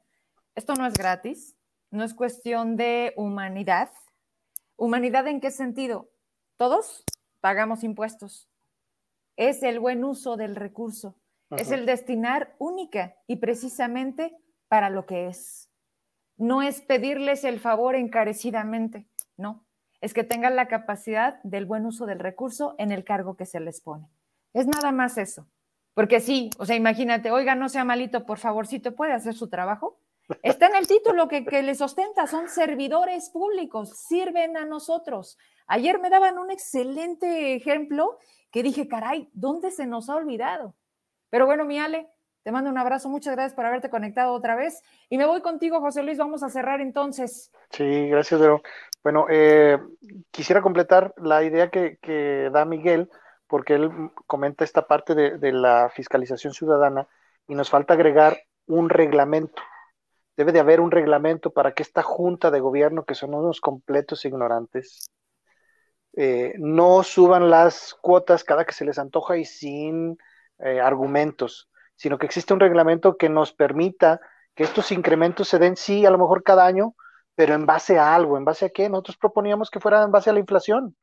[0.55, 1.55] Esto no es gratis,
[1.91, 3.89] no es cuestión de humanidad.
[4.75, 6.09] ¿Humanidad en qué sentido?
[6.57, 7.03] Todos
[7.39, 8.49] pagamos impuestos.
[9.35, 11.15] Es el buen uso del recurso
[11.51, 14.35] es el destinar única y precisamente
[14.67, 15.69] para lo que es.
[16.35, 19.07] No es pedirles el favor encarecidamente,
[19.37, 19.65] no.
[20.01, 23.59] Es que tengan la capacidad del buen uso del recurso en el cargo que se
[23.59, 24.07] les pone.
[24.53, 25.47] Es nada más eso.
[25.95, 29.99] Porque sí, o sea, imagínate, oiga, no sea malito, por favorcito, ¿puede hacer su trabajo?
[30.43, 35.39] Está en el título que, que les ostenta, son servidores públicos, sirven a nosotros.
[35.65, 38.19] Ayer me daban un excelente ejemplo
[38.51, 40.75] que dije, caray, ¿dónde se nos ha olvidado?
[41.29, 42.09] Pero bueno, mi Ale,
[42.47, 44.81] te mando un abrazo, muchas gracias por haberte conectado otra vez.
[45.09, 47.51] Y me voy contigo, José Luis, vamos a cerrar entonces.
[47.71, 48.61] Sí, gracias, Vero.
[49.03, 49.77] Bueno, eh,
[50.31, 53.09] quisiera completar la idea que, da Miguel,
[53.47, 53.91] porque él
[54.27, 57.09] comenta esta parte de, la fiscalización ciudadana
[57.49, 59.61] y nos falta agregar un reglamento.
[60.37, 64.23] Debe de haber un reglamento para que esta junta de gobierno, que son unos completos
[64.23, 65.11] ignorantes,
[66.13, 70.17] eh, no suban las cuotas cada que se les antoja y sin
[70.59, 74.19] eh, argumentos, sino que existe un reglamento que nos permita
[74.55, 76.95] que estos incrementos se den, sí, a lo mejor cada año,
[77.35, 78.89] pero en base a algo, ¿en base a qué?
[78.89, 80.95] Nosotros proponíamos que fuera en base a la inflación.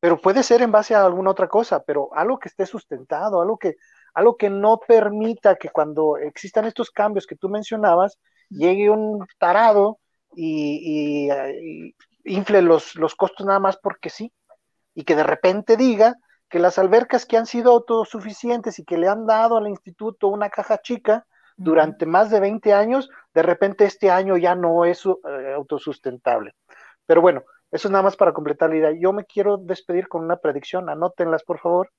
[0.00, 3.58] pero puede ser en base a alguna otra cosa, pero algo que esté sustentado, algo
[3.58, 3.76] que,
[4.14, 8.18] algo que no permita que cuando existan estos cambios que tú mencionabas,
[8.50, 9.98] llegue un tarado
[10.34, 11.30] y,
[12.24, 14.32] infle los, los costos nada más porque sí,
[14.94, 16.14] y que de repente diga
[16.48, 20.48] que las albercas que han sido autosuficientes y que le han dado al instituto una
[20.48, 25.52] caja chica durante más de 20 años, de repente este año ya no es eh,
[25.54, 26.54] autosustentable.
[27.06, 28.92] Pero bueno, eso es nada más para completar la idea.
[28.92, 31.90] Yo me quiero despedir con una predicción, anótenlas por favor.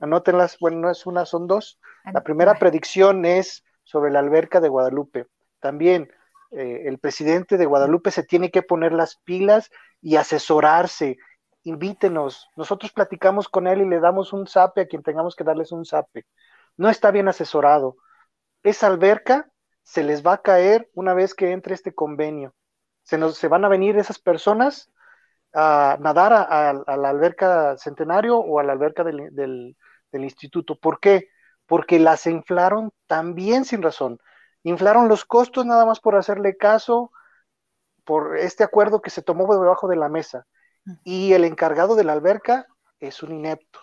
[0.00, 1.78] Anótenlas, bueno, no es una, son dos.
[2.12, 5.26] La primera predicción es sobre la alberca de Guadalupe.
[5.60, 6.10] También
[6.50, 9.70] eh, el presidente de Guadalupe se tiene que poner las pilas
[10.02, 11.18] y asesorarse.
[11.62, 12.48] Invítenos.
[12.56, 15.84] Nosotros platicamos con él y le damos un zape a quien tengamos que darles un
[15.84, 16.26] zape.
[16.76, 17.96] No está bien asesorado.
[18.62, 19.50] Esa alberca
[19.82, 22.54] se les va a caer una vez que entre este convenio.
[23.02, 24.90] Se, nos, se van a venir esas personas
[25.52, 29.76] a nadar a, la alberca Centenario o a la alberca del, del,
[30.12, 30.76] instituto.
[30.76, 31.28] ¿Por qué?
[31.66, 34.18] Porque las inflaron también sin razón.
[34.62, 37.10] Inflaron los costos nada más por hacerle caso
[38.04, 40.46] por este acuerdo que se tomó debajo de la mesa.
[41.04, 42.66] Y el encargado de la alberca
[42.98, 43.80] es un inepto.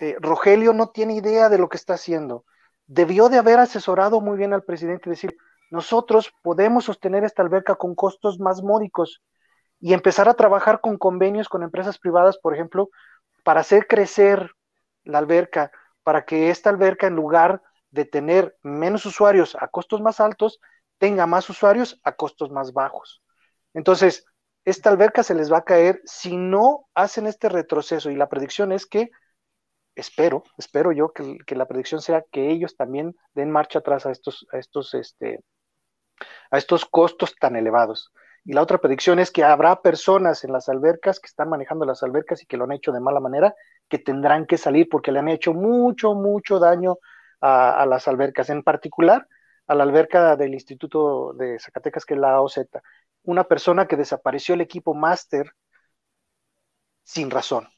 [0.00, 2.44] Eh, Rogelio no tiene idea de lo que está haciendo.
[2.86, 5.36] Debió de haber asesorado muy bien al presidente y decir,
[5.70, 9.22] nosotros podemos sostener esta alberca con costos más módicos
[9.80, 12.88] y empezar a trabajar con convenios con empresas privadas, por ejemplo,
[13.44, 14.52] para hacer crecer
[15.04, 15.70] la alberca,
[16.02, 20.60] para que esta alberca, en lugar de tener menos usuarios a costos más altos,
[20.98, 23.22] tenga más usuarios a costos más bajos.
[23.74, 24.24] Entonces,
[24.68, 28.70] esta alberca se les va a caer si no hacen este retroceso y la predicción
[28.70, 29.10] es que,
[29.94, 34.46] espero, espero yo que, la predicción sea que ellos también den marcha atrás a estos,
[34.52, 35.40] a estos, este,
[36.50, 38.12] a estos costos tan elevados.
[38.44, 42.02] Y la otra predicción es que habrá personas en las albercas que están manejando las
[42.02, 43.54] albercas y que lo han hecho de mala manera,
[43.88, 46.98] que tendrán que salir porque le han hecho mucho, mucho daño
[47.40, 49.26] a, las albercas, en particular
[49.66, 52.58] a la alberca del Instituto de Zacatecas, que es la OZ.
[53.28, 55.52] Una persona que desapareció el equipo máster
[57.04, 57.68] sin razón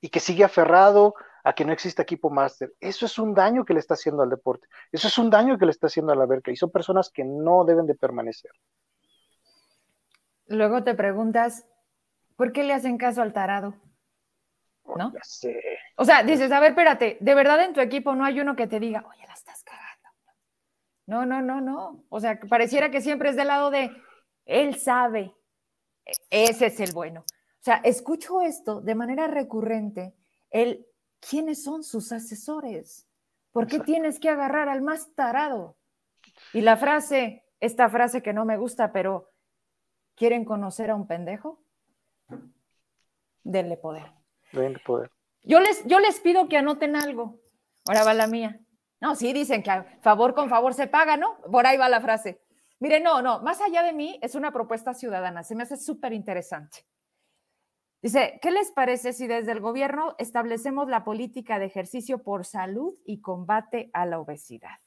[0.00, 1.14] y que sigue aferrado
[1.44, 2.72] a que no existe equipo máster.
[2.80, 4.66] Eso es un daño que le está haciendo al deporte.
[4.92, 7.24] Eso es un daño que le está haciendo a la alberca y son personas que
[7.24, 8.52] no deben de permanecer
[10.46, 11.66] luego te preguntas,
[12.36, 13.74] ¿por qué le hacen caso al tarado?
[14.84, 15.12] Oh, ¿No?
[15.96, 18.66] O sea, dices, a ver, espérate, de verdad en tu equipo no hay uno que
[18.66, 19.84] te diga, oye, la estás cagando.
[21.06, 22.04] No, no, no, no.
[22.08, 23.90] O sea, pareciera que siempre es del lado de,
[24.44, 25.34] él sabe,
[26.30, 27.20] ese es el bueno.
[27.20, 30.14] O sea, escucho esto de manera recurrente,
[30.50, 30.86] el,
[31.20, 33.08] ¿quiénes son sus asesores?
[33.52, 35.76] ¿Por qué tienes que agarrar al más tarado?
[36.52, 39.34] Y la frase, esta frase que no me gusta, pero
[40.16, 41.60] ¿Quieren conocer a un pendejo?
[43.42, 44.12] Denle poder.
[44.52, 45.10] Denle poder.
[45.42, 47.40] Yo les, yo les pido que anoten algo.
[47.86, 48.60] Ahora va la mía.
[49.00, 49.70] No, sí, dicen que
[50.02, 51.36] favor con favor se paga, ¿no?
[51.50, 52.40] Por ahí va la frase.
[52.80, 56.12] Mire, no, no, más allá de mí es una propuesta ciudadana, se me hace súper
[56.12, 56.86] interesante.
[58.02, 62.94] Dice, ¿qué les parece si desde el gobierno establecemos la política de ejercicio por salud
[63.06, 64.78] y combate a la obesidad?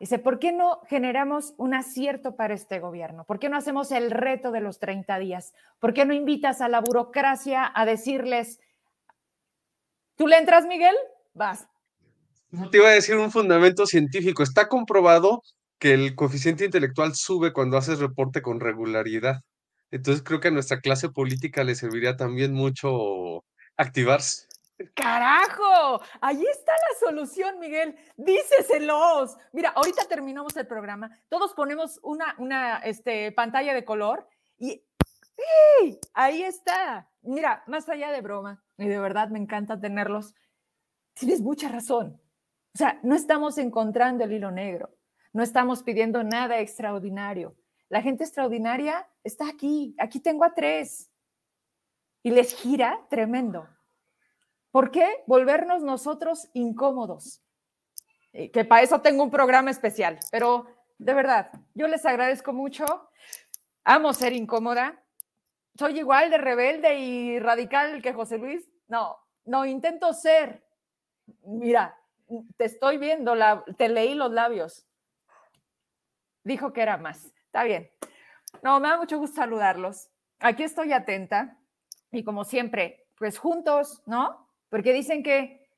[0.00, 3.24] Dice, ¿por qué no generamos un acierto para este gobierno?
[3.24, 5.54] ¿Por qué no hacemos el reto de los 30 días?
[5.78, 8.60] ¿Por qué no invitas a la burocracia a decirles,
[10.16, 10.94] ¿tú le entras, Miguel?
[11.34, 11.68] Vas.
[12.70, 14.42] Te iba a decir un fundamento científico.
[14.42, 15.42] Está comprobado
[15.78, 19.42] que el coeficiente intelectual sube cuando haces reporte con regularidad.
[19.90, 23.44] Entonces creo que a nuestra clase política le serviría también mucho
[23.76, 24.46] activarse.
[24.94, 27.96] Carajo, ahí está la solución, Miguel.
[28.16, 29.36] Díceselos.
[29.52, 34.84] Mira, ahorita terminamos el programa, todos ponemos una, una este, pantalla de color y
[36.14, 37.08] ahí está.
[37.22, 40.34] Mira, más allá de broma, y de verdad me encanta tenerlos,
[41.14, 42.20] tienes mucha razón.
[42.74, 44.90] O sea, no estamos encontrando el hilo negro,
[45.32, 47.54] no estamos pidiendo nada extraordinario.
[47.88, 51.10] La gente extraordinaria está aquí, aquí tengo a tres
[52.22, 53.68] y les gira tremendo.
[54.70, 57.42] ¿Por qué volvernos nosotros incómodos?
[58.32, 60.66] Eh, que para eso tengo un programa especial, pero
[60.98, 62.84] de verdad, yo les agradezco mucho.
[63.84, 65.02] Amo ser incómoda.
[65.78, 68.68] Soy igual de rebelde y radical que José Luis.
[68.88, 70.64] No, no, intento ser.
[71.44, 71.96] Mira,
[72.56, 73.34] te estoy viendo,
[73.76, 74.87] te leí los labios.
[76.48, 77.26] Dijo que era más.
[77.44, 77.90] Está bien.
[78.62, 80.08] No, me da mucho gusto saludarlos.
[80.40, 81.58] Aquí estoy atenta
[82.10, 84.48] y como siempre, pues juntos, ¿no?
[84.70, 85.68] porque dicen que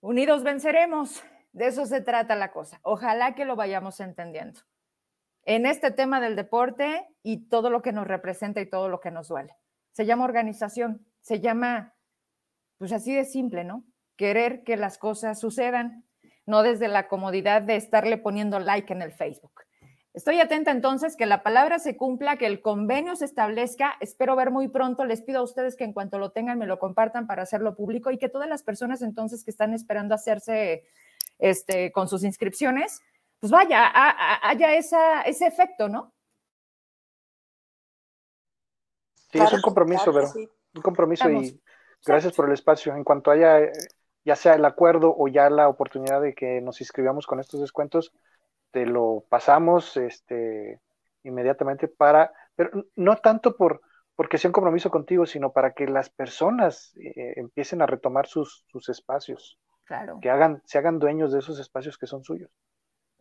[0.00, 1.24] unidos venceremos.
[1.52, 2.78] De eso se trata la cosa.
[2.82, 4.60] Ojalá que lo vayamos entendiendo.
[5.44, 9.10] En este tema del deporte y todo lo que nos representa y todo lo que
[9.10, 9.56] nos duele.
[9.92, 11.06] Se llama organización.
[11.22, 11.94] se llama,
[12.76, 13.82] pues así de simple, ¿no?
[14.16, 16.04] Querer que las cosas sucedan,
[16.44, 19.65] no desde la comodidad de estarle poniendo like en el Facebook.
[20.16, 23.96] Estoy atenta entonces que la palabra se cumpla, que el convenio se establezca.
[24.00, 25.04] Espero ver muy pronto.
[25.04, 28.10] Les pido a ustedes que en cuanto lo tengan me lo compartan para hacerlo público
[28.10, 30.84] y que todas las personas entonces que están esperando hacerse
[31.38, 33.02] este, con sus inscripciones,
[33.40, 33.92] pues vaya,
[34.42, 36.14] haya esa, ese efecto, ¿no?
[39.30, 40.32] Sí, es un compromiso, pero
[40.76, 41.60] un compromiso y
[42.06, 42.96] gracias por el espacio.
[42.96, 43.72] En cuanto haya eh,
[44.24, 48.14] ya sea el acuerdo o ya la oportunidad de que nos inscribamos con estos descuentos,
[48.76, 50.82] te lo pasamos este,
[51.22, 53.80] inmediatamente para, pero no tanto por
[54.14, 58.66] porque sea un compromiso contigo, sino para que las personas eh, empiecen a retomar sus,
[58.66, 59.58] sus espacios.
[59.84, 60.18] Claro.
[60.20, 62.50] Que hagan, se hagan dueños de esos espacios que son suyos.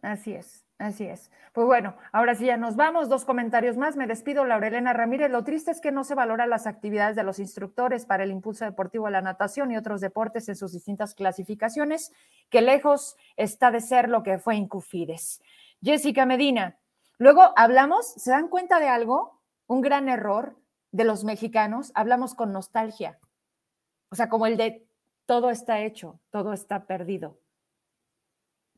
[0.02, 0.66] Así es.
[0.78, 1.32] Así es.
[1.54, 3.08] Pues bueno, ahora sí ya nos vamos.
[3.08, 3.96] Dos comentarios más.
[3.96, 5.32] Me despido, Laurelena Ramírez.
[5.32, 8.66] Lo triste es que no se valoran las actividades de los instructores para el impulso
[8.66, 12.12] deportivo de la natación y otros deportes en sus distintas clasificaciones,
[12.50, 15.42] que lejos está de ser lo que fue Incufides.
[15.82, 16.78] Jessica Medina.
[17.18, 19.42] Luego hablamos, ¿se dan cuenta de algo?
[19.68, 20.58] Un gran error
[20.92, 21.94] de los mexicanos.
[21.96, 23.18] Hablamos con nostalgia.
[24.10, 24.86] O sea, como el de
[25.26, 27.40] todo está hecho, todo está perdido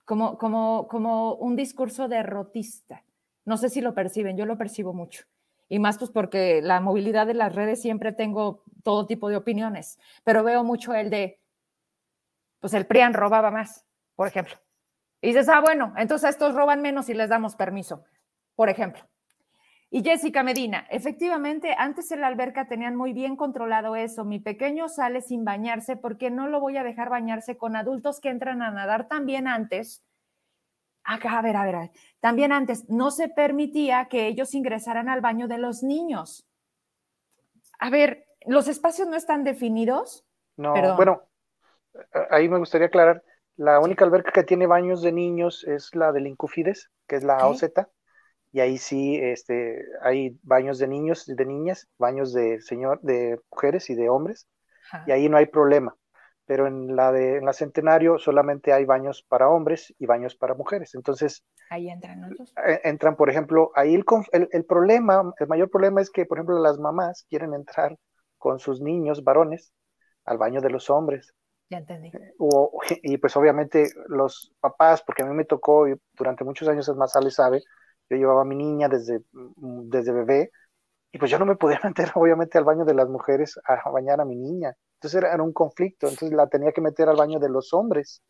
[0.07, 3.03] como, como, como un discurso derrotista.
[3.43, 5.25] No sé si lo perciben, yo lo percibo mucho.
[5.67, 9.99] Y más pues porque la movilidad de las redes siempre tengo todo tipo de opiniones,
[10.23, 11.41] pero veo mucho el de,
[12.61, 13.85] pues el PRIAN robaba más,
[14.15, 14.55] por ejemplo.
[15.21, 18.05] Y dices, ah, bueno, entonces estos roban menos y les damos permiso,
[18.55, 19.03] por ejemplo.
[19.89, 24.26] Y Jessica Medina, efectivamente, antes en la alberca tenían muy bien controlado eso.
[24.26, 28.30] Mi pequeño sale sin bañarse porque no lo voy a dejar bañarse con adultos que
[28.30, 30.03] entran a nadar también antes.
[31.05, 31.91] Acá, a ver, a ver, a ver.
[32.19, 36.45] También antes no se permitía que ellos ingresaran al baño de los niños.
[37.80, 40.26] A ver, ¿los espacios no están definidos?
[40.57, 41.23] No, bueno,
[42.30, 43.23] ahí me gustaría aclarar.
[43.55, 47.47] La única alberca que tiene baños de niños es la del Incufides, que es la
[47.47, 47.64] OZ
[48.57, 53.88] y ahí sí este, hay baños de niños, de niñas, baños de señor, de mujeres
[53.91, 54.47] y de hombres,
[55.05, 55.95] y ahí no hay problema.
[56.47, 60.55] Pero en la de en la Centenario solamente hay baños para hombres y baños para
[60.55, 60.95] mujeres.
[60.95, 62.51] Entonces, ahí entran otros.
[62.65, 66.39] Eh, entran, por ejemplo, ahí el, el, el, problema, el mayor problema es que, por
[66.39, 67.95] ejemplo, las mamás quieren entrar
[68.39, 69.71] con sus niños varones
[70.25, 71.31] al baño de los hombres.
[71.69, 72.11] Ya entendí.
[72.39, 72.71] O,
[73.03, 76.95] y pues obviamente los papás, porque a mí me tocó, y durante muchos años es
[76.95, 77.61] más, Ale sabe,
[78.09, 80.51] yo llevaba a mi niña desde, mm, desde bebé
[81.11, 84.21] y pues yo no me podía meter obviamente al baño de las mujeres a bañar
[84.21, 84.75] a mi niña.
[84.95, 88.21] Entonces era, un conflicto, entonces la tenía que meter al baño de los hombres.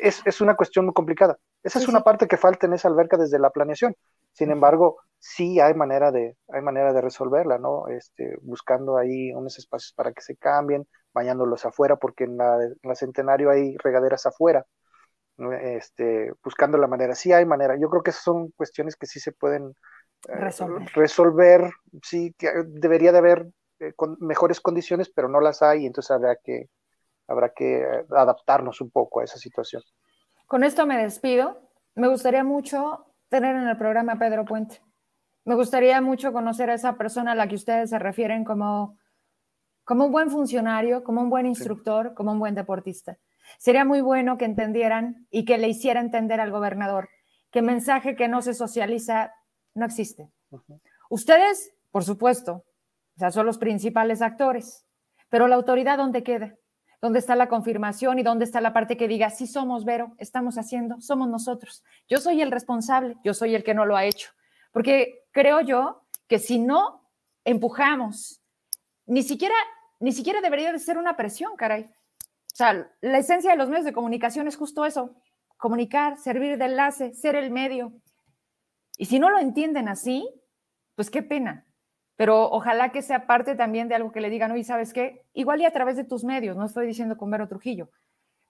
[0.00, 1.38] Es, es una cuestión muy complicada.
[1.62, 3.96] Esa es una parte que falta en esa alberca desde la planeación.
[4.32, 7.88] Sin embargo, sí hay manera de, hay manera de resolverla, ¿no?
[7.88, 12.76] Este, buscando ahí unos espacios para que se cambien, bañándolos afuera, porque en la, en
[12.82, 14.64] la Centenario hay regaderas afuera
[15.52, 17.14] este, buscando la manera.
[17.14, 17.76] Sí hay manera.
[17.78, 19.74] Yo creo que son cuestiones que sí se pueden
[20.28, 20.50] eh,
[20.94, 21.72] resolver.
[22.02, 23.46] Sí, que debería de haber
[23.80, 26.68] eh, con mejores condiciones, pero no las hay, entonces habrá que,
[27.26, 29.82] habrá que eh, adaptarnos un poco a esa situación.
[30.46, 31.60] Con esto me despido.
[31.94, 34.80] Me gustaría mucho tener en el programa a Pedro Puente.
[35.44, 38.98] Me gustaría mucho conocer a esa persona a la que ustedes se refieren como,
[39.84, 43.18] como un buen funcionario, como un buen instructor, como un buen deportista.
[43.58, 47.08] Sería muy bueno que entendieran y que le hiciera entender al gobernador
[47.52, 49.32] que mensaje que no se socializa
[49.74, 50.32] no existe.
[51.08, 52.64] Ustedes, por supuesto,
[53.30, 54.86] son los principales actores,
[55.28, 56.54] pero la autoridad, ¿dónde queda?
[57.00, 60.56] ¿Dónde está la confirmación y dónde está la parte que diga, sí somos, Vero, estamos
[60.56, 61.84] haciendo, somos nosotros?
[62.08, 64.30] Yo soy el responsable, yo soy el que no lo ha hecho.
[64.72, 67.10] Porque creo yo que si no
[67.44, 68.40] empujamos,
[69.04, 69.54] ni siquiera,
[70.00, 71.86] ni siquiera debería de ser una presión, caray.
[72.52, 75.14] O sea, la esencia de los medios de comunicación es justo eso,
[75.56, 77.92] comunicar, servir de enlace, ser el medio.
[78.98, 80.28] Y si no lo entienden así,
[80.94, 81.66] pues qué pena.
[82.16, 85.24] Pero ojalá que sea parte también de algo que le digan, oye, ¿sabes qué?
[85.32, 87.90] Igual y a través de tus medios, no estoy diciendo con Vero Trujillo,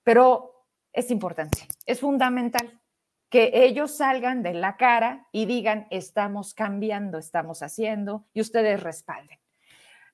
[0.02, 2.80] pero es importante, es fundamental
[3.30, 9.38] que ellos salgan de la cara y digan, estamos cambiando, estamos haciendo, y ustedes respalden.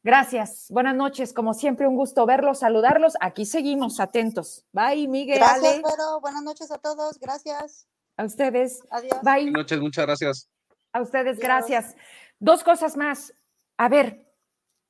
[0.09, 0.69] Gracias.
[0.71, 1.35] Buenas noches.
[1.35, 3.13] Como siempre, un gusto verlos, saludarlos.
[3.21, 4.65] Aquí seguimos atentos.
[4.73, 5.37] Bye, Miguel.
[5.37, 5.83] Gracias,
[6.23, 7.21] Buenas noches a todos.
[7.21, 7.87] Gracias.
[8.17, 8.81] A ustedes.
[8.89, 9.21] Adiós.
[9.21, 9.43] Bye.
[9.43, 9.81] Buenas noches.
[9.81, 10.49] Muchas gracias.
[10.95, 11.95] A ustedes, gracias.
[12.39, 13.35] Dos cosas más.
[13.77, 14.33] A ver,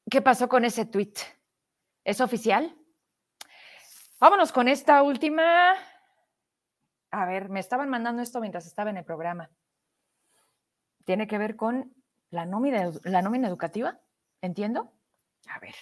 [0.09, 1.15] ¿qué pasó con ese tweet?
[2.05, 2.77] ¿Es oficial?
[4.21, 5.75] Vámonos con esta última.
[7.11, 9.51] A ver, me estaban mandando esto mientras estaba en el programa.
[11.05, 11.93] Tiene que ver con
[12.31, 13.99] la nómina, la nómina educativa,
[14.43, 14.93] ¿entiendo?
[15.47, 15.75] A ver.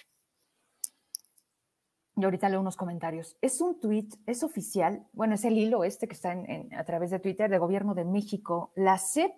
[2.17, 3.37] y ahorita leo unos comentarios.
[3.41, 6.35] Es un tuit, es oficial, bueno, es el hilo este que está
[6.75, 8.71] a través de Twitter de Gobierno de México.
[8.75, 9.33] La CEP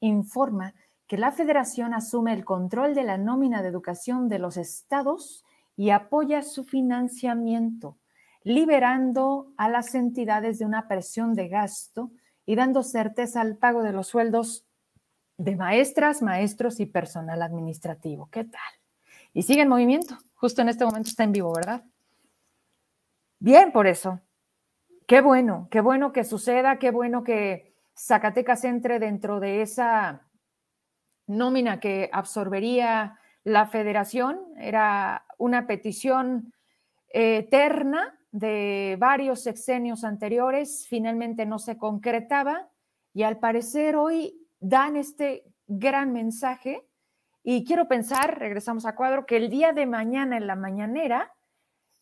[0.00, 0.74] informa
[1.06, 5.44] que la federación asume el control de la nómina de educación de los estados
[5.76, 7.96] y apoya su financiamiento,
[8.44, 12.10] liberando a las entidades de una presión de gasto
[12.44, 14.66] y dando certeza al pago de los sueldos
[15.38, 18.28] de maestras, maestros y personal administrativo.
[18.30, 18.79] ¿Qué tal?
[19.32, 20.18] Y sigue en movimiento.
[20.34, 21.84] Justo en este momento está en vivo, ¿verdad?
[23.38, 24.20] Bien, por eso.
[25.06, 30.22] Qué bueno, qué bueno que suceda, qué bueno que Zacatecas entre dentro de esa
[31.26, 34.40] nómina que absorbería la federación.
[34.56, 36.52] Era una petición
[37.08, 42.68] eterna de varios sexenios anteriores, finalmente no se concretaba
[43.12, 46.86] y al parecer hoy dan este gran mensaje
[47.42, 51.32] y quiero pensar, regresamos a cuadro, que el día de mañana en la mañanera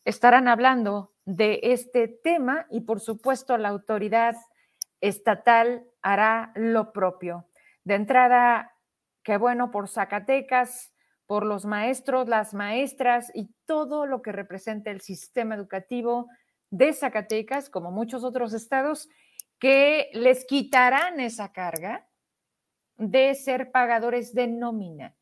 [0.03, 4.35] estarán hablando de este tema y por supuesto la autoridad
[5.01, 7.47] estatal hará lo propio.
[7.83, 8.73] De entrada,
[9.23, 10.91] qué bueno por Zacatecas,
[11.25, 16.27] por los maestros, las maestras y todo lo que representa el sistema educativo
[16.71, 19.09] de Zacatecas, como muchos otros estados,
[19.59, 22.07] que les quitarán esa carga
[22.97, 25.15] de ser pagadores de nómina.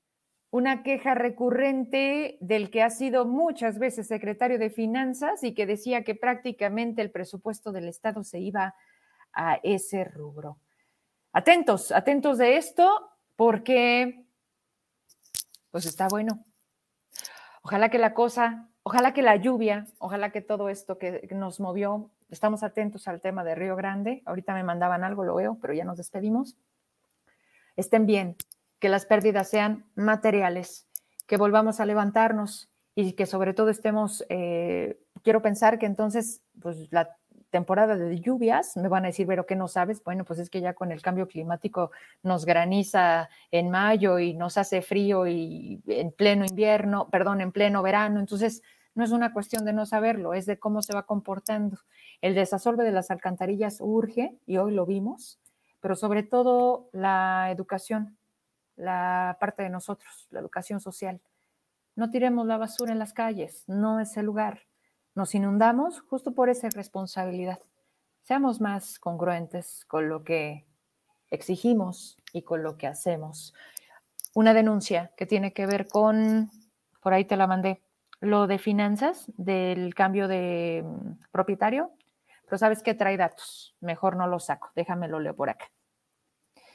[0.57, 6.03] Una queja recurrente del que ha sido muchas veces secretario de Finanzas y que decía
[6.03, 8.73] que prácticamente el presupuesto del Estado se iba
[9.33, 10.57] a ese rubro.
[11.31, 12.89] Atentos, atentos de esto,
[13.35, 14.25] porque
[15.69, 16.43] pues está bueno.
[17.61, 22.09] Ojalá que la cosa, ojalá que la lluvia, ojalá que todo esto que nos movió,
[22.31, 24.23] estamos atentos al tema de Río Grande.
[24.25, 26.57] Ahorita me mandaban algo, lo veo, pero ya nos despedimos.
[27.75, 28.35] Estén bien,
[28.79, 30.87] que las pérdidas sean materiales,
[31.25, 36.87] que volvamos a levantarnos y que sobre todo estemos, eh, quiero pensar que entonces, pues
[36.91, 37.15] la
[37.49, 40.03] temporada de lluvias, me van a decir, pero ¿qué no sabes?
[40.03, 41.91] Bueno, pues es que ya con el cambio climático
[42.23, 47.81] nos graniza en mayo y nos hace frío y en pleno invierno, perdón, en pleno
[47.81, 48.61] verano, entonces
[48.95, 51.77] no es una cuestión de no saberlo, es de cómo se va comportando.
[52.21, 55.39] El desasolve de las alcantarillas urge, y hoy lo vimos,
[55.79, 58.17] pero sobre todo la educación,
[58.77, 61.19] la parte de nosotros, la educación social.
[61.95, 64.61] No tiremos la basura en las calles, no es el lugar.
[65.15, 67.59] Nos inundamos justo por esa responsabilidad.
[68.23, 70.65] Seamos más congruentes con lo que
[71.29, 73.53] exigimos y con lo que hacemos.
[74.33, 76.51] Una denuncia que tiene que ver con,
[77.01, 77.81] por ahí te la mandé,
[78.19, 81.91] lo de finanzas del cambio de mm, propietario,
[82.45, 85.65] pero sabes que trae datos, mejor no lo saco, déjame lo leo por acá.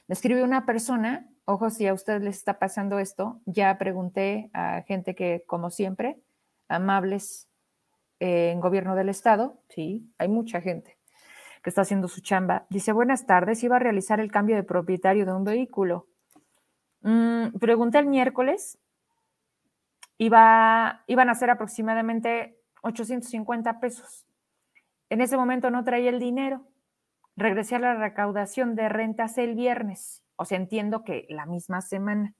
[0.06, 4.82] Me escribe una persona, ojo, si a ustedes les está pasando esto, ya pregunté a
[4.82, 6.18] gente que, como siempre,
[6.68, 7.48] amables
[8.20, 10.96] en gobierno del estado, sí, hay mucha gente
[11.62, 12.66] que está haciendo su chamba.
[12.70, 16.08] Dice, buenas tardes, iba a realizar el cambio de propietario de un vehículo.
[17.02, 18.78] Mm, pregunté el miércoles,
[20.18, 24.26] iba, iban a ser aproximadamente 850 pesos.
[25.08, 26.66] En ese momento no traía el dinero.
[27.36, 32.34] Regresé a la recaudación de rentas el viernes, o sea, entiendo que la misma semana,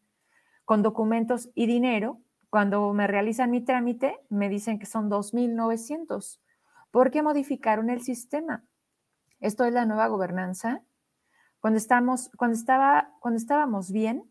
[0.65, 2.21] con documentos y dinero
[2.51, 6.39] cuando me realizan mi trámite, me dicen que son 2.900
[6.91, 8.63] porque modificaron el sistema.
[9.41, 10.83] Esto es la nueva gobernanza.
[11.61, 14.31] Cuando, estamos, cuando, estaba, cuando estábamos bien,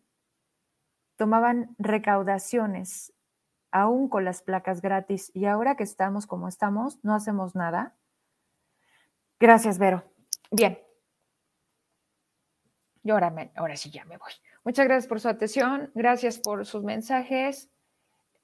[1.16, 3.12] tomaban recaudaciones
[3.72, 7.96] aún con las placas gratis y ahora que estamos como estamos, no hacemos nada.
[9.40, 10.04] Gracias, Vero.
[10.52, 10.78] Bien.
[13.04, 14.32] Y ahora, ahora sí ya me voy.
[14.64, 17.68] Muchas gracias por su atención, gracias por sus mensajes.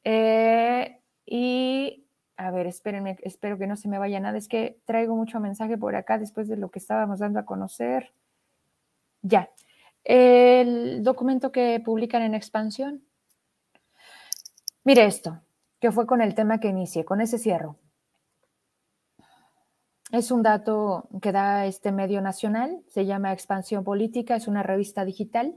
[0.05, 2.07] Eh, y
[2.37, 4.39] a ver, espérenme, espero que no se me vaya nada.
[4.39, 8.13] Es que traigo mucho mensaje por acá después de lo que estábamos dando a conocer.
[9.23, 9.51] Ya.
[10.05, 13.03] El documento que publican en expansión.
[14.85, 15.41] Mire esto,
[15.81, 17.77] que fue con el tema que inicié, con ese cierro.
[20.11, 25.05] Es un dato que da este medio nacional, se llama Expansión Política, es una revista
[25.05, 25.55] digital.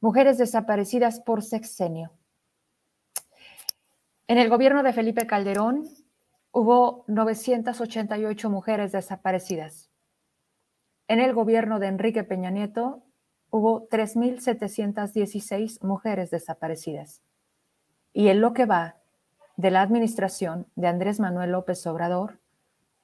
[0.00, 2.12] Mujeres desaparecidas por sexenio.
[4.26, 5.88] En el gobierno de Felipe Calderón
[6.52, 9.88] hubo 988 mujeres desaparecidas.
[11.08, 13.02] En el gobierno de Enrique Peña Nieto
[13.48, 17.22] hubo 3.716 mujeres desaparecidas.
[18.12, 18.96] Y en lo que va
[19.56, 22.38] de la administración de Andrés Manuel López Obrador,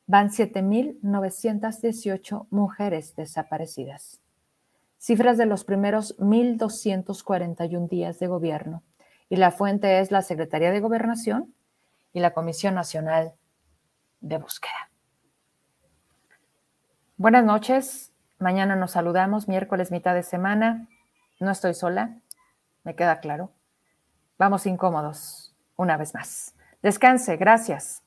[0.06, 4.20] van 7.918 mujeres desaparecidas.
[4.98, 8.82] Cifras de los primeros 1.241 días de gobierno
[9.28, 11.54] y la fuente es la Secretaría de Gobernación
[12.12, 13.34] y la Comisión Nacional
[14.20, 14.90] de Búsqueda.
[17.16, 18.12] Buenas noches.
[18.38, 20.88] Mañana nos saludamos, miércoles, mitad de semana.
[21.40, 22.20] No estoy sola,
[22.82, 23.52] me queda claro.
[24.38, 26.54] Vamos incómodos, una vez más.
[26.82, 28.03] Descanse, gracias.